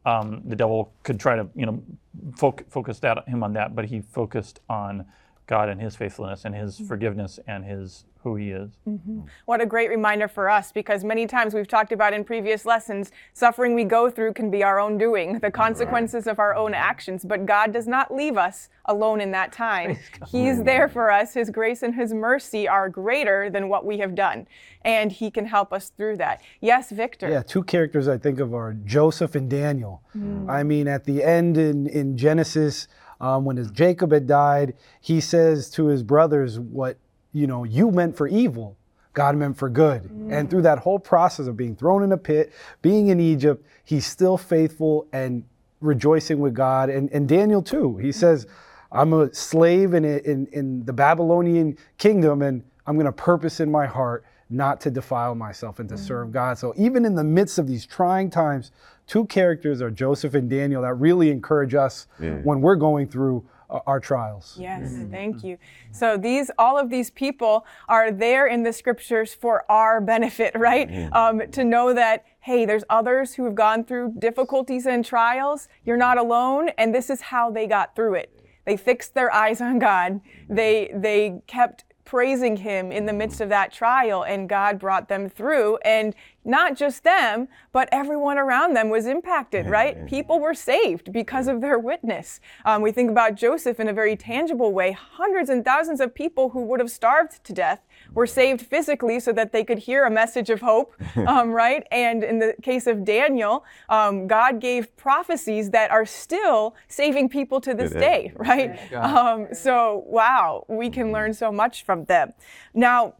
um, 0.05 0.41
the 0.45 0.55
devil 0.55 0.93
could 1.03 1.19
try 1.19 1.35
to, 1.35 1.47
you 1.55 1.65
know, 1.65 1.83
foc- 2.31 2.63
focus 2.69 2.99
that 2.99 3.27
him 3.27 3.43
on 3.43 3.53
that, 3.53 3.75
but 3.75 3.85
he 3.85 4.01
focused 4.01 4.59
on 4.69 5.05
God 5.47 5.69
and 5.69 5.79
His 5.81 5.95
faithfulness 5.95 6.45
and 6.45 6.55
His 6.55 6.79
forgiveness 6.79 7.39
and 7.47 7.63
His 7.65 8.05
who 8.25 8.35
He 8.35 8.49
is. 8.49 8.71
Mhm. 8.87 9.27
What 9.45 9.61
a 9.61 9.67
great 9.67 9.89
reminder 9.91 10.27
for 10.27 10.49
us 10.49 10.71
because 10.71 11.03
many 11.03 11.27
times 11.27 11.53
we've 11.53 11.67
talked 11.67 11.91
about 11.91 12.11
in 12.11 12.23
previous 12.23 12.65
lessons, 12.65 13.11
suffering 13.33 13.75
we 13.75 13.83
go 13.83 14.09
through 14.09 14.33
can 14.33 14.49
be 14.49 14.63
our 14.63 14.79
own 14.79 14.97
doing, 14.97 15.37
the 15.39 15.51
consequences 15.51 16.25
of 16.25 16.39
our 16.39 16.55
own 16.55 16.73
actions, 16.73 17.23
but 17.23 17.45
God 17.45 17.71
does 17.71 17.87
not 17.87 18.11
leave 18.11 18.35
us 18.35 18.69
alone 18.85 19.21
in 19.21 19.29
that 19.31 19.51
time. 19.51 19.99
He's 20.27 20.63
there 20.63 20.87
for 20.89 21.11
us. 21.11 21.35
His 21.35 21.51
grace 21.51 21.83
and 21.83 21.93
His 21.93 22.15
mercy 22.15 22.67
are 22.67 22.89
greater 22.89 23.51
than 23.51 23.69
what 23.69 23.85
we 23.85 23.99
have 23.99 24.15
done, 24.15 24.47
and 24.83 25.11
He 25.11 25.29
can 25.29 25.45
help 25.45 25.71
us 25.71 25.89
through 25.89 26.17
that. 26.17 26.41
Yes, 26.61 26.89
Victor. 26.89 27.29
Yeah, 27.29 27.43
two 27.43 27.61
characters 27.61 28.07
I 28.07 28.17
think 28.17 28.39
of 28.39 28.55
are 28.55 28.73
Joseph 28.73 29.35
and 29.35 29.47
Daniel. 29.47 30.01
Mm. 30.17 30.49
I 30.49 30.63
mean, 30.63 30.87
at 30.87 31.03
the 31.03 31.23
end 31.23 31.57
in, 31.57 31.85
in 31.85 32.17
Genesis, 32.17 32.87
um, 33.25 33.43
when 33.43 33.57
his 33.57 33.71
Jacob 33.71 34.11
had 34.11 34.27
died, 34.27 34.75
he 35.01 35.19
says 35.19 35.69
to 35.71 35.87
his 35.87 36.03
brothers, 36.03 36.59
What 36.59 36.97
you 37.33 37.47
know, 37.47 37.63
you 37.63 37.89
meant 37.89 38.15
for 38.15 38.27
evil, 38.27 38.77
God 39.13 39.35
meant 39.35 39.57
for 39.57 39.67
good. 39.69 40.03
And 40.29 40.49
through 40.49 40.61
that 40.63 40.79
whole 40.79 40.99
process 40.99 41.47
of 41.47 41.57
being 41.57 41.75
thrown 41.75 42.03
in 42.03 42.11
a 42.11 42.17
pit, 42.17 42.53
being 42.81 43.07
in 43.07 43.19
Egypt, 43.19 43.65
he's 43.83 44.05
still 44.05 44.37
faithful 44.37 45.07
and 45.11 45.43
rejoicing 45.81 46.39
with 46.39 46.53
God. 46.53 46.89
And, 46.89 47.09
and 47.11 47.27
Daniel 47.27 47.61
too. 47.61 47.97
He 47.97 48.11
says, 48.11 48.45
I'm 48.91 49.11
a 49.13 49.33
slave 49.33 49.93
in, 49.93 50.05
in, 50.05 50.47
in 50.51 50.85
the 50.85 50.93
Babylonian 50.93 51.77
kingdom, 51.97 52.41
and 52.41 52.63
I'm 52.85 52.95
going 52.95 53.05
to 53.05 53.11
purpose 53.11 53.59
in 53.59 53.71
my 53.71 53.85
heart 53.85 54.23
not 54.49 54.79
to 54.81 54.91
defile 54.91 55.33
myself 55.33 55.79
and 55.79 55.89
to 55.89 55.97
serve 55.97 56.31
God. 56.31 56.57
So 56.57 56.73
even 56.77 57.03
in 57.03 57.15
the 57.15 57.23
midst 57.23 57.57
of 57.57 57.67
these 57.67 57.85
trying 57.85 58.29
times, 58.29 58.71
two 59.07 59.25
characters 59.25 59.81
are 59.81 59.91
Joseph 59.91 60.33
and 60.33 60.49
Daniel 60.49 60.81
that 60.81 60.93
really 60.95 61.29
encourage 61.31 61.75
us 61.75 62.07
Yeah. 62.19 62.35
when 62.43 62.61
we're 62.61 62.75
going 62.75 63.07
through 63.07 63.45
uh, 63.69 63.79
our 63.87 63.99
trials. 63.99 64.57
Yes, 64.59 64.95
thank 65.09 65.43
you. 65.43 65.57
So 65.91 66.17
these, 66.17 66.51
all 66.59 66.77
of 66.77 66.89
these 66.91 67.09
people 67.09 67.65
are 67.87 68.11
there 68.11 68.45
in 68.45 68.61
the 68.63 68.71
scriptures 68.71 69.33
for 69.33 69.69
our 69.71 69.99
benefit, 70.01 70.53
right? 70.59 71.09
Um, 71.13 71.41
to 71.51 71.63
know 71.63 71.93
that 71.93 72.25
hey, 72.39 72.63
there's 72.63 72.83
others 72.91 73.33
who 73.33 73.43
have 73.43 73.55
gone 73.55 73.83
through 73.83 74.13
difficulties 74.19 74.85
and 74.85 75.03
trials. 75.03 75.67
You're 75.83 75.97
not 75.97 76.19
alone, 76.19 76.69
and 76.77 76.93
this 76.93 77.09
is 77.09 77.19
how 77.21 77.49
they 77.49 77.65
got 77.65 77.95
through 77.95 78.13
it. 78.15 78.39
They 78.65 78.77
fixed 78.77 79.15
their 79.15 79.33
eyes 79.33 79.61
on 79.61 79.79
God. 79.79 80.21
They 80.47 80.91
they 80.93 81.41
kept 81.47 81.85
praising 82.05 82.57
him 82.57 82.91
in 82.91 83.05
the 83.05 83.13
midst 83.13 83.41
of 83.41 83.49
that 83.49 83.73
trial 83.73 84.23
and 84.23 84.47
God 84.47 84.79
brought 84.79 85.09
them 85.09 85.29
through 85.29 85.77
and 85.83 86.15
not 86.43 86.77
just 86.77 87.03
them 87.03 87.47
but 87.71 87.89
everyone 87.91 88.37
around 88.37 88.75
them 88.75 88.89
was 88.89 89.07
impacted 89.07 89.65
right? 89.65 90.05
people 90.05 90.39
were 90.39 90.53
saved 90.53 91.11
because 91.11 91.47
of 91.47 91.61
their 91.61 91.79
witness. 91.79 92.39
Um, 92.63 92.81
we 92.81 92.91
think 92.91 93.09
about 93.09 93.35
Joseph 93.35 93.79
in 93.79 93.87
a 93.87 93.93
very 93.93 94.15
tangible 94.15 94.71
way. 94.71 94.91
Hundreds 94.91 95.49
and 95.49 95.65
thousands 95.65 95.99
of 95.99 96.13
people 96.13 96.49
who 96.49 96.61
would 96.61 96.79
have 96.79 96.91
starved 96.91 97.43
to 97.43 97.53
death 97.53 97.81
were 98.15 98.25
saved 98.25 98.61
physically 98.61 99.19
so 99.19 99.31
that 99.33 99.51
they 99.51 99.63
could 99.63 99.77
hear 99.77 100.05
a 100.05 100.11
message 100.11 100.49
of 100.49 100.61
hope 100.61 100.93
um, 101.27 101.51
right? 101.51 101.85
And 101.91 102.23
in 102.23 102.39
the 102.39 102.55
case 102.63 102.87
of 102.87 103.05
Daniel 103.05 103.63
um, 103.89 104.27
God 104.27 104.59
gave 104.59 104.95
prophecies 104.97 105.69
that 105.71 105.91
are 105.91 106.05
still 106.05 106.75
saving 106.87 107.29
people 107.29 107.61
to 107.61 107.73
this 107.73 107.91
day 107.91 108.31
right? 108.35 108.91
Um, 108.93 109.47
so 109.53 110.03
wow 110.07 110.65
we 110.67 110.89
can 110.89 111.11
learn 111.11 111.33
so 111.33 111.51
much 111.51 111.83
from 111.83 112.05
them. 112.05 112.33
Now 112.73 113.13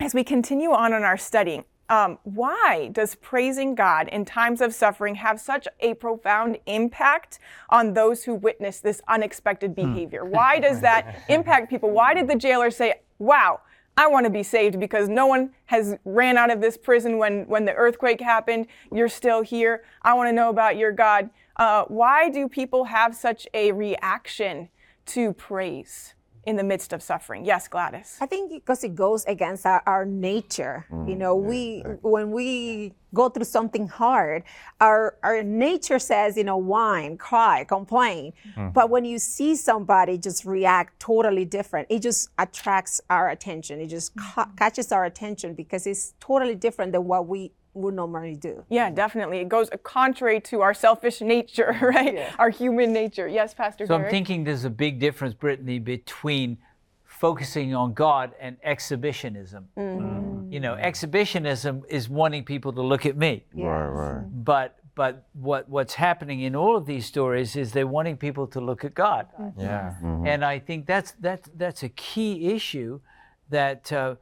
as 0.00 0.14
we 0.14 0.24
continue 0.24 0.72
on 0.72 0.92
in 0.92 1.02
our 1.04 1.16
study 1.16 1.62
Um, 1.88 2.18
why 2.22 2.88
does 2.92 3.16
praising 3.16 3.74
God 3.74 4.08
in 4.08 4.24
times 4.24 4.60
of 4.62 4.72
suffering 4.72 5.16
have 5.16 5.38
such 5.38 5.68
a 5.80 5.92
profound 5.94 6.56
impact 6.64 7.38
on 7.68 7.92
those 7.92 8.24
who 8.24 8.34
witness 8.34 8.80
this 8.80 9.02
unexpected 9.08 9.74
behavior? 9.74 10.24
Why 10.24 10.58
does 10.58 10.80
that 10.80 11.02
impact 11.28 11.68
people? 11.68 11.90
Why 11.90 12.14
did 12.14 12.28
the 12.28 12.36
jailer 12.36 12.70
say, 12.70 12.94
Wow, 13.18 13.60
I 13.96 14.06
want 14.06 14.24
to 14.24 14.30
be 14.30 14.42
saved 14.42 14.80
because 14.80 15.08
no 15.08 15.26
one 15.26 15.50
has 15.66 15.96
ran 16.04 16.38
out 16.38 16.50
of 16.50 16.60
this 16.60 16.76
prison 16.76 17.18
when, 17.18 17.46
when 17.46 17.64
the 17.64 17.74
earthquake 17.74 18.20
happened. 18.20 18.66
You're 18.90 19.08
still 19.08 19.42
here. 19.42 19.84
I 20.02 20.14
want 20.14 20.28
to 20.28 20.32
know 20.32 20.48
about 20.48 20.76
your 20.76 20.92
God. 20.92 21.30
Uh, 21.56 21.84
why 21.88 22.30
do 22.30 22.48
people 22.48 22.84
have 22.84 23.14
such 23.14 23.46
a 23.52 23.72
reaction 23.72 24.70
to 25.06 25.32
praise 25.34 26.14
in 26.44 26.56
the 26.56 26.64
midst 26.64 26.92
of 26.92 27.02
suffering? 27.02 27.44
Yes, 27.44 27.68
Gladys. 27.68 28.16
I 28.20 28.26
think 28.26 28.50
because 28.50 28.82
it 28.84 28.94
goes 28.94 29.24
against 29.26 29.64
our, 29.66 29.82
our 29.86 30.04
nature. 30.04 30.86
Mm, 30.90 31.08
you 31.08 31.16
know, 31.16 31.36
we 31.36 31.80
when 32.02 32.30
we 32.30 32.94
go 33.14 33.28
through 33.28 33.44
something 33.44 33.88
hard, 33.88 34.42
our 34.80 35.16
our 35.22 35.42
nature 35.42 35.98
says, 35.98 36.36
you 36.36 36.44
know, 36.44 36.56
whine, 36.56 37.16
cry, 37.16 37.64
complain. 37.64 38.32
Mm. 38.56 38.72
But 38.72 38.90
when 38.90 39.04
you 39.04 39.18
see 39.18 39.54
somebody 39.56 40.18
just 40.18 40.44
react 40.44 40.98
totally 40.98 41.44
different, 41.44 41.86
it 41.90 42.00
just 42.00 42.30
attracts 42.38 43.00
our 43.08 43.28
attention. 43.28 43.80
It 43.80 43.88
just 43.88 44.16
ca- 44.16 44.50
catches 44.56 44.92
our 44.92 45.04
attention 45.04 45.54
because 45.54 45.86
it's 45.86 46.14
totally 46.20 46.54
different 46.54 46.92
than 46.92 47.04
what 47.04 47.26
we 47.26 47.52
would 47.74 47.94
normally 47.94 48.34
do. 48.34 48.64
Yeah, 48.68 48.90
definitely. 48.90 49.38
It 49.38 49.48
goes 49.48 49.70
contrary 49.82 50.40
to 50.42 50.60
our 50.60 50.74
selfish 50.74 51.20
nature, 51.34 51.76
right? 51.82 52.28
Our 52.38 52.50
human 52.50 52.92
nature. 52.92 53.28
Yes, 53.28 53.54
Pastor 53.54 53.86
So 53.86 53.94
I'm 53.94 54.10
thinking 54.10 54.44
there's 54.44 54.64
a 54.64 54.70
big 54.70 54.98
difference, 54.98 55.34
Brittany, 55.34 55.78
between 55.78 56.58
focusing 57.04 57.74
on 57.74 57.94
God 57.94 58.32
and 58.40 58.56
exhibitionism. 58.64 59.68
Mm-hmm. 59.76 60.52
You 60.52 60.60
know, 60.60 60.74
exhibitionism 60.74 61.84
is 61.88 62.08
wanting 62.08 62.44
people 62.44 62.72
to 62.72 62.82
look 62.82 63.06
at 63.06 63.16
me. 63.16 63.44
Right, 63.54 63.88
right. 63.88 64.44
But 64.44 64.78
but 64.94 65.26
what 65.32 65.68
what's 65.68 65.94
happening 65.94 66.40
in 66.40 66.54
all 66.54 66.76
of 66.76 66.84
these 66.84 67.06
stories 67.06 67.56
is 67.56 67.72
they're 67.72 67.86
wanting 67.86 68.16
people 68.16 68.46
to 68.48 68.60
look 68.60 68.84
at 68.84 68.94
God. 68.94 69.28
Yeah. 69.56 69.94
And 70.26 70.44
I 70.44 70.58
think 70.58 70.86
that's 70.86 71.12
that's 71.12 71.48
that's 71.54 71.82
a 71.82 71.88
key 71.90 72.48
issue 72.48 73.00
that 73.48 73.90
uh, 73.92 74.16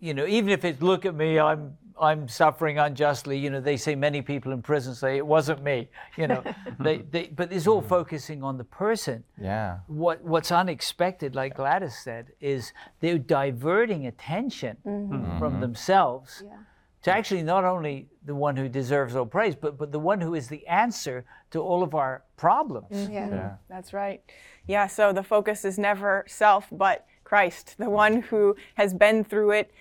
you 0.00 0.14
know, 0.14 0.26
even 0.26 0.50
if 0.50 0.64
it's 0.64 0.82
look 0.82 1.04
at 1.04 1.14
me, 1.14 1.38
I'm 1.38 1.76
I'm 2.00 2.28
suffering 2.28 2.78
unjustly. 2.78 3.38
You 3.38 3.50
know, 3.50 3.60
they 3.60 3.76
say 3.76 3.94
many 3.94 4.22
people 4.22 4.52
in 4.52 4.62
prison 4.62 4.94
say 4.94 5.16
it 5.16 5.26
wasn't 5.26 5.62
me. 5.62 5.88
You 6.16 6.28
know, 6.28 6.44
they, 6.80 6.98
they 6.98 7.26
but 7.28 7.52
it's 7.52 7.66
all 7.66 7.80
focusing 7.80 8.42
on 8.42 8.58
the 8.58 8.64
person. 8.64 9.24
Yeah. 9.40 9.78
What 9.86 10.22
what's 10.22 10.52
unexpected, 10.52 11.34
like 11.34 11.56
Gladys 11.56 11.96
said, 11.96 12.32
is 12.40 12.72
they're 13.00 13.18
diverting 13.18 14.06
attention 14.06 14.76
mm-hmm. 14.86 15.38
from 15.38 15.54
mm-hmm. 15.54 15.60
themselves 15.60 16.42
to 17.02 17.12
actually 17.12 17.42
not 17.42 17.64
only 17.64 18.08
the 18.24 18.34
one 18.34 18.56
who 18.56 18.68
deserves 18.68 19.14
all 19.14 19.26
praise, 19.26 19.54
but 19.54 19.78
but 19.78 19.92
the 19.92 20.00
one 20.00 20.20
who 20.20 20.34
is 20.34 20.48
the 20.48 20.66
answer 20.66 21.24
to 21.50 21.60
all 21.60 21.82
of 21.82 21.94
our 21.94 22.24
problems. 22.36 22.92
Mm-hmm. 22.92 23.12
Yeah. 23.12 23.54
That's 23.68 23.92
right. 23.92 24.22
Yeah, 24.66 24.88
so 24.88 25.12
the 25.12 25.22
focus 25.22 25.64
is 25.64 25.78
never 25.78 26.24
self, 26.26 26.66
but 26.72 27.06
Christ, 27.22 27.74
the 27.78 27.90
one 27.90 28.22
who 28.22 28.56
has 28.74 28.94
been 28.94 29.24
through 29.24 29.52
it, 29.52 29.72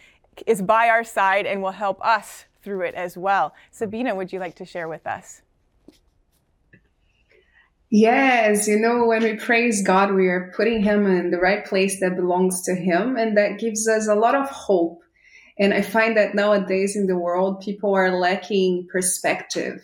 is 0.45 0.61
by 0.61 0.89
our 0.89 1.03
side 1.03 1.45
and 1.45 1.61
will 1.61 1.71
help 1.71 2.03
us 2.05 2.45
through 2.61 2.81
it 2.81 2.95
as 2.95 3.17
well. 3.17 3.53
Sabina, 3.71 4.15
would 4.15 4.33
you 4.33 4.39
like 4.39 4.55
to 4.55 4.65
share 4.65 4.87
with 4.87 5.05
us? 5.05 5.41
Yes, 7.91 8.67
you 8.67 8.79
know, 8.79 9.05
when 9.05 9.23
we 9.23 9.35
praise 9.35 9.83
God, 9.83 10.13
we 10.13 10.27
are 10.27 10.51
putting 10.55 10.83
Him 10.83 11.05
in 11.05 11.29
the 11.29 11.37
right 11.37 11.63
place 11.63 11.99
that 11.99 12.15
belongs 12.15 12.63
to 12.63 12.75
Him, 12.75 13.15
and 13.15 13.37
that 13.37 13.59
gives 13.59 13.87
us 13.87 14.07
a 14.07 14.15
lot 14.15 14.35
of 14.35 14.49
hope. 14.49 15.01
And 15.57 15.73
I 15.73 15.81
find 15.81 16.17
that 16.17 16.35
nowadays 16.35 16.97
in 16.97 17.07
the 17.07 17.17
world, 17.17 17.61
people 17.61 17.93
are 17.93 18.19
lacking 18.19 18.87
perspective. 18.91 19.81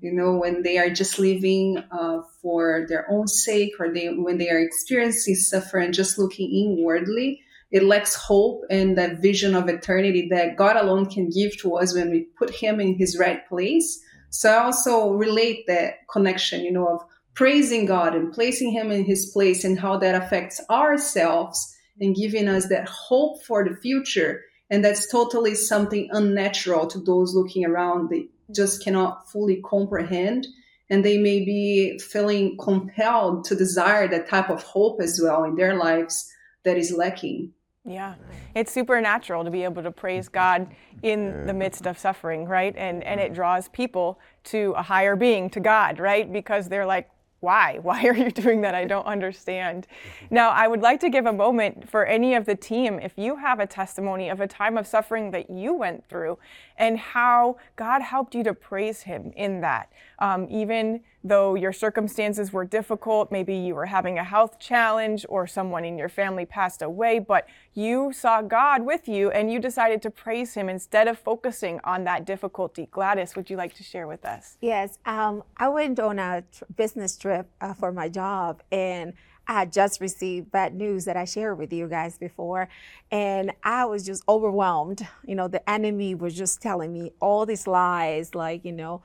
You 0.00 0.12
know, 0.12 0.36
when 0.36 0.62
they 0.62 0.76
are 0.76 0.90
just 0.90 1.18
living 1.18 1.82
uh, 1.90 2.20
for 2.42 2.84
their 2.88 3.10
own 3.10 3.26
sake, 3.26 3.72
or 3.78 3.90
they 3.94 4.08
when 4.08 4.36
they 4.36 4.50
are 4.50 4.58
experiencing 4.58 5.36
suffering, 5.36 5.92
just 5.92 6.18
looking 6.18 6.50
inwardly, 6.52 7.40
it 7.74 7.82
lacks 7.82 8.14
hope 8.14 8.62
and 8.70 8.96
that 8.96 9.18
vision 9.18 9.56
of 9.56 9.68
eternity 9.68 10.28
that 10.30 10.54
God 10.54 10.76
alone 10.76 11.06
can 11.06 11.28
give 11.28 11.58
to 11.58 11.74
us 11.74 11.92
when 11.92 12.08
we 12.08 12.28
put 12.38 12.50
Him 12.50 12.80
in 12.80 12.94
His 12.94 13.18
right 13.18 13.44
place. 13.48 14.00
So 14.30 14.48
I 14.48 14.62
also 14.62 15.10
relate 15.10 15.64
that 15.66 16.06
connection, 16.08 16.60
you 16.60 16.70
know, 16.70 16.86
of 16.86 17.04
praising 17.34 17.84
God 17.84 18.14
and 18.14 18.32
placing 18.32 18.70
Him 18.70 18.92
in 18.92 19.04
His 19.04 19.32
place 19.32 19.64
and 19.64 19.76
how 19.76 19.98
that 19.98 20.14
affects 20.14 20.60
ourselves 20.70 21.76
and 22.00 22.14
giving 22.14 22.46
us 22.46 22.68
that 22.68 22.88
hope 22.88 23.42
for 23.42 23.68
the 23.68 23.74
future. 23.74 24.42
And 24.70 24.84
that's 24.84 25.10
totally 25.10 25.56
something 25.56 26.08
unnatural 26.12 26.86
to 26.86 27.00
those 27.00 27.34
looking 27.34 27.66
around. 27.66 28.08
They 28.08 28.28
just 28.54 28.84
cannot 28.84 29.28
fully 29.32 29.60
comprehend. 29.68 30.46
And 30.90 31.04
they 31.04 31.18
may 31.18 31.44
be 31.44 31.98
feeling 31.98 32.56
compelled 32.56 33.46
to 33.46 33.56
desire 33.56 34.06
that 34.06 34.28
type 34.28 34.48
of 34.48 34.62
hope 34.62 35.00
as 35.02 35.20
well 35.20 35.42
in 35.42 35.56
their 35.56 35.74
lives 35.74 36.30
that 36.62 36.78
is 36.78 36.92
lacking. 36.92 37.52
Yeah, 37.86 38.14
it's 38.54 38.72
supernatural 38.72 39.44
to 39.44 39.50
be 39.50 39.62
able 39.62 39.82
to 39.82 39.90
praise 39.90 40.28
God 40.28 40.74
in 41.02 41.44
the 41.46 41.52
midst 41.52 41.86
of 41.86 41.98
suffering, 41.98 42.46
right? 42.46 42.74
And 42.76 43.04
and 43.04 43.20
it 43.20 43.34
draws 43.34 43.68
people 43.68 44.18
to 44.44 44.72
a 44.76 44.82
higher 44.82 45.16
being, 45.16 45.50
to 45.50 45.60
God, 45.60 45.98
right? 45.98 46.32
Because 46.32 46.68
they're 46.68 46.86
like, 46.86 47.10
why? 47.44 47.78
Why 47.82 48.06
are 48.06 48.16
you 48.16 48.30
doing 48.30 48.62
that? 48.62 48.74
I 48.74 48.86
don't 48.86 49.04
understand. 49.04 49.86
Mm-hmm. 49.86 50.34
Now, 50.34 50.50
I 50.50 50.66
would 50.66 50.80
like 50.80 50.98
to 51.00 51.10
give 51.10 51.26
a 51.26 51.32
moment 51.32 51.88
for 51.88 52.06
any 52.06 52.34
of 52.34 52.46
the 52.46 52.54
team 52.54 52.98
if 52.98 53.12
you 53.16 53.36
have 53.36 53.60
a 53.60 53.66
testimony 53.66 54.30
of 54.30 54.40
a 54.40 54.46
time 54.46 54.78
of 54.78 54.86
suffering 54.86 55.30
that 55.32 55.50
you 55.50 55.74
went 55.74 56.08
through 56.08 56.38
and 56.78 56.98
how 56.98 57.58
God 57.76 58.00
helped 58.00 58.34
you 58.34 58.42
to 58.44 58.54
praise 58.54 59.02
Him 59.02 59.30
in 59.36 59.60
that. 59.60 59.92
Um, 60.24 60.46
even 60.48 61.02
though 61.22 61.54
your 61.54 61.74
circumstances 61.74 62.50
were 62.50 62.64
difficult, 62.64 63.30
maybe 63.30 63.54
you 63.54 63.74
were 63.74 63.84
having 63.84 64.18
a 64.18 64.24
health 64.24 64.58
challenge 64.58 65.26
or 65.28 65.46
someone 65.46 65.84
in 65.84 65.98
your 65.98 66.08
family 66.08 66.46
passed 66.46 66.80
away, 66.80 67.18
but 67.18 67.46
you 67.74 68.10
saw 68.10 68.40
God 68.40 68.86
with 68.86 69.06
you 69.06 69.30
and 69.32 69.52
you 69.52 69.58
decided 69.58 70.00
to 70.00 70.10
praise 70.10 70.54
Him 70.54 70.70
instead 70.70 71.08
of 71.08 71.18
focusing 71.18 71.78
on 71.84 72.04
that 72.04 72.24
difficulty. 72.24 72.88
Gladys, 72.90 73.36
would 73.36 73.50
you 73.50 73.58
like 73.58 73.74
to 73.74 73.82
share 73.82 74.06
with 74.06 74.24
us? 74.24 74.56
Yes, 74.62 74.98
um, 75.04 75.42
I 75.58 75.68
went 75.68 76.00
on 76.00 76.18
a 76.18 76.42
tr- 76.50 76.64
business 76.74 77.18
trip 77.18 77.46
uh, 77.60 77.74
for 77.74 77.92
my 77.92 78.08
job, 78.08 78.62
and 78.72 79.12
I 79.46 79.66
just 79.66 80.00
received 80.00 80.50
bad 80.50 80.74
news 80.74 81.04
that 81.04 81.18
I 81.18 81.26
shared 81.26 81.58
with 81.58 81.70
you 81.70 81.86
guys 81.86 82.16
before, 82.16 82.70
and 83.10 83.52
I 83.62 83.84
was 83.84 84.06
just 84.06 84.22
overwhelmed. 84.26 85.06
You 85.26 85.34
know, 85.34 85.48
the 85.48 85.68
enemy 85.68 86.14
was 86.14 86.34
just 86.34 86.62
telling 86.62 86.94
me 86.94 87.12
all 87.20 87.44
these 87.44 87.66
lies, 87.66 88.34
like 88.34 88.64
you 88.64 88.72
know. 88.72 89.02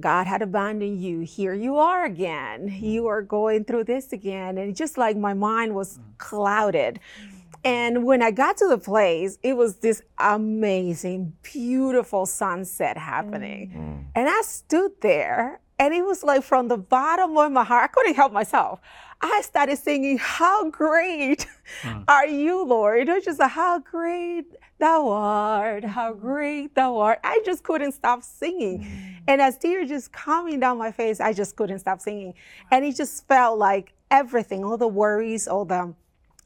God 0.00 0.26
had 0.26 0.42
abandoned 0.42 1.02
you. 1.02 1.20
Here 1.20 1.54
you 1.54 1.76
are 1.76 2.04
again. 2.04 2.68
Mm-hmm. 2.68 2.84
You 2.84 3.06
are 3.06 3.22
going 3.22 3.64
through 3.64 3.84
this 3.84 4.12
again. 4.12 4.58
And 4.58 4.76
just 4.76 4.98
like 4.98 5.16
my 5.16 5.34
mind 5.34 5.74
was 5.74 5.94
mm-hmm. 5.94 6.10
clouded. 6.18 7.00
Mm-hmm. 7.20 7.36
And 7.64 8.04
when 8.04 8.22
I 8.22 8.30
got 8.30 8.56
to 8.58 8.68
the 8.68 8.78
place, 8.78 9.38
it 9.42 9.56
was 9.56 9.76
this 9.78 10.00
amazing, 10.18 11.32
beautiful 11.42 12.24
sunset 12.24 12.96
happening. 12.96 13.72
Mm. 13.74 14.04
And 14.14 14.28
I 14.28 14.40
stood 14.42 14.92
there, 15.00 15.60
and 15.78 15.92
it 15.92 16.04
was 16.04 16.22
like 16.22 16.44
from 16.44 16.68
the 16.68 16.76
bottom 16.78 17.36
of 17.36 17.50
my 17.50 17.64
heart, 17.64 17.82
I 17.84 17.86
couldn't 17.88 18.14
help 18.14 18.32
myself. 18.32 18.80
I 19.20 19.40
started 19.42 19.78
singing, 19.78 20.18
How 20.18 20.70
great 20.70 21.46
hmm. 21.82 22.02
are 22.08 22.26
you, 22.26 22.64
Lord? 22.64 23.08
It 23.08 23.12
was 23.12 23.24
just, 23.24 23.40
a 23.40 23.48
How 23.48 23.78
great 23.78 24.46
thou 24.78 25.08
art, 25.08 25.84
how 25.84 26.12
great 26.12 26.74
thou 26.74 26.98
art. 26.98 27.18
I 27.24 27.40
just 27.44 27.62
couldn't 27.62 27.92
stop 27.92 28.22
singing. 28.22 28.82
Hmm. 28.82 29.12
And 29.28 29.40
as 29.40 29.56
tears 29.58 29.88
just 29.88 30.12
coming 30.12 30.60
down 30.60 30.78
my 30.78 30.92
face, 30.92 31.20
I 31.20 31.32
just 31.32 31.56
couldn't 31.56 31.78
stop 31.80 32.00
singing. 32.00 32.34
And 32.70 32.84
it 32.84 32.94
just 32.96 33.26
felt 33.26 33.58
like 33.58 33.92
everything, 34.10 34.64
all 34.64 34.76
the 34.76 34.88
worries, 34.88 35.48
all 35.48 35.64
the 35.64 35.94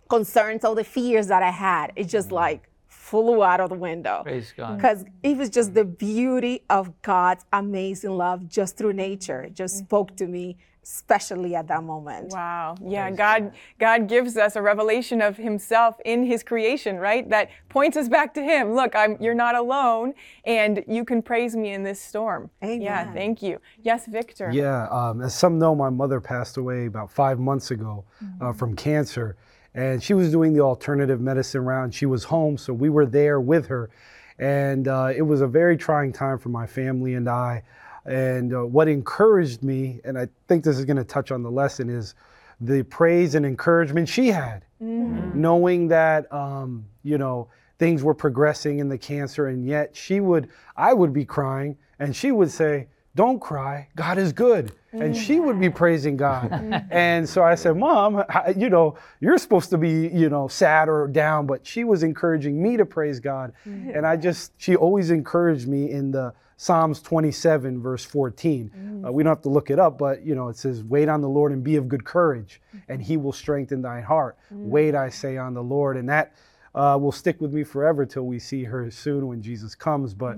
concerns, 0.08 0.64
all 0.64 0.74
the 0.74 0.84
fears 0.84 1.26
that 1.26 1.42
I 1.42 1.50
had, 1.50 1.92
it 1.96 2.04
just 2.04 2.28
hmm. 2.28 2.36
like 2.36 2.69
flew 3.00 3.42
out 3.42 3.60
of 3.60 3.70
the 3.70 3.74
window. 3.74 4.22
Praise 4.22 4.52
God. 4.56 4.76
Because 4.76 5.04
it 5.22 5.36
was 5.36 5.48
just 5.48 5.74
the 5.74 5.84
beauty 5.84 6.62
of 6.68 7.00
God's 7.02 7.44
amazing 7.52 8.10
love 8.10 8.46
just 8.48 8.76
through 8.76 8.92
nature. 8.92 9.40
It 9.42 9.54
just 9.54 9.78
spoke 9.78 10.14
to 10.16 10.26
me, 10.26 10.58
especially 10.84 11.54
at 11.54 11.66
that 11.68 11.82
moment. 11.82 12.30
Wow. 12.30 12.76
Yeah, 12.80 13.10
God 13.10 13.52
God 13.78 14.06
gives 14.06 14.36
us 14.36 14.54
a 14.54 14.62
revelation 14.62 15.22
of 15.22 15.38
himself 15.38 15.96
in 16.04 16.24
his 16.24 16.42
creation, 16.42 16.98
right? 16.98 17.28
That 17.30 17.48
points 17.70 17.96
us 17.96 18.08
back 18.08 18.34
to 18.34 18.42
him. 18.42 18.74
Look, 18.74 18.94
I'm 18.94 19.16
you're 19.18 19.34
not 19.34 19.54
alone 19.54 20.12
and 20.44 20.84
you 20.86 21.04
can 21.04 21.22
praise 21.22 21.56
me 21.56 21.72
in 21.72 21.82
this 21.82 22.00
storm. 22.00 22.50
Yeah, 22.62 22.68
Amen. 23.02 23.14
thank 23.14 23.42
you. 23.42 23.60
Yes, 23.82 24.06
Victor. 24.06 24.50
Yeah, 24.52 24.86
um, 24.90 25.22
as 25.22 25.34
some 25.34 25.58
know, 25.58 25.74
my 25.74 25.90
mother 25.90 26.20
passed 26.20 26.58
away 26.58 26.84
about 26.84 27.10
five 27.10 27.38
months 27.40 27.70
ago 27.70 28.04
uh, 28.40 28.52
from 28.52 28.76
cancer, 28.76 29.36
and 29.74 30.02
she 30.02 30.14
was 30.14 30.30
doing 30.30 30.52
the 30.52 30.60
alternative 30.60 31.20
medicine 31.20 31.64
round. 31.64 31.94
She 31.94 32.06
was 32.06 32.24
home, 32.24 32.58
so 32.58 32.72
we 32.72 32.88
were 32.88 33.06
there 33.06 33.40
with 33.40 33.66
her, 33.66 33.90
and 34.38 34.88
uh, 34.88 35.12
it 35.14 35.22
was 35.22 35.40
a 35.40 35.46
very 35.46 35.76
trying 35.76 36.12
time 36.12 36.38
for 36.38 36.48
my 36.48 36.66
family 36.66 37.14
and 37.14 37.28
I. 37.28 37.62
And 38.06 38.54
uh, 38.54 38.64
what 38.64 38.88
encouraged 38.88 39.62
me, 39.62 40.00
and 40.04 40.18
I 40.18 40.28
think 40.48 40.64
this 40.64 40.78
is 40.78 40.84
going 40.84 40.96
to 40.96 41.04
touch 41.04 41.30
on 41.30 41.42
the 41.42 41.50
lesson, 41.50 41.90
is 41.90 42.14
the 42.60 42.82
praise 42.84 43.34
and 43.34 43.44
encouragement 43.46 44.08
she 44.08 44.28
had, 44.28 44.64
knowing 44.80 45.88
that 45.88 46.32
um, 46.32 46.86
you 47.02 47.18
know 47.18 47.48
things 47.78 48.02
were 48.02 48.14
progressing 48.14 48.78
in 48.78 48.88
the 48.88 48.98
cancer, 48.98 49.48
and 49.48 49.66
yet 49.66 49.96
she 49.96 50.20
would, 50.20 50.48
I 50.76 50.92
would 50.92 51.12
be 51.14 51.24
crying, 51.24 51.78
and 51.98 52.14
she 52.14 52.30
would 52.30 52.50
say, 52.50 52.88
don't 53.14 53.40
cry. 53.40 53.88
God 53.96 54.18
is 54.18 54.32
good. 54.32 54.72
And 54.92 55.16
she 55.16 55.38
would 55.40 55.60
be 55.60 55.70
praising 55.70 56.16
God. 56.16 56.50
and 56.90 57.28
so 57.28 57.42
I 57.44 57.54
said, 57.54 57.76
Mom, 57.76 58.24
I- 58.28 58.54
you 58.56 58.68
know, 58.70 58.96
you're 59.20 59.38
supposed 59.38 59.70
to 59.70 59.78
be, 59.78 60.08
you 60.08 60.28
know, 60.28 60.48
sad 60.48 60.88
or 60.88 61.06
down, 61.06 61.46
but 61.46 61.66
she 61.66 61.84
was 61.84 62.02
encouraging 62.02 62.60
me 62.62 62.76
to 62.76 62.84
praise 62.84 63.20
God. 63.20 63.52
And 63.64 64.06
I 64.06 64.16
just, 64.16 64.52
she 64.58 64.74
always 64.76 65.10
encouraged 65.10 65.68
me 65.68 65.90
in 65.90 66.10
the 66.10 66.32
Psalms 66.56 67.00
27, 67.00 67.80
verse 67.80 68.04
14. 68.04 69.02
Uh, 69.06 69.12
we 69.12 69.22
don't 69.22 69.30
have 69.30 69.42
to 69.42 69.48
look 69.48 69.70
it 69.70 69.78
up, 69.78 69.96
but, 69.96 70.22
you 70.26 70.34
know, 70.34 70.48
it 70.48 70.56
says, 70.56 70.82
Wait 70.84 71.08
on 71.08 71.20
the 71.22 71.28
Lord 71.28 71.52
and 71.52 71.62
be 71.64 71.76
of 71.76 71.88
good 71.88 72.04
courage, 72.04 72.60
and 72.88 73.00
he 73.00 73.16
will 73.16 73.32
strengthen 73.32 73.80
thine 73.82 74.02
heart. 74.02 74.36
Wait, 74.50 74.94
I 74.94 75.08
say, 75.08 75.36
on 75.38 75.54
the 75.54 75.62
Lord. 75.62 75.96
And 75.96 76.08
that, 76.08 76.34
uh, 76.74 76.96
will 77.00 77.10
stick 77.12 77.40
with 77.40 77.52
me 77.52 77.64
forever 77.64 78.04
till 78.06 78.26
we 78.26 78.38
see 78.38 78.64
her 78.64 78.90
soon 78.90 79.26
when 79.26 79.40
Jesus 79.42 79.74
comes. 79.74 80.14
But 80.14 80.36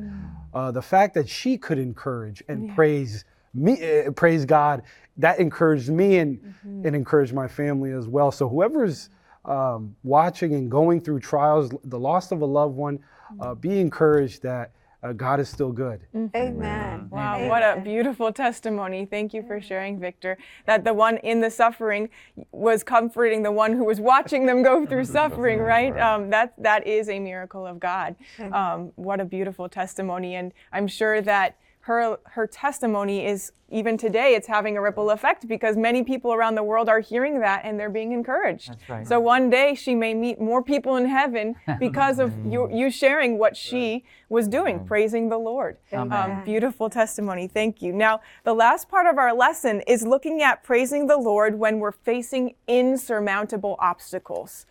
uh, 0.55 0.71
the 0.71 0.81
fact 0.83 1.15
that 1.15 1.29
she 1.29 1.59
could 1.59 1.79
encourage 1.79 2.43
and 2.49 2.75
praise 2.75 3.25
me, 3.55 4.05
uh, 4.07 4.11
praise 4.13 4.45
God, 4.45 4.83
that 5.19 5.39
encouraged 5.39 5.91
me 5.91 6.19
and 6.19 6.55
and 6.65 6.97
encouraged 6.97 7.35
my 7.35 7.49
family 7.49 7.93
as 7.93 8.09
well. 8.09 8.31
So 8.31 8.49
whoever's 8.49 9.11
um, 9.45 9.95
watching 10.03 10.55
and 10.55 10.71
going 10.71 11.01
through 11.01 11.21
trials, 11.21 11.71
the 11.85 11.99
loss 11.99 12.33
of 12.33 12.41
a 12.43 12.47
loved 12.47 12.77
one, 12.77 13.01
uh, 13.41 13.55
be 13.55 13.79
encouraged 13.81 14.43
that 14.43 14.73
uh, 15.03 15.13
God 15.13 15.41
is 15.41 15.49
still 15.49 15.73
good. 15.73 16.01
Amen. 16.15 17.09
Wow, 17.11 17.49
what 17.49 17.63
a 17.63 17.81
beautiful 17.81 18.33
testimony. 18.33 19.05
Thank 19.05 19.35
you 19.35 19.43
for 19.43 19.61
sharing, 19.61 19.99
Victor. 19.99 20.39
That 20.67 20.85
the 20.85 20.95
one 20.95 21.17
in 21.19 21.41
the 21.41 21.51
suffering 21.51 22.09
was 22.53 22.85
comforting 22.85 23.43
the 23.43 23.51
one 23.51 23.73
who 23.73 23.85
was 23.85 23.99
watching 23.99 24.47
them 24.47 24.63
go 24.63 24.87
through 24.87 25.05
suffering, 25.19 25.59
right? 25.59 25.99
Um, 25.99 26.31
that, 26.31 26.55
that 26.59 26.87
is 26.87 27.09
a 27.09 27.19
miracle 27.19 27.67
of 27.67 27.81
God. 27.81 28.15
Um, 28.53 28.93
what 28.95 29.21
a 29.21 29.25
beautiful 29.25 29.69
testimony. 29.69 30.37
And 30.37 30.53
I'm 30.73 30.87
sure 30.87 31.21
that 31.21 31.57
her, 31.83 32.19
her 32.25 32.47
testimony 32.47 33.27
is, 33.27 33.51
even 33.69 33.99
today, 33.99 34.35
it's 34.37 34.47
having 34.47 34.77
a 34.77 34.81
ripple 34.81 35.11
effect 35.11 35.49
because 35.49 35.77
many 35.77 36.05
people 36.05 36.33
around 36.33 36.55
the 36.55 36.63
world 36.63 36.89
are 36.89 37.01
hearing 37.01 37.41
that 37.41 37.63
and 37.65 37.79
they're 37.79 37.91
being 37.91 38.13
encouraged. 38.13 38.69
That's 38.69 38.89
right. 38.89 39.07
So 39.07 39.19
one 39.19 39.51
day 39.51 39.75
she 39.75 39.97
may 39.97 40.15
meet 40.15 40.41
more 40.41 40.63
people 40.63 40.95
in 40.95 41.07
heaven 41.07 41.57
because 41.81 42.21
of 42.21 42.33
you, 42.47 42.69
you 42.73 42.89
sharing 42.89 43.37
what 43.37 43.57
she 43.57 44.05
was 44.29 44.47
doing, 44.47 44.85
praising 44.87 45.29
the 45.29 45.39
Lord. 45.39 45.77
Um, 45.93 46.45
beautiful 46.45 46.89
testimony. 46.89 47.49
Thank 47.49 47.83
you. 47.83 47.93
Now, 47.93 48.21
the 48.45 48.55
last 48.55 48.89
part 48.89 49.09
of 49.09 49.19
our 49.19 49.35
lesson 49.35 49.81
is 49.89 50.07
looking 50.07 50.41
at 50.41 50.63
praising 50.63 51.09
the 51.09 51.17
Lord 51.17 51.59
when 51.59 51.81
we're 51.81 51.91
facing 51.91 52.55
insurmountable 52.69 53.75
obstacles. 53.81 54.67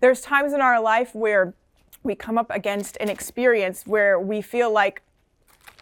There's 0.00 0.20
times 0.20 0.52
in 0.52 0.60
our 0.60 0.80
life 0.80 1.14
where 1.14 1.54
we 2.02 2.14
come 2.16 2.38
up 2.38 2.50
against 2.50 2.96
an 3.00 3.08
experience 3.08 3.82
where 3.86 4.18
we 4.18 4.40
feel 4.40 4.72
like 4.72 5.02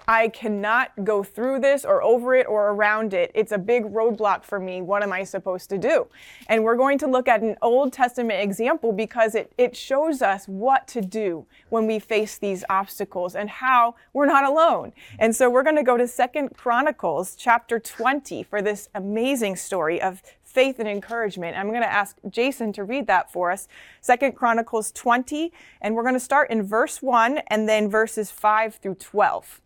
I 0.06 0.28
cannot 0.28 1.04
go 1.04 1.22
through 1.22 1.60
this 1.60 1.84
or 1.84 2.02
over 2.02 2.34
it 2.34 2.46
or 2.46 2.70
around 2.70 3.14
it. 3.14 3.30
It's 3.34 3.52
a 3.52 3.58
big 3.58 3.84
roadblock 3.84 4.44
for 4.44 4.60
me. 4.60 4.82
What 4.82 5.02
am 5.02 5.12
I 5.12 5.24
supposed 5.24 5.70
to 5.70 5.78
do? 5.78 6.08
And 6.46 6.62
we're 6.62 6.76
going 6.76 6.98
to 6.98 7.06
look 7.06 7.26
at 7.26 7.40
an 7.40 7.56
Old 7.62 7.92
Testament 7.92 8.42
example 8.42 8.92
because 8.92 9.34
it, 9.34 9.52
it 9.56 9.74
shows 9.74 10.20
us 10.20 10.46
what 10.46 10.86
to 10.88 11.00
do 11.00 11.46
when 11.70 11.86
we 11.86 11.98
face 11.98 12.36
these 12.36 12.64
obstacles 12.68 13.34
and 13.34 13.48
how 13.48 13.94
we're 14.12 14.26
not 14.26 14.44
alone. 14.44 14.92
And 15.18 15.34
so 15.34 15.48
we're 15.48 15.62
going 15.62 15.76
to 15.76 15.82
go 15.82 15.96
to 15.96 16.06
Second 16.06 16.50
Chronicles 16.54 17.34
chapter 17.34 17.80
20 17.80 18.42
for 18.42 18.60
this 18.60 18.90
amazing 18.94 19.56
story 19.56 20.02
of 20.02 20.22
faith 20.42 20.78
and 20.78 20.88
encouragement. 20.88 21.56
I'm 21.56 21.70
going 21.70 21.82
to 21.82 21.90
ask 21.92 22.16
Jason 22.28 22.72
to 22.74 22.84
read 22.84 23.06
that 23.06 23.32
for 23.32 23.50
us. 23.50 23.68
Second 24.00 24.36
Chronicles 24.36 24.92
20, 24.92 25.50
and 25.80 25.94
we're 25.94 26.02
going 26.02 26.14
to 26.14 26.20
start 26.20 26.50
in 26.50 26.62
verse 26.62 27.02
1 27.02 27.38
and 27.48 27.68
then 27.68 27.88
verses 27.88 28.30
5 28.30 28.76
through 28.76 28.96
12. 28.96 29.62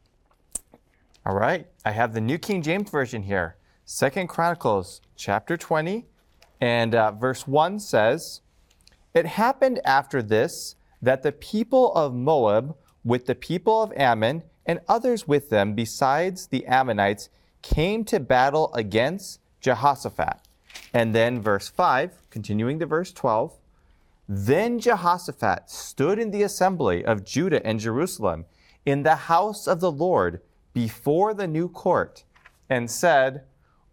All 1.28 1.34
right, 1.34 1.66
I 1.84 1.90
have 1.90 2.14
the 2.14 2.22
New 2.22 2.38
King 2.38 2.62
James 2.62 2.88
Version 2.88 3.24
here. 3.24 3.56
Second 3.84 4.28
Chronicles 4.28 5.02
chapter 5.14 5.58
20 5.58 6.06
and 6.58 6.94
uh, 6.94 7.12
verse 7.12 7.46
1 7.46 7.80
says, 7.80 8.40
It 9.12 9.26
happened 9.26 9.78
after 9.84 10.22
this 10.22 10.76
that 11.02 11.22
the 11.22 11.32
people 11.32 11.92
of 11.92 12.14
Moab 12.14 12.74
with 13.04 13.26
the 13.26 13.34
people 13.34 13.82
of 13.82 13.92
Ammon 13.94 14.42
and 14.64 14.80
others 14.88 15.28
with 15.28 15.50
them 15.50 15.74
besides 15.74 16.46
the 16.46 16.64
Ammonites 16.64 17.28
came 17.60 18.06
to 18.06 18.20
battle 18.20 18.72
against 18.72 19.40
Jehoshaphat. 19.60 20.38
And 20.94 21.14
then 21.14 21.42
verse 21.42 21.68
5, 21.68 22.30
continuing 22.30 22.78
to 22.78 22.86
verse 22.86 23.12
12, 23.12 23.52
then 24.26 24.78
Jehoshaphat 24.78 25.68
stood 25.68 26.18
in 26.18 26.30
the 26.30 26.42
assembly 26.42 27.04
of 27.04 27.22
Judah 27.22 27.64
and 27.66 27.78
Jerusalem 27.78 28.46
in 28.86 29.02
the 29.02 29.16
house 29.16 29.66
of 29.66 29.80
the 29.80 29.92
Lord 29.92 30.40
before 30.78 31.34
the 31.34 31.48
new 31.48 31.68
court 31.68 32.22
and 32.70 32.88
said, 32.88 33.42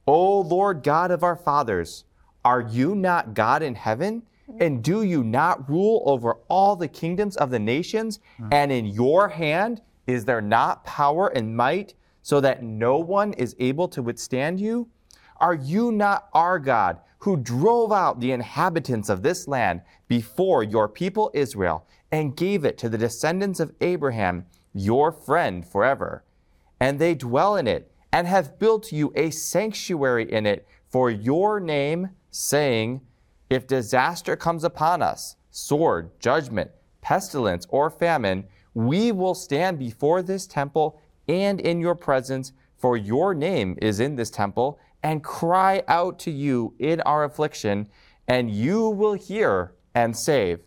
O 0.05 0.41
Lord 0.41 0.83
God 0.83 1.09
of 1.09 1.23
our 1.23 1.35
fathers, 1.35 2.03
are 2.43 2.61
you 2.61 2.93
not 2.93 3.33
God 3.33 3.63
in 3.63 3.73
heaven? 3.73 4.21
And 4.59 4.83
do 4.83 5.01
you 5.01 5.23
not 5.23 5.67
rule 5.67 6.03
over 6.05 6.35
all 6.47 6.75
the 6.75 6.87
kingdoms 6.87 7.37
of 7.37 7.49
the 7.49 7.57
nations? 7.57 8.19
Hmm. 8.37 8.49
And 8.51 8.71
in 8.71 8.85
your 8.85 9.29
hand 9.29 9.81
is 10.05 10.25
there 10.25 10.41
not 10.41 10.83
power 10.83 11.29
and 11.29 11.57
might 11.57 11.95
so 12.21 12.39
that 12.41 12.61
no 12.61 12.99
one 12.99 13.33
is 13.33 13.55
able 13.57 13.87
to 13.87 14.03
withstand 14.03 14.59
you? 14.59 14.87
Are 15.37 15.55
you 15.55 15.91
not 15.91 16.29
our 16.33 16.59
God 16.59 16.99
who 17.17 17.35
drove 17.35 17.91
out 17.91 18.19
the 18.19 18.31
inhabitants 18.31 19.09
of 19.09 19.23
this 19.23 19.47
land 19.47 19.81
before 20.07 20.61
your 20.61 20.87
people 20.87 21.31
Israel 21.33 21.87
and 22.11 22.37
gave 22.37 22.63
it 22.63 22.77
to 22.77 22.89
the 22.89 22.99
descendants 22.99 23.59
of 23.59 23.73
Abraham, 23.81 24.45
your 24.75 25.11
friend 25.11 25.67
forever? 25.67 26.24
And 26.85 26.99
they 26.99 27.15
dwell 27.15 27.55
in 27.55 27.65
it 27.65 27.91
and 28.13 28.27
have 28.27 28.59
built 28.59 28.91
you 28.91 29.11
a 29.15 29.31
sanctuary 29.31 30.31
in 30.31 30.45
it 30.45 30.67
for 30.87 31.09
your 31.09 31.59
name, 31.59 32.11
saying, 32.29 33.01
If 33.49 33.65
disaster 33.65 34.35
comes 34.35 34.63
upon 34.63 35.01
us, 35.01 35.35
sword, 35.49 36.11
judgment, 36.19 36.69
pestilence, 37.01 37.65
or 37.69 37.89
famine, 37.89 38.43
we 38.75 39.11
will 39.11 39.33
stand 39.33 39.79
before 39.79 40.21
this 40.21 40.45
temple 40.45 41.01
and 41.27 41.59
in 41.59 41.79
your 41.81 41.95
presence, 41.95 42.51
for 42.77 42.95
your 42.95 43.33
name 43.33 43.79
is 43.81 43.99
in 43.99 44.15
this 44.15 44.29
temple, 44.29 44.77
and 45.01 45.23
cry 45.23 45.81
out 45.87 46.19
to 46.19 46.29
you 46.29 46.75
in 46.77 47.01
our 47.01 47.23
affliction, 47.23 47.89
and 48.27 48.51
you 48.51 48.89
will 48.89 49.13
hear 49.13 49.73
and 49.95 50.15
save. 50.15 50.59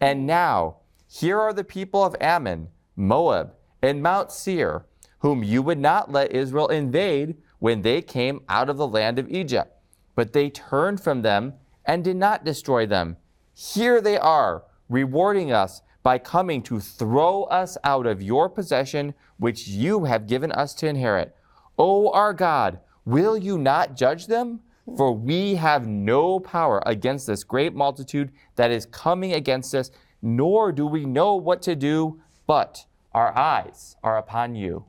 And 0.00 0.24
now, 0.24 0.76
here 1.08 1.40
are 1.40 1.52
the 1.52 1.64
people 1.64 2.04
of 2.04 2.14
Ammon, 2.20 2.68
Moab, 2.94 3.54
and 3.82 4.00
Mount 4.00 4.30
Seir, 4.30 4.86
whom 5.24 5.42
you 5.42 5.62
would 5.62 5.78
not 5.78 6.12
let 6.12 6.30
Israel 6.32 6.68
invade 6.68 7.34
when 7.58 7.80
they 7.80 8.02
came 8.02 8.42
out 8.46 8.68
of 8.68 8.76
the 8.76 8.86
land 8.86 9.18
of 9.18 9.26
Egypt. 9.30 9.74
But 10.14 10.34
they 10.34 10.50
turned 10.50 11.00
from 11.00 11.22
them 11.22 11.54
and 11.86 12.04
did 12.04 12.16
not 12.16 12.44
destroy 12.44 12.84
them. 12.84 13.16
Here 13.54 14.02
they 14.02 14.18
are, 14.18 14.64
rewarding 14.90 15.50
us 15.50 15.80
by 16.02 16.18
coming 16.18 16.62
to 16.64 16.78
throw 16.78 17.44
us 17.44 17.78
out 17.84 18.04
of 18.06 18.20
your 18.20 18.50
possession, 18.50 19.14
which 19.38 19.66
you 19.66 20.04
have 20.04 20.26
given 20.26 20.52
us 20.52 20.74
to 20.74 20.88
inherit. 20.88 21.34
O 21.78 22.12
our 22.12 22.34
God, 22.34 22.80
will 23.06 23.38
you 23.38 23.56
not 23.56 23.96
judge 23.96 24.26
them? 24.26 24.60
For 24.94 25.10
we 25.10 25.54
have 25.54 25.86
no 25.86 26.38
power 26.38 26.82
against 26.84 27.26
this 27.26 27.44
great 27.44 27.74
multitude 27.74 28.30
that 28.56 28.70
is 28.70 28.84
coming 28.84 29.32
against 29.32 29.74
us, 29.74 29.90
nor 30.20 30.70
do 30.70 30.86
we 30.86 31.06
know 31.06 31.34
what 31.34 31.62
to 31.62 31.74
do, 31.74 32.20
but 32.46 32.84
our 33.14 33.36
eyes 33.38 33.96
are 34.02 34.18
upon 34.18 34.54
you. 34.56 34.84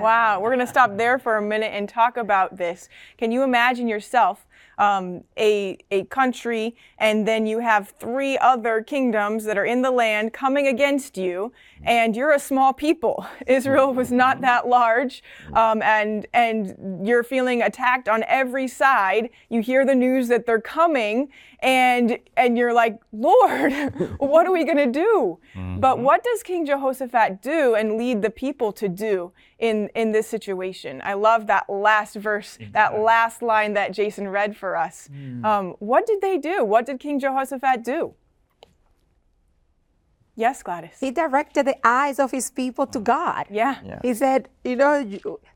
Wow, 0.00 0.40
we're 0.40 0.50
going 0.50 0.60
to 0.60 0.66
stop 0.66 0.96
there 0.96 1.18
for 1.18 1.36
a 1.38 1.42
minute 1.42 1.72
and 1.74 1.88
talk 1.88 2.16
about 2.16 2.56
this. 2.56 2.88
Can 3.18 3.32
you 3.32 3.42
imagine 3.42 3.88
yourself, 3.88 4.46
um, 4.78 5.24
a, 5.38 5.78
a 5.90 6.04
country, 6.04 6.76
and 6.98 7.26
then 7.26 7.46
you 7.46 7.58
have 7.58 7.94
three 7.98 8.38
other 8.38 8.82
kingdoms 8.82 9.44
that 9.44 9.58
are 9.58 9.64
in 9.64 9.82
the 9.82 9.90
land 9.90 10.32
coming 10.32 10.68
against 10.68 11.16
you, 11.16 11.52
and 11.82 12.14
you're 12.14 12.32
a 12.32 12.38
small 12.38 12.72
people? 12.72 13.26
Israel 13.46 13.92
was 13.92 14.12
not 14.12 14.42
that 14.42 14.68
large, 14.68 15.22
um, 15.54 15.82
and, 15.82 16.26
and 16.32 17.06
you're 17.06 17.24
feeling 17.24 17.62
attacked 17.62 18.08
on 18.08 18.22
every 18.28 18.68
side. 18.68 19.30
You 19.48 19.62
hear 19.62 19.84
the 19.84 19.94
news 19.94 20.28
that 20.28 20.46
they're 20.46 20.60
coming, 20.60 21.30
and, 21.62 22.18
and 22.36 22.56
you're 22.56 22.72
like, 22.72 22.98
Lord, 23.12 23.72
what 24.18 24.46
are 24.46 24.52
we 24.52 24.64
going 24.64 24.76
to 24.78 24.86
do? 24.86 25.38
But 25.78 25.98
what 25.98 26.22
does 26.24 26.42
King 26.42 26.66
Jehoshaphat 26.66 27.42
do 27.42 27.74
and 27.74 27.96
lead 27.96 28.22
the 28.22 28.30
people 28.30 28.72
to 28.72 28.88
do 28.88 29.32
in, 29.58 29.88
in 29.94 30.12
this 30.12 30.26
situation? 30.26 31.00
I 31.04 31.14
love 31.14 31.46
that 31.46 31.68
last 31.68 32.16
verse, 32.16 32.58
that 32.72 32.98
last 32.98 33.42
line 33.42 33.74
that 33.74 33.92
Jason 33.92 34.28
read 34.28 34.56
for 34.56 34.76
us. 34.76 35.08
Um, 35.44 35.74
what 35.78 36.06
did 36.06 36.20
they 36.20 36.38
do? 36.38 36.64
What 36.64 36.86
did 36.86 37.00
King 37.00 37.18
Jehoshaphat 37.20 37.84
do? 37.84 38.14
Yes, 40.36 40.62
Gladys. 40.62 40.96
He 40.98 41.10
directed 41.10 41.66
the 41.66 41.76
eyes 41.86 42.18
of 42.18 42.30
his 42.30 42.50
people 42.50 42.86
to 42.86 43.00
God. 43.00 43.44
Yeah. 43.50 43.98
He 44.00 44.14
said, 44.14 44.48
you 44.64 44.76
know, 44.76 45.04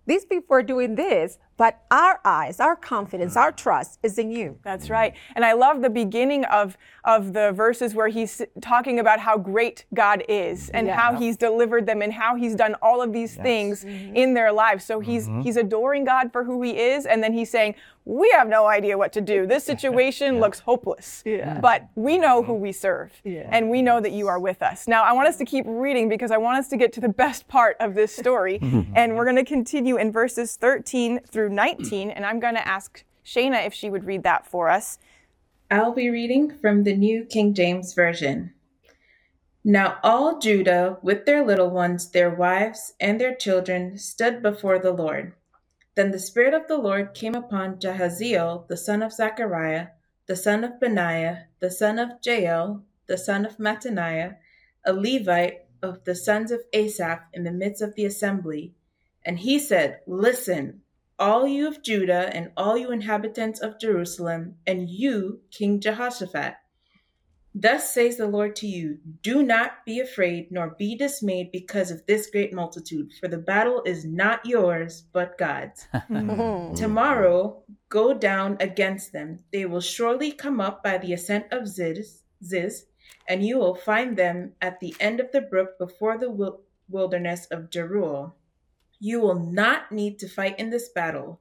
these 0.05 0.27
people 0.27 0.55
are 0.57 0.63
doing 0.63 0.95
this, 0.95 1.39
but 1.57 1.83
our 1.91 2.21
eyes, 2.25 2.61
our 2.61 2.77
confidence, 2.77 3.37
our 3.37 3.53
mm. 3.53 3.57
trust 3.57 3.99
is 4.03 4.19
in 4.19 4.31
you. 4.31 4.59
That's 4.63 4.91
right. 4.91 5.15
And 5.37 5.45
I 5.45 5.53
love 5.53 5.83
the 5.83 5.91
beginning 5.91 6.45
of, 6.47 6.77
of 7.05 7.33
the 7.33 7.53
verses 7.53 7.95
where 7.95 8.09
he's 8.09 8.43
talking 8.61 8.99
about 8.99 9.21
how 9.21 9.39
great 9.39 9.85
God 9.95 10.25
is 10.29 10.71
and 10.71 10.87
Yeah. 10.87 10.97
how 10.97 11.15
he's 11.15 11.37
delivered 11.37 11.87
them 11.87 12.03
and 12.03 12.13
how 12.13 12.35
he's 12.35 12.55
done 12.55 12.75
all 12.83 13.01
of 13.01 13.13
these 13.13 13.37
things 13.37 13.85
mm-hmm. 13.85 14.17
in 14.17 14.35
their 14.35 14.53
lives. 14.53 14.85
So 14.85 15.01
he's 15.01 15.29
mm-hmm. 15.29 15.43
he's 15.43 15.57
adoring 15.57 16.05
God 16.05 16.33
for 16.33 16.45
who 16.45 16.61
he 16.63 16.77
is 16.79 17.07
and 17.07 17.23
then 17.23 17.33
he's 17.33 17.51
saying, 17.51 17.75
"We 18.05 18.31
have 18.37 18.49
no 18.49 18.67
idea 18.67 18.99
what 18.99 19.13
to 19.15 19.21
do. 19.21 19.47
This 19.47 19.65
situation 19.73 20.41
looks 20.41 20.61
hopeless." 20.61 21.23
Yeah. 21.25 21.61
But 21.61 21.89
we 21.95 22.19
know 22.19 22.43
who 22.43 22.55
we 22.55 22.73
serve. 22.73 23.13
Yeah. 23.25 23.49
And 23.51 23.71
we 23.71 23.83
know 23.83 24.01
that 24.01 24.13
you 24.13 24.29
are 24.29 24.39
with 24.39 24.63
us. 24.63 24.87
Now, 24.89 25.03
I 25.03 25.13
want 25.13 25.29
us 25.29 25.37
to 25.39 25.45
keep 25.45 25.65
reading 25.67 26.09
because 26.09 26.31
I 26.31 26.37
want 26.37 26.59
us 26.59 26.69
to 26.69 26.77
get 26.77 26.93
to 26.95 27.01
the 27.01 27.09
best 27.09 27.49
part 27.49 27.77
of 27.81 27.95
this 27.95 28.15
story. 28.15 28.59
Mm-hmm. 28.75 28.93
and 28.97 29.15
we're 29.15 29.25
going 29.25 29.37
to 29.37 29.45
continue 29.45 29.97
in 29.97 30.11
verses 30.11 30.57
13 30.57 31.21
through 31.31 31.51
19 31.51 32.11
and 32.11 32.25
I'm 32.25 32.41
going 32.41 32.55
to 32.55 32.67
ask 32.67 33.05
Shayna 33.25 33.67
if 33.67 33.75
she 33.75 33.91
would 33.91 34.05
read 34.05 34.23
that 34.23 34.47
for 34.47 34.69
us. 34.69 34.99
I'll 35.71 35.93
be 35.93 36.09
reading 36.09 36.51
from 36.51 36.85
the 36.85 36.95
New 36.95 37.25
King 37.25 37.55
James 37.55 37.95
Version. 37.95 38.53
Now 39.65 39.99
all 40.03 40.39
Judah, 40.39 40.99
with 41.03 41.25
their 41.25 41.45
little 41.45 41.71
ones, 41.71 42.11
their 42.11 42.31
wives, 42.31 42.93
and 43.01 43.21
their 43.21 43.35
children, 43.35 43.97
stood 43.99 44.43
before 44.43 44.79
the 44.79 44.93
Lord. 44.93 45.33
Then 45.95 46.11
the 46.11 46.19
Spirit 46.19 46.55
of 46.55 46.67
the 46.67 46.77
Lord 46.77 47.15
came 47.15 47.35
upon 47.35 47.79
Jahaziel, 47.79 48.67
the 48.67 48.77
son 48.77 49.03
of 49.03 49.13
Zechariah, 49.13 49.89
the 50.27 50.37
son 50.37 50.65
of 50.65 50.81
Benaiah, 50.81 51.47
the 51.61 51.71
son 51.71 51.99
of 51.99 52.11
Jael, 52.25 52.85
the 53.07 53.19
son 53.19 53.45
of 53.45 53.59
Mattaniah, 53.59 54.37
a 54.85 54.93
Levite 54.93 55.67
of 55.83 56.03
the 56.05 56.15
sons 56.17 56.51
of 56.51 56.63
Asaph, 56.73 57.21
in 57.33 57.45
the 57.45 57.53
midst 57.53 57.83
of 57.83 57.95
the 57.95 58.05
assembly. 58.05 58.75
And 59.25 59.39
he 59.39 59.59
said, 59.59 60.01
Listen, 60.07 60.83
all 61.19 61.47
you 61.47 61.69
of 61.69 61.83
Judah 61.83 62.35
and 62.35 62.51
all 62.57 62.77
you 62.77 62.91
inhabitants 62.91 63.61
of 63.61 63.79
Jerusalem, 63.79 64.57
and 64.67 64.89
you, 64.91 65.43
King 65.51 65.81
Jehoshaphat. 65.81 66.57
Thus 67.55 67.95
says 67.95 68.17
the 68.17 68.27
Lord 68.27 68.57
to 68.57 68.67
you 68.67 68.99
Do 69.23 69.43
not 69.43 69.85
be 69.87 70.01
afraid, 70.01 70.51
nor 70.51 70.75
be 70.79 70.97
dismayed 70.97 71.53
because 71.53 71.91
of 71.91 72.05
this 72.07 72.29
great 72.29 72.53
multitude, 72.53 73.13
for 73.21 73.29
the 73.29 73.39
battle 73.39 73.83
is 73.85 74.05
not 74.05 74.45
yours, 74.45 75.05
but 75.13 75.39
God's. 75.39 75.87
Hmm. 76.09 76.75
Tomorrow 76.75 77.63
go 77.89 78.13
down 78.13 78.57
against 78.61 79.13
them. 79.13 79.41
They 79.53 79.67
will 79.67 79.81
surely 79.81 80.33
come 80.33 80.61
up 80.61 80.83
by 80.83 80.99
the 80.99 81.13
ascent 81.13 81.47
of 81.53 81.69
Ziz, 81.69 82.23
Ziz 82.43 82.87
and 83.29 83.45
you 83.45 83.59
will 83.59 83.75
find 83.75 84.17
them 84.17 84.53
at 84.61 84.81
the 84.81 84.95
end 85.01 85.21
of 85.21 85.33
the 85.33 85.41
brook 85.41 85.79
before 85.79 86.19
the 86.19 86.31
wil- 86.31 86.61
wilderness 86.89 87.47
of 87.47 87.71
Jeruel. 87.71 88.35
You 89.01 89.21
will 89.21 89.39
not 89.39 89.93
need 89.93 90.19
to 90.21 90.29
fight 90.29 90.59
in 90.59 90.71
this 90.71 90.89
battle. 90.89 91.41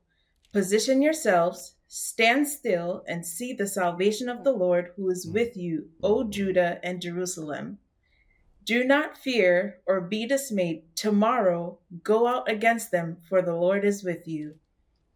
Position 0.51 1.01
yourselves, 1.01 1.76
stand 1.95 2.47
still, 2.47 3.03
and 3.07 3.23
see 3.23 3.53
the 3.53 3.67
salvation 3.67 4.27
of 4.27 4.43
the 4.43 4.51
Lord 4.51 4.89
who 4.95 5.11
is 5.11 5.27
mm. 5.27 5.33
with 5.33 5.55
you, 5.55 5.89
O 6.01 6.23
Judah 6.23 6.79
and 6.81 6.99
Jerusalem. 6.99 7.77
Do 8.65 8.83
not 8.83 9.15
fear 9.15 9.77
or 9.85 10.01
be 10.01 10.25
dismayed. 10.25 10.85
Tomorrow 10.95 11.77
go 12.01 12.25
out 12.25 12.49
against 12.49 12.89
them, 12.89 13.17
for 13.29 13.43
the 13.43 13.53
Lord 13.53 13.85
is 13.85 14.03
with 14.03 14.27
you. 14.27 14.55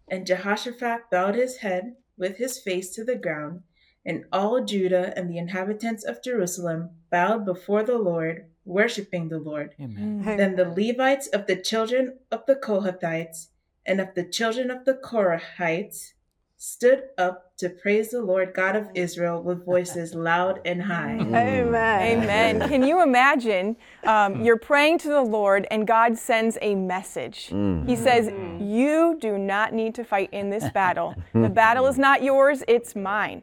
And 0.08 0.28
Jehoshaphat 0.28 1.10
bowed 1.10 1.34
his 1.34 1.58
head 1.58 1.96
with 2.16 2.38
his 2.38 2.60
face 2.60 2.92
to 2.92 3.04
the 3.04 3.16
ground, 3.16 3.64
and 4.06 4.26
all 4.32 4.64
Judah 4.64 5.18
and 5.18 5.32
the 5.32 5.40
inhabitants 5.40 6.04
of 6.04 6.24
Jerusalem 6.24 6.92
bowed 7.10 7.44
before 7.44 7.82
the 7.82 7.98
Lord, 7.98 8.46
worshiping 8.66 9.30
the 9.30 9.40
Lord. 9.40 9.74
Amen. 9.82 10.24
Mm. 10.24 10.38
Then 10.38 10.56
the 10.56 10.70
Levites 10.70 11.26
of 11.26 11.48
the 11.48 11.56
children 11.56 12.20
of 12.32 12.46
the 12.46 12.56
Kohathites 12.56 13.48
and 13.84 14.00
of 14.00 14.14
the 14.14 14.26
children 14.26 14.70
of 14.70 14.86
the 14.86 14.94
Korahites 14.94 16.14
stood 16.58 17.04
up 17.18 17.47
to 17.58 17.70
praise 17.70 18.12
the 18.12 18.22
Lord 18.22 18.54
God 18.54 18.76
of 18.76 18.88
Israel 18.94 19.42
with 19.42 19.66
voices 19.66 20.14
loud 20.14 20.62
and 20.64 20.80
high. 20.80 21.18
Amen. 21.20 22.22
Amen. 22.22 22.70
Can 22.70 22.84
you 22.84 23.02
imagine 23.02 23.76
um, 24.04 24.36
mm. 24.36 24.46
you're 24.46 24.58
praying 24.58 25.00
to 25.00 25.08
the 25.08 25.22
Lord 25.22 25.66
and 25.72 25.88
God 25.88 26.16
sends 26.16 26.60
a 26.62 26.76
message? 26.76 27.50
Mm. 27.50 27.90
He 27.90 27.96
says, 27.96 28.28
mm. 28.28 28.58
You 28.70 29.18
do 29.20 29.40
not 29.40 29.74
need 29.74 29.96
to 29.96 30.04
fight 30.04 30.30
in 30.34 30.52
this 30.52 30.70
battle. 30.74 31.16
The 31.34 31.50
battle 31.50 31.88
is 31.88 31.98
not 31.98 32.22
yours, 32.22 32.64
it's 32.68 32.96
mine. 32.96 33.42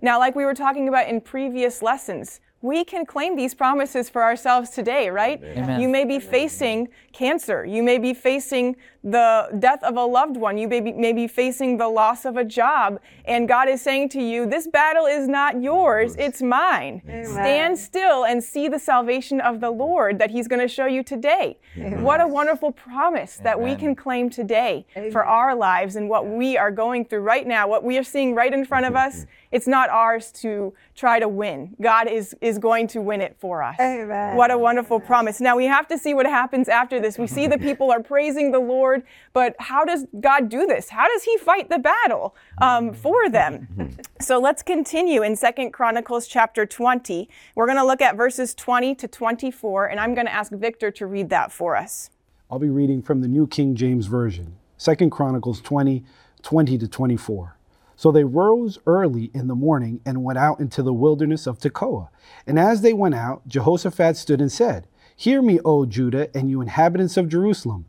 Now, 0.00 0.18
like 0.18 0.34
we 0.34 0.44
were 0.44 0.54
talking 0.54 0.88
about 0.88 1.06
in 1.06 1.20
previous 1.20 1.82
lessons, 1.82 2.40
we 2.62 2.84
can 2.84 3.04
claim 3.04 3.36
these 3.36 3.54
promises 3.54 4.08
for 4.08 4.22
ourselves 4.22 4.70
today, 4.70 5.10
right? 5.10 5.42
Amen. 5.42 5.80
You 5.80 5.88
may 5.88 6.04
be 6.04 6.20
facing 6.20 6.88
cancer. 7.12 7.64
You 7.64 7.82
may 7.82 7.98
be 7.98 8.14
facing 8.14 8.76
the 9.02 9.48
death 9.58 9.82
of 9.82 9.96
a 9.96 10.04
loved 10.04 10.36
one. 10.36 10.56
You 10.56 10.68
may 10.68 10.80
be, 10.80 10.92
may 10.92 11.12
be 11.12 11.26
facing 11.26 11.76
the 11.76 11.88
loss 11.88 12.24
of 12.24 12.36
a 12.36 12.44
job. 12.44 13.00
And 13.24 13.48
God 13.52 13.68
is 13.68 13.82
saying 13.82 14.08
to 14.08 14.22
you, 14.22 14.46
This 14.46 14.66
battle 14.66 15.04
is 15.04 15.28
not 15.28 15.62
yours, 15.62 16.16
it's 16.18 16.40
mine. 16.40 17.02
Stand 17.22 17.78
still 17.78 18.24
and 18.24 18.42
see 18.42 18.66
the 18.66 18.78
salvation 18.78 19.42
of 19.42 19.60
the 19.60 19.68
Lord 19.70 20.18
that 20.20 20.30
He's 20.30 20.48
going 20.48 20.62
to 20.62 20.66
show 20.66 20.86
you 20.86 21.02
today. 21.02 21.58
What 21.76 22.22
a 22.22 22.26
wonderful 22.26 22.72
promise 22.72 23.36
that 23.42 23.60
we 23.60 23.76
can 23.76 23.94
claim 23.94 24.30
today 24.30 24.86
for 25.12 25.26
our 25.26 25.54
lives 25.54 25.96
and 25.96 26.08
what 26.08 26.26
we 26.26 26.56
are 26.56 26.70
going 26.70 27.04
through 27.04 27.20
right 27.20 27.46
now, 27.46 27.68
what 27.68 27.84
we 27.84 27.98
are 27.98 28.02
seeing 28.02 28.34
right 28.34 28.54
in 28.54 28.64
front 28.64 28.86
of 28.86 28.96
us. 28.96 29.26
It's 29.52 29.66
not 29.66 29.90
ours 29.90 30.32
to 30.40 30.72
try 30.96 31.20
to 31.20 31.28
win. 31.28 31.76
God 31.80 32.08
is, 32.08 32.34
is 32.40 32.58
going 32.58 32.88
to 32.88 33.02
win 33.02 33.20
it 33.20 33.36
for 33.38 33.62
us. 33.62 33.76
Amen. 33.78 34.34
What 34.34 34.50
a 34.50 34.56
wonderful 34.58 34.98
promise. 34.98 35.40
Now 35.40 35.56
we 35.56 35.66
have 35.66 35.86
to 35.88 35.98
see 35.98 36.14
what 36.14 36.26
happens 36.26 36.68
after 36.68 36.98
this. 37.00 37.18
We 37.18 37.26
see 37.26 37.46
the 37.46 37.58
people 37.58 37.92
are 37.92 38.02
praising 38.02 38.50
the 38.50 38.58
Lord, 38.58 39.02
but 39.34 39.54
how 39.58 39.84
does 39.84 40.06
God 40.20 40.48
do 40.48 40.66
this? 40.66 40.88
How 40.88 41.06
does 41.06 41.22
He 41.22 41.36
fight 41.36 41.68
the 41.68 41.78
battle 41.78 42.34
um, 42.60 42.92
for 42.92 43.28
them? 43.28 43.96
So 44.20 44.38
let's 44.38 44.62
continue 44.62 45.24
in 45.24 45.34
Second 45.34 45.72
Chronicles 45.72 46.28
chapter 46.28 46.64
20. 46.64 47.28
We're 47.56 47.66
going 47.66 47.76
to 47.76 47.84
look 47.84 48.00
at 48.00 48.16
verses 48.16 48.54
20 48.54 48.94
to 48.94 49.08
24, 49.08 49.86
and 49.86 49.98
I'm 49.98 50.14
going 50.14 50.26
to 50.26 50.32
ask 50.32 50.52
Victor 50.52 50.92
to 50.92 51.06
read 51.06 51.28
that 51.30 51.50
for 51.50 51.74
us. 51.74 52.08
I'll 52.48 52.60
be 52.60 52.68
reading 52.68 53.02
from 53.02 53.20
the 53.20 53.26
New 53.26 53.48
King 53.48 53.74
James 53.74 54.06
Version, 54.06 54.54
2 54.78 55.10
Chronicles 55.10 55.60
20, 55.60 56.04
20 56.42 56.78
to 56.78 56.86
24. 56.86 57.56
So 58.02 58.10
they 58.10 58.24
rose 58.24 58.80
early 58.84 59.30
in 59.32 59.46
the 59.46 59.54
morning 59.54 60.00
and 60.04 60.24
went 60.24 60.36
out 60.36 60.58
into 60.58 60.82
the 60.82 60.92
wilderness 60.92 61.46
of 61.46 61.60
Tekoa. 61.60 62.08
And 62.48 62.58
as 62.58 62.80
they 62.80 62.92
went 62.92 63.14
out, 63.14 63.46
Jehoshaphat 63.46 64.16
stood 64.16 64.40
and 64.40 64.50
said, 64.50 64.88
Hear 65.14 65.40
me, 65.40 65.60
O 65.64 65.86
Judah, 65.86 66.28
and 66.36 66.50
you 66.50 66.60
inhabitants 66.60 67.16
of 67.16 67.28
Jerusalem. 67.28 67.84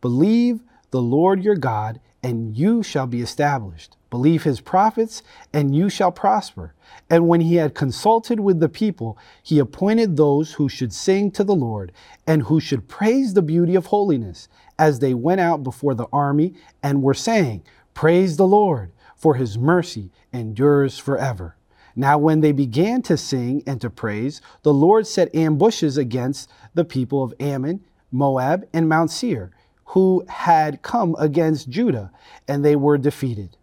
Believe 0.00 0.60
the 0.90 1.02
Lord 1.02 1.44
your 1.44 1.54
God, 1.54 2.00
and 2.22 2.56
you 2.56 2.82
shall 2.82 3.06
be 3.06 3.20
established. 3.20 3.98
Believe 4.08 4.44
his 4.44 4.62
prophets, 4.62 5.22
and 5.52 5.76
you 5.76 5.90
shall 5.90 6.12
prosper. 6.12 6.72
And 7.10 7.28
when 7.28 7.42
he 7.42 7.56
had 7.56 7.74
consulted 7.74 8.40
with 8.40 8.60
the 8.60 8.70
people, 8.70 9.18
he 9.42 9.58
appointed 9.58 10.16
those 10.16 10.54
who 10.54 10.70
should 10.70 10.94
sing 10.94 11.30
to 11.32 11.44
the 11.44 11.54
Lord, 11.54 11.92
and 12.26 12.44
who 12.44 12.58
should 12.58 12.88
praise 12.88 13.34
the 13.34 13.42
beauty 13.42 13.74
of 13.74 13.84
holiness, 13.84 14.48
as 14.78 15.00
they 15.00 15.12
went 15.12 15.42
out 15.42 15.62
before 15.62 15.92
the 15.92 16.08
army 16.10 16.54
and 16.82 17.02
were 17.02 17.12
saying, 17.12 17.64
Praise 17.92 18.38
the 18.38 18.46
Lord, 18.46 18.92
for 19.18 19.34
his 19.34 19.58
mercy 19.58 20.10
endures 20.32 20.98
forever. 20.98 21.56
Now, 21.94 22.16
when 22.16 22.40
they 22.40 22.52
began 22.52 23.02
to 23.02 23.16
sing 23.16 23.64
and 23.66 23.80
to 23.80 23.90
praise, 23.90 24.40
the 24.62 24.72
Lord 24.72 25.06
set 25.06 25.34
ambushes 25.34 25.98
against 25.98 26.48
the 26.72 26.84
people 26.84 27.24
of 27.24 27.34
Ammon, 27.40 27.84
Moab, 28.12 28.68
and 28.72 28.88
Mount 28.88 29.10
Seir, 29.10 29.50
who 29.86 30.24
had 30.28 30.82
come 30.82 31.16
against 31.18 31.68
Judah, 31.68 32.12
and 32.46 32.64
they 32.64 32.76
were 32.76 32.98
defeated. 32.98 33.56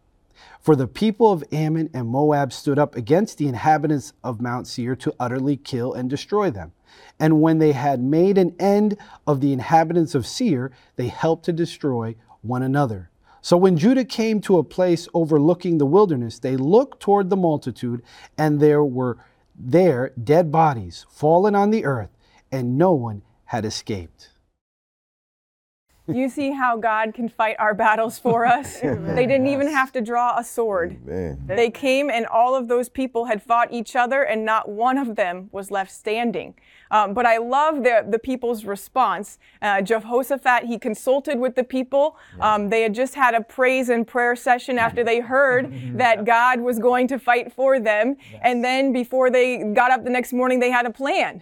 For 0.60 0.76
the 0.76 0.88
people 0.88 1.32
of 1.32 1.44
Ammon 1.52 1.90
and 1.94 2.10
Moab 2.10 2.52
stood 2.52 2.78
up 2.78 2.96
against 2.96 3.38
the 3.38 3.48
inhabitants 3.48 4.14
of 4.24 4.42
Mount 4.42 4.68
Seir 4.68 4.96
to 4.98 5.14
utterly 5.20 5.56
kill 5.56 5.94
and 5.94 6.10
destroy 6.10 6.50
them. 6.50 6.74
And 7.20 7.42
when 7.42 7.60
they 7.60 7.72
had 7.72 8.02
made 8.02 8.38
an 8.38 8.56
end 8.60 8.98
of 9.26 9.40
the 9.40 9.54
inhabitants 9.54 10.16
of 10.16 10.26
Seir, 10.26 10.72
they 10.96 11.08
helped 11.08 11.46
to 11.46 11.54
destroy 11.54 12.16
one 12.42 12.64
another. 12.64 13.12
So 13.46 13.58
when 13.58 13.78
Judah 13.78 14.06
came 14.06 14.42
to 14.42 14.58
a 14.58 14.64
place 14.64 15.08
overlooking 15.14 15.78
the 15.78 15.86
wilderness, 15.86 16.40
they 16.40 16.58
looked 16.58 17.00
toward 17.00 17.30
the 17.30 17.36
multitude, 17.36 18.02
and 18.40 18.60
there 18.60 18.84
were 18.84 19.20
there 19.56 20.14
dead 20.24 20.52
bodies 20.52 21.06
fallen 21.12 21.54
on 21.54 21.70
the 21.70 21.86
earth, 21.86 22.10
and 22.52 22.76
no 22.76 22.94
one 22.94 23.22
had 23.44 23.64
escaped. 23.64 24.32
You 26.08 26.30
see 26.30 26.52
how 26.52 26.78
God 26.78 27.16
can 27.16 27.30
fight 27.30 27.56
our 27.58 27.74
battles 27.74 28.20
for 28.20 28.46
us? 28.46 28.80
They 29.16 29.26
didn't 29.26 29.48
even 29.48 29.68
have 29.72 29.92
to 29.94 30.02
draw 30.02 30.38
a 30.38 30.44
sword. 30.44 31.06
Man. 31.06 31.42
They 31.48 31.70
came 31.70 32.10
and 32.10 32.26
all 32.26 32.56
of 32.56 32.68
those 32.68 32.90
people 32.90 33.26
had 33.26 33.42
fought 33.42 33.72
each 33.72 33.96
other 33.96 34.24
and 34.24 34.44
not 34.46 34.68
one 34.68 34.98
of 34.98 35.16
them 35.16 35.50
was 35.52 35.72
left 35.72 35.92
standing. 35.92 36.54
Um, 36.92 37.14
but 37.14 37.26
I 37.26 37.38
love 37.38 37.84
the, 37.84 38.06
the 38.08 38.20
people's 38.20 38.66
response. 38.66 39.40
Uh, 39.62 39.82
Jehoshaphat, 39.82 40.66
he 40.66 40.78
consulted 40.78 41.40
with 41.40 41.56
the 41.56 41.64
people. 41.64 42.18
Um, 42.40 42.70
they 42.70 42.82
had 42.84 42.94
just 42.94 43.16
had 43.16 43.34
a 43.34 43.42
praise 43.42 43.90
and 43.90 44.06
prayer 44.06 44.36
session 44.36 44.78
after 44.78 45.04
they 45.04 45.20
heard 45.20 45.74
that 45.98 46.26
God 46.26 46.60
was 46.60 46.78
going 46.78 47.08
to 47.10 47.20
fight 47.20 47.52
for 47.52 47.80
them. 47.80 48.18
And 48.42 48.64
then 48.64 48.94
before 48.94 49.30
they 49.32 49.64
got 49.74 49.92
up 49.92 50.04
the 50.04 50.10
next 50.10 50.34
morning, 50.34 50.60
they 50.60 50.72
had 50.72 50.86
a 50.86 50.92
plan. 50.92 51.42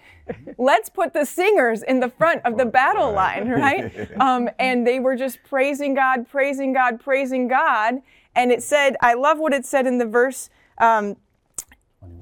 Let's 0.58 0.90
put 0.90 1.14
the 1.14 1.26
singers 1.26 1.84
in 1.84 2.00
the 2.00 2.10
front 2.10 2.42
of 2.46 2.58
the 2.58 2.66
battle 2.66 3.12
line, 3.12 3.50
right? 3.50 3.92
Um, 4.20 4.50
and 4.60 4.86
they 4.86 5.00
were 5.00 5.16
just 5.16 5.40
praising 5.44 5.96
God, 5.96 6.30
praising 6.30 6.72
God, 6.74 7.00
praising 7.00 7.48
God. 7.48 7.96
And 8.36 8.52
it 8.52 8.64
said, 8.64 8.96
I 9.02 9.16
love 9.16 9.40
what 9.40 9.54
it 9.54 9.66
said 9.66 9.86
in 9.88 9.98
the 9.98 10.06
verse. 10.06 10.50
Um, 10.78 11.18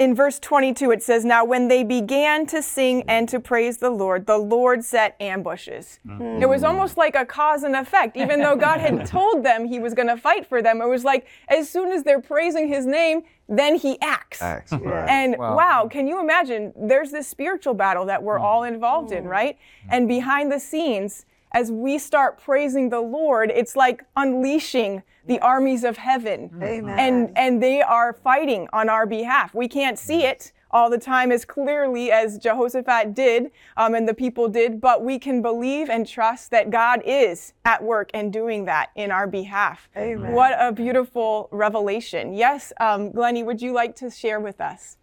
in 0.02 0.16
verse 0.16 0.40
22, 0.40 0.92
it 0.92 1.04
says, 1.04 1.24
Now 1.24 1.46
when 1.46 1.68
they 1.68 1.84
began 1.84 2.48
to 2.48 2.64
sing 2.64 3.04
and 3.08 3.30
to 3.30 3.40
praise 3.40 3.78
the 3.78 3.92
Lord, 3.92 4.26
the 4.26 4.38
Lord 4.38 4.84
set 4.84 5.16
ambushes. 5.20 6.00
Mm-hmm. 6.08 6.42
It 6.42 6.50
was 6.50 6.64
almost 6.64 6.98
like 6.98 7.16
a 7.16 7.24
cause 7.24 7.62
and 7.62 7.76
effect. 7.76 8.18
Even 8.18 8.42
though 8.42 8.56
God 8.56 8.80
had 8.80 9.06
told 9.06 9.44
them 9.44 9.66
he 9.66 9.80
was 9.80 9.94
going 9.94 10.08
to 10.08 10.18
fight 10.18 10.48
for 10.48 10.62
them, 10.64 10.82
it 10.82 10.88
was 10.88 11.04
like 11.04 11.28
as 11.50 11.70
soon 11.70 11.92
as 11.92 12.04
they're 12.04 12.22
praising 12.22 12.68
his 12.68 12.88
name, 12.88 13.22
then 13.48 13.76
he 13.76 14.02
acts. 14.02 14.42
Acts, 14.42 14.72
right. 14.82 15.08
And 15.08 15.38
Wow. 15.38 15.56
wow. 15.56 15.88
can 15.88 16.08
you 16.08 16.20
imagine? 16.20 16.74
There's 16.76 17.12
this 17.12 17.28
spiritual 17.28 17.76
battle 17.76 18.06
that 18.06 18.24
we're 18.24 18.40
mm. 18.40 18.44
all 18.44 18.64
involved 18.64 19.12
in, 19.12 19.26
mm. 19.26 19.30
right? 19.30 19.56
Mm. 19.86 19.88
And 19.92 20.08
behind 20.08 20.52
the 20.52 20.60
scenes, 20.60 21.26
as 21.52 21.72
we 21.72 22.00
start 22.00 22.42
praising 22.42 22.90
the 22.90 23.02
Lord, 23.02 23.52
it's 23.54 23.76
like 23.76 24.04
unleashing 24.16 25.04
the 25.26 25.40
armies 25.40 25.84
of 25.84 25.98
heaven. 25.98 26.50
Amen. 26.62 27.00
And 27.00 27.38
and 27.38 27.62
they 27.62 27.82
are 27.82 28.14
fighting 28.14 28.68
on 28.74 28.90
our 28.90 29.06
behalf. 29.06 29.54
We 29.54 29.68
can't 29.68 29.98
see 29.98 30.24
it 30.24 30.52
all 30.72 30.90
the 30.90 30.98
time 30.98 31.32
as 31.32 31.46
clearly 31.46 32.12
as 32.12 32.38
Jehoshaphat 32.38 33.14
did 33.14 33.52
um, 33.78 33.94
and 33.94 34.08
the 34.08 34.14
people 34.14 34.48
did, 34.48 34.80
but 34.80 35.04
we 35.04 35.20
can 35.20 35.42
believe 35.42 35.90
and 35.90 36.08
trust 36.08 36.52
that 36.52 36.70
God 36.70 37.02
is 37.06 37.54
at 37.66 37.84
work 37.84 38.10
and 38.14 38.32
doing 38.32 38.66
that 38.66 38.90
in 38.96 39.12
our 39.12 39.28
behalf. 39.28 39.90
Amen. 39.98 40.32
What 40.32 40.56
a 40.60 40.72
beautiful 40.72 41.50
revelation. 41.52 42.34
Yes, 42.34 42.72
um, 42.80 43.12
Glennie, 43.12 43.44
would 43.44 43.62
you 43.62 43.74
like 43.74 43.96
to 43.98 44.10
share 44.10 44.40
with 44.40 44.62
us? 44.62 44.98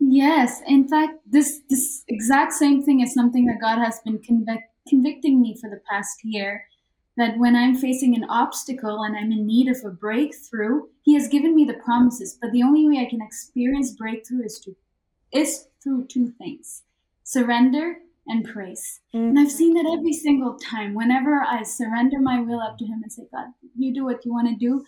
Yes, 0.00 0.62
in 0.66 0.86
fact, 0.86 1.14
this 1.26 1.60
this 1.68 2.04
exact 2.08 2.52
same 2.52 2.82
thing 2.82 3.00
is 3.00 3.12
something 3.12 3.46
that 3.46 3.58
God 3.60 3.78
has 3.78 4.00
been 4.04 4.18
convic- 4.18 4.62
convicting 4.88 5.40
me 5.40 5.56
for 5.60 5.68
the 5.68 5.80
past 5.90 6.20
year. 6.24 6.64
That 7.18 7.36
when 7.36 7.54
I'm 7.54 7.74
facing 7.74 8.14
an 8.14 8.24
obstacle 8.30 9.02
and 9.02 9.14
I'm 9.16 9.30
in 9.30 9.46
need 9.46 9.68
of 9.68 9.84
a 9.84 9.90
breakthrough, 9.90 10.84
He 11.02 11.14
has 11.14 11.28
given 11.28 11.54
me 11.54 11.64
the 11.66 11.74
promises. 11.74 12.38
But 12.40 12.52
the 12.52 12.62
only 12.62 12.88
way 12.88 13.02
I 13.04 13.10
can 13.10 13.20
experience 13.20 13.90
breakthrough 13.90 14.46
is 14.46 14.58
to 14.60 14.74
is 15.30 15.66
through 15.82 16.06
two 16.06 16.30
things: 16.30 16.84
surrender 17.24 17.98
and 18.26 18.44
praise. 18.44 19.00
And 19.12 19.38
I've 19.38 19.50
seen 19.50 19.74
that 19.74 19.90
every 19.92 20.12
single 20.12 20.56
time. 20.58 20.94
Whenever 20.94 21.42
I 21.42 21.62
surrender 21.62 22.18
my 22.20 22.40
will 22.40 22.60
up 22.60 22.78
to 22.78 22.86
Him 22.86 23.00
and 23.02 23.12
say, 23.12 23.26
God, 23.32 23.48
you 23.76 23.92
do 23.92 24.04
what 24.04 24.24
you 24.24 24.32
want 24.32 24.48
to 24.48 24.54
do, 24.54 24.84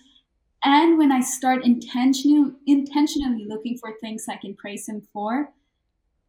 and 0.62 0.98
when 0.98 1.10
I 1.10 1.20
start 1.20 1.64
intentionally 1.64 2.52
intentionally 2.66 3.46
looking 3.48 3.78
for 3.78 3.92
things 4.00 4.26
I 4.28 4.36
can 4.36 4.54
praise 4.54 4.88
him 4.88 5.02
for, 5.12 5.52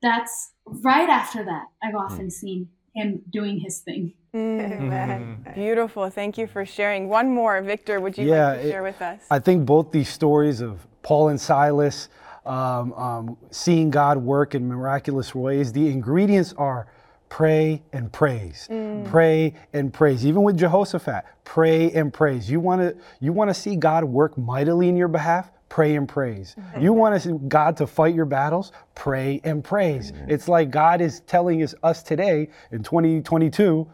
that's 0.01 0.51
right 0.65 1.09
after 1.09 1.43
that 1.43 1.65
I've 1.83 1.95
often 1.95 2.25
hmm. 2.25 2.29
seen 2.29 2.69
him 2.95 3.23
doing 3.29 3.59
his 3.59 3.79
thing. 3.79 4.13
Mm-hmm. 4.35 4.73
Amen. 4.83 5.43
Mm-hmm. 5.45 5.53
Beautiful. 5.59 6.09
Thank 6.09 6.37
you 6.37 6.47
for 6.47 6.65
sharing. 6.65 7.09
One 7.09 7.29
more, 7.33 7.61
Victor, 7.61 7.99
would 7.99 8.17
you 8.17 8.27
Yeah, 8.27 8.51
like 8.51 8.61
to 8.61 8.67
it- 8.67 8.71
share 8.71 8.83
with 8.83 9.01
us? 9.01 9.21
I 9.29 9.39
think 9.39 9.65
both 9.65 9.91
these 9.91 10.09
stories 10.09 10.61
of 10.61 10.85
Paul 11.03 11.29
and 11.29 11.39
Silas 11.41 12.09
um, 12.45 12.93
um, 12.93 13.37
seeing 13.51 13.91
God 13.91 14.17
work 14.17 14.55
in 14.55 14.67
miraculous 14.67 15.35
ways, 15.35 15.71
the 15.71 15.87
ingredients 15.89 16.53
are 16.57 16.87
pray 17.29 17.83
and 17.93 18.11
praise. 18.11 18.67
Mm. 18.71 19.07
Pray 19.09 19.53
and 19.73 19.93
praise. 19.93 20.25
Even 20.25 20.41
with 20.43 20.57
Jehoshaphat, 20.57 21.23
pray 21.43 21.91
and 21.91 22.11
praise. 22.11 22.49
You 22.49 22.59
want 22.59 22.81
to 22.81 22.97
you 23.19 23.31
want 23.31 23.49
to 23.49 23.53
see 23.53 23.75
God 23.75 24.03
work 24.03 24.37
mightily 24.37 24.89
in 24.89 24.95
your 24.97 25.07
behalf? 25.07 25.51
Pray 25.69 25.95
and 25.95 26.09
praise. 26.09 26.55
Mm-hmm. 26.59 26.81
You 26.81 26.93
want 26.93 27.15
to 27.15 27.19
see 27.29 27.37
God 27.47 27.77
to 27.77 27.87
fight 27.87 28.13
your 28.15 28.25
battles? 28.25 28.71
Pray 28.95 29.39
and 29.43 29.63
praise. 29.63 30.11
It's 30.27 30.47
like 30.49 30.69
God 30.71 30.99
is 30.99 31.21
telling 31.21 31.61
us, 31.63 31.73
us 31.83 32.01
today 32.03 32.49
in 32.71 32.83
2022 32.83 33.87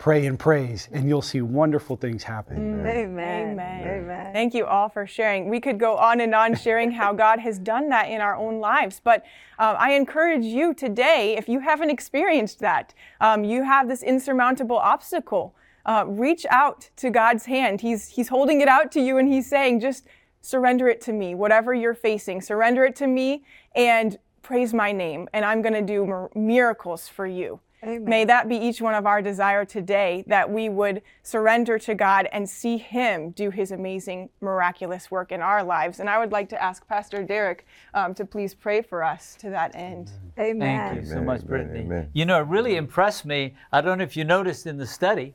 pray 0.00 0.24
and 0.24 0.38
praise, 0.38 0.88
and 0.92 1.06
you'll 1.06 1.20
see 1.20 1.42
wonderful 1.42 1.94
things 1.94 2.22
happen. 2.22 2.56
Amen. 2.56 2.96
Amen. 2.96 3.86
Amen. 3.86 4.32
Thank 4.32 4.54
you 4.54 4.64
all 4.64 4.88
for 4.88 5.06
sharing. 5.06 5.50
We 5.50 5.60
could 5.60 5.78
go 5.78 5.98
on 5.98 6.22
and 6.22 6.34
on 6.34 6.56
sharing 6.56 6.90
how 6.90 7.12
God 7.12 7.38
has 7.38 7.58
done 7.58 7.90
that 7.90 8.08
in 8.08 8.22
our 8.22 8.34
own 8.34 8.60
lives, 8.60 8.98
but 9.04 9.22
um, 9.58 9.76
I 9.78 9.92
encourage 9.92 10.42
you 10.42 10.72
today, 10.72 11.36
if 11.36 11.50
you 11.50 11.60
haven't 11.60 11.90
experienced 11.90 12.60
that, 12.60 12.94
um, 13.20 13.44
you 13.44 13.62
have 13.62 13.88
this 13.88 14.02
insurmountable 14.02 14.78
obstacle. 14.78 15.54
Uh, 15.84 16.04
reach 16.06 16.46
out 16.50 16.88
to 16.96 17.10
God's 17.10 17.44
hand. 17.44 17.82
He's 17.82 18.08
He's 18.08 18.28
holding 18.28 18.62
it 18.62 18.68
out 18.68 18.90
to 18.92 19.00
you, 19.00 19.18
and 19.18 19.30
He's 19.30 19.48
saying, 19.48 19.80
just 19.80 20.06
surrender 20.40 20.88
it 20.88 21.02
to 21.02 21.12
me. 21.12 21.34
Whatever 21.34 21.74
you're 21.74 21.94
facing, 21.94 22.40
surrender 22.40 22.86
it 22.86 22.96
to 22.96 23.06
me, 23.06 23.44
and 23.74 24.18
praise 24.40 24.72
my 24.72 24.92
name, 24.92 25.28
and 25.34 25.44
I'm 25.44 25.60
going 25.60 25.74
to 25.74 25.82
do 25.82 26.06
mir- 26.06 26.30
miracles 26.34 27.06
for 27.06 27.26
you. 27.26 27.60
Amen. 27.82 28.04
May 28.04 28.24
that 28.26 28.48
be 28.48 28.56
each 28.56 28.80
one 28.82 28.94
of 28.94 29.06
our 29.06 29.22
desire 29.22 29.64
today 29.64 30.22
that 30.26 30.50
we 30.50 30.68
would 30.68 31.00
surrender 31.22 31.78
to 31.78 31.94
God 31.94 32.28
and 32.30 32.48
see 32.48 32.76
Him 32.76 33.30
do 33.30 33.50
His 33.50 33.72
amazing, 33.72 34.28
miraculous 34.40 35.10
work 35.10 35.32
in 35.32 35.40
our 35.40 35.64
lives. 35.64 35.98
And 35.98 36.08
I 36.08 36.18
would 36.18 36.30
like 36.30 36.48
to 36.50 36.62
ask 36.62 36.86
Pastor 36.86 37.22
Derek 37.22 37.66
um, 37.94 38.14
to 38.14 38.24
please 38.24 38.52
pray 38.52 38.82
for 38.82 39.02
us 39.02 39.34
to 39.40 39.50
that 39.50 39.74
end. 39.74 40.10
Amen. 40.38 40.94
Thank 40.94 41.06
you 41.06 41.10
so 41.10 41.22
much, 41.22 41.40
amen, 41.40 41.46
Brittany. 41.46 41.80
amen. 41.80 42.10
You 42.12 42.26
know, 42.26 42.40
it 42.40 42.46
really 42.48 42.76
impressed 42.76 43.24
me. 43.24 43.54
I 43.72 43.80
don't 43.80 43.98
know 43.98 44.04
if 44.04 44.16
you 44.16 44.24
noticed 44.24 44.66
in 44.66 44.76
the 44.76 44.86
study, 44.86 45.34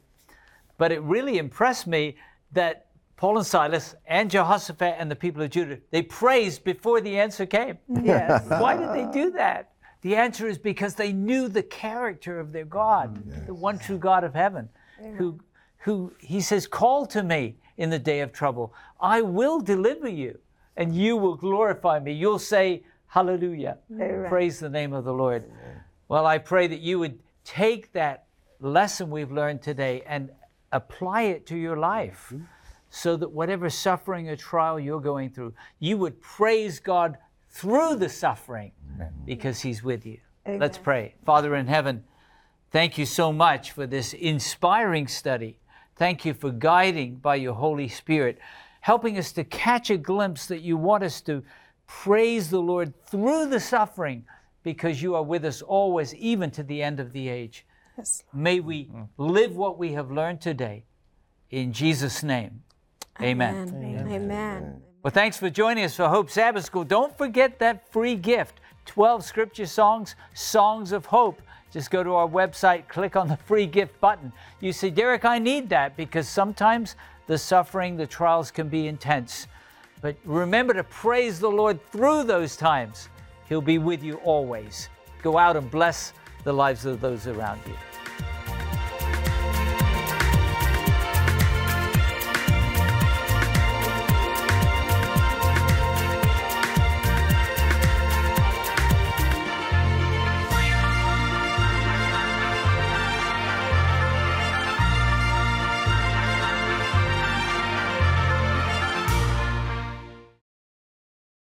but 0.77 0.91
it 0.91 1.01
really 1.01 1.39
impressed 1.39 1.87
me 1.87 2.15
that 2.51 2.85
Paul 3.17 3.37
and 3.37 3.45
Silas 3.45 3.95
and 4.05 4.29
Jehoshaphat 4.29 4.95
and 4.99 5.09
the 5.09 5.15
people 5.15 5.41
of 5.41 5.49
Judah, 5.49 5.79
they 5.89 6.01
praised 6.01 6.63
before 6.63 7.01
the 7.01 7.17
answer 7.17 7.45
came. 7.45 7.77
Yes. 8.03 8.45
Why 8.49 8.75
did 8.75 8.89
they 8.89 9.11
do 9.11 9.31
that? 9.31 9.71
The 10.05 10.15
answer 10.15 10.47
is 10.47 10.59
because 10.59 10.93
they 10.93 11.11
knew 11.11 11.47
the 11.47 11.63
character 11.63 12.39
of 12.39 12.51
their 12.51 12.63
God, 12.63 13.27
mm, 13.27 13.47
the 13.47 13.55
one 13.55 13.79
true 13.79 13.97
God 13.97 14.23
of 14.23 14.35
heaven, 14.35 14.69
who, 15.17 15.39
who 15.79 16.13
he 16.19 16.41
says, 16.41 16.67
Call 16.67 17.07
to 17.07 17.23
me 17.23 17.55
in 17.77 17.89
the 17.89 17.97
day 17.97 18.19
of 18.19 18.31
trouble. 18.31 18.71
I 18.99 19.23
will 19.23 19.59
deliver 19.59 20.07
you, 20.07 20.37
and 20.77 20.95
you 20.95 21.17
will 21.17 21.33
glorify 21.33 21.97
me. 21.97 22.11
You'll 22.11 22.37
say, 22.37 22.83
Hallelujah. 23.07 23.79
Praise 24.29 24.59
the 24.59 24.69
name 24.69 24.93
of 24.93 25.05
the 25.05 25.11
Lord. 25.11 25.43
Well, 26.07 26.27
I 26.27 26.37
pray 26.37 26.67
that 26.67 26.81
you 26.81 26.99
would 26.99 27.17
take 27.43 27.91
that 27.93 28.25
lesson 28.59 29.09
we've 29.09 29.31
learned 29.31 29.63
today 29.63 30.03
and 30.05 30.29
apply 30.71 31.23
it 31.23 31.47
to 31.47 31.57
your 31.57 31.77
life 31.77 32.27
mm-hmm. 32.31 32.43
so 32.91 33.17
that 33.17 33.31
whatever 33.31 33.71
suffering 33.71 34.29
or 34.29 34.35
trial 34.35 34.79
you're 34.79 35.01
going 35.01 35.31
through, 35.31 35.55
you 35.79 35.97
would 35.97 36.21
praise 36.21 36.79
God 36.79 37.17
through 37.55 37.95
the 37.95 38.09
suffering 38.09 38.73
because 39.25 39.61
He's 39.61 39.81
with 39.81 40.05
you. 40.05 40.19
Let's 40.45 40.77
pray. 40.77 41.15
Father 41.25 41.55
in 41.55 41.67
heaven, 41.67 42.03
thank 42.71 42.97
you 42.97 43.05
so 43.05 43.31
much 43.31 43.71
for 43.71 43.87
this 43.87 44.13
inspiring 44.13 45.07
study. 45.07 45.57
Thank 45.95 46.25
you 46.25 46.33
for 46.33 46.51
guiding 46.51 47.15
by 47.15 47.35
your 47.35 47.53
Holy 47.53 47.87
Spirit, 47.87 48.39
helping 48.81 49.17
us 49.17 49.31
to 49.31 49.45
catch 49.45 49.89
a 49.89 49.97
glimpse 49.97 50.47
that 50.47 50.59
you 50.61 50.75
want 50.75 51.03
us 51.03 51.21
to 51.21 51.43
praise 51.87 52.49
the 52.49 52.59
Lord 52.59 52.93
through 53.05 53.47
the 53.47 53.61
suffering 53.61 54.25
because 54.61 55.01
you 55.01 55.15
are 55.15 55.23
with 55.23 55.45
us 55.45 55.61
always, 55.61 56.13
even 56.15 56.51
to 56.51 56.63
the 56.63 56.83
end 56.83 56.99
of 56.99 57.13
the 57.13 57.29
age. 57.29 57.65
Yes. 57.97 58.23
May 58.33 58.59
we 58.59 58.91
live 59.17 59.55
what 59.55 59.77
we 59.77 59.93
have 59.93 60.11
learned 60.11 60.41
today. 60.41 60.83
In 61.49 61.71
Jesus' 61.71 62.21
name, 62.21 62.63
amen. 63.21 63.69
Amen. 63.69 64.11
Amen. 64.11 64.81
Well, 65.05 65.11
thanks 65.11 65.37
for 65.37 65.51
joining 65.51 65.83
us 65.83 65.95
for 65.95 66.07
Hope 66.07 66.31
Sabbath 66.31 66.65
School. 66.65 66.83
Don't 66.83 67.15
forget 67.15 67.59
that 67.59 67.91
free 67.91 68.15
gift 68.15 68.59
12 68.87 69.23
scripture 69.23 69.67
songs, 69.67 70.15
Songs 70.33 70.91
of 70.91 71.05
Hope. 71.05 71.43
Just 71.71 71.91
go 71.91 72.01
to 72.01 72.15
our 72.15 72.27
website, 72.27 72.87
click 72.87 73.15
on 73.15 73.27
the 73.27 73.37
free 73.37 73.67
gift 73.67 74.01
button. 74.01 74.33
You 74.61 74.73
say, 74.73 74.89
Derek, 74.89 75.23
I 75.23 75.37
need 75.37 75.69
that 75.69 75.95
because 75.95 76.27
sometimes 76.27 76.95
the 77.27 77.37
suffering, 77.37 77.97
the 77.97 78.07
trials 78.07 78.49
can 78.49 78.67
be 78.67 78.87
intense. 78.87 79.45
But 80.01 80.15
remember 80.25 80.73
to 80.73 80.83
praise 80.83 81.39
the 81.39 81.51
Lord 81.51 81.85
through 81.91 82.23
those 82.23 82.57
times. 82.57 83.09
He'll 83.47 83.61
be 83.61 83.77
with 83.77 84.01
you 84.01 84.15
always. 84.23 84.89
Go 85.21 85.37
out 85.37 85.55
and 85.55 85.69
bless 85.69 86.13
the 86.43 86.53
lives 86.53 86.87
of 86.87 86.99
those 86.99 87.27
around 87.27 87.61
you. 87.67 87.94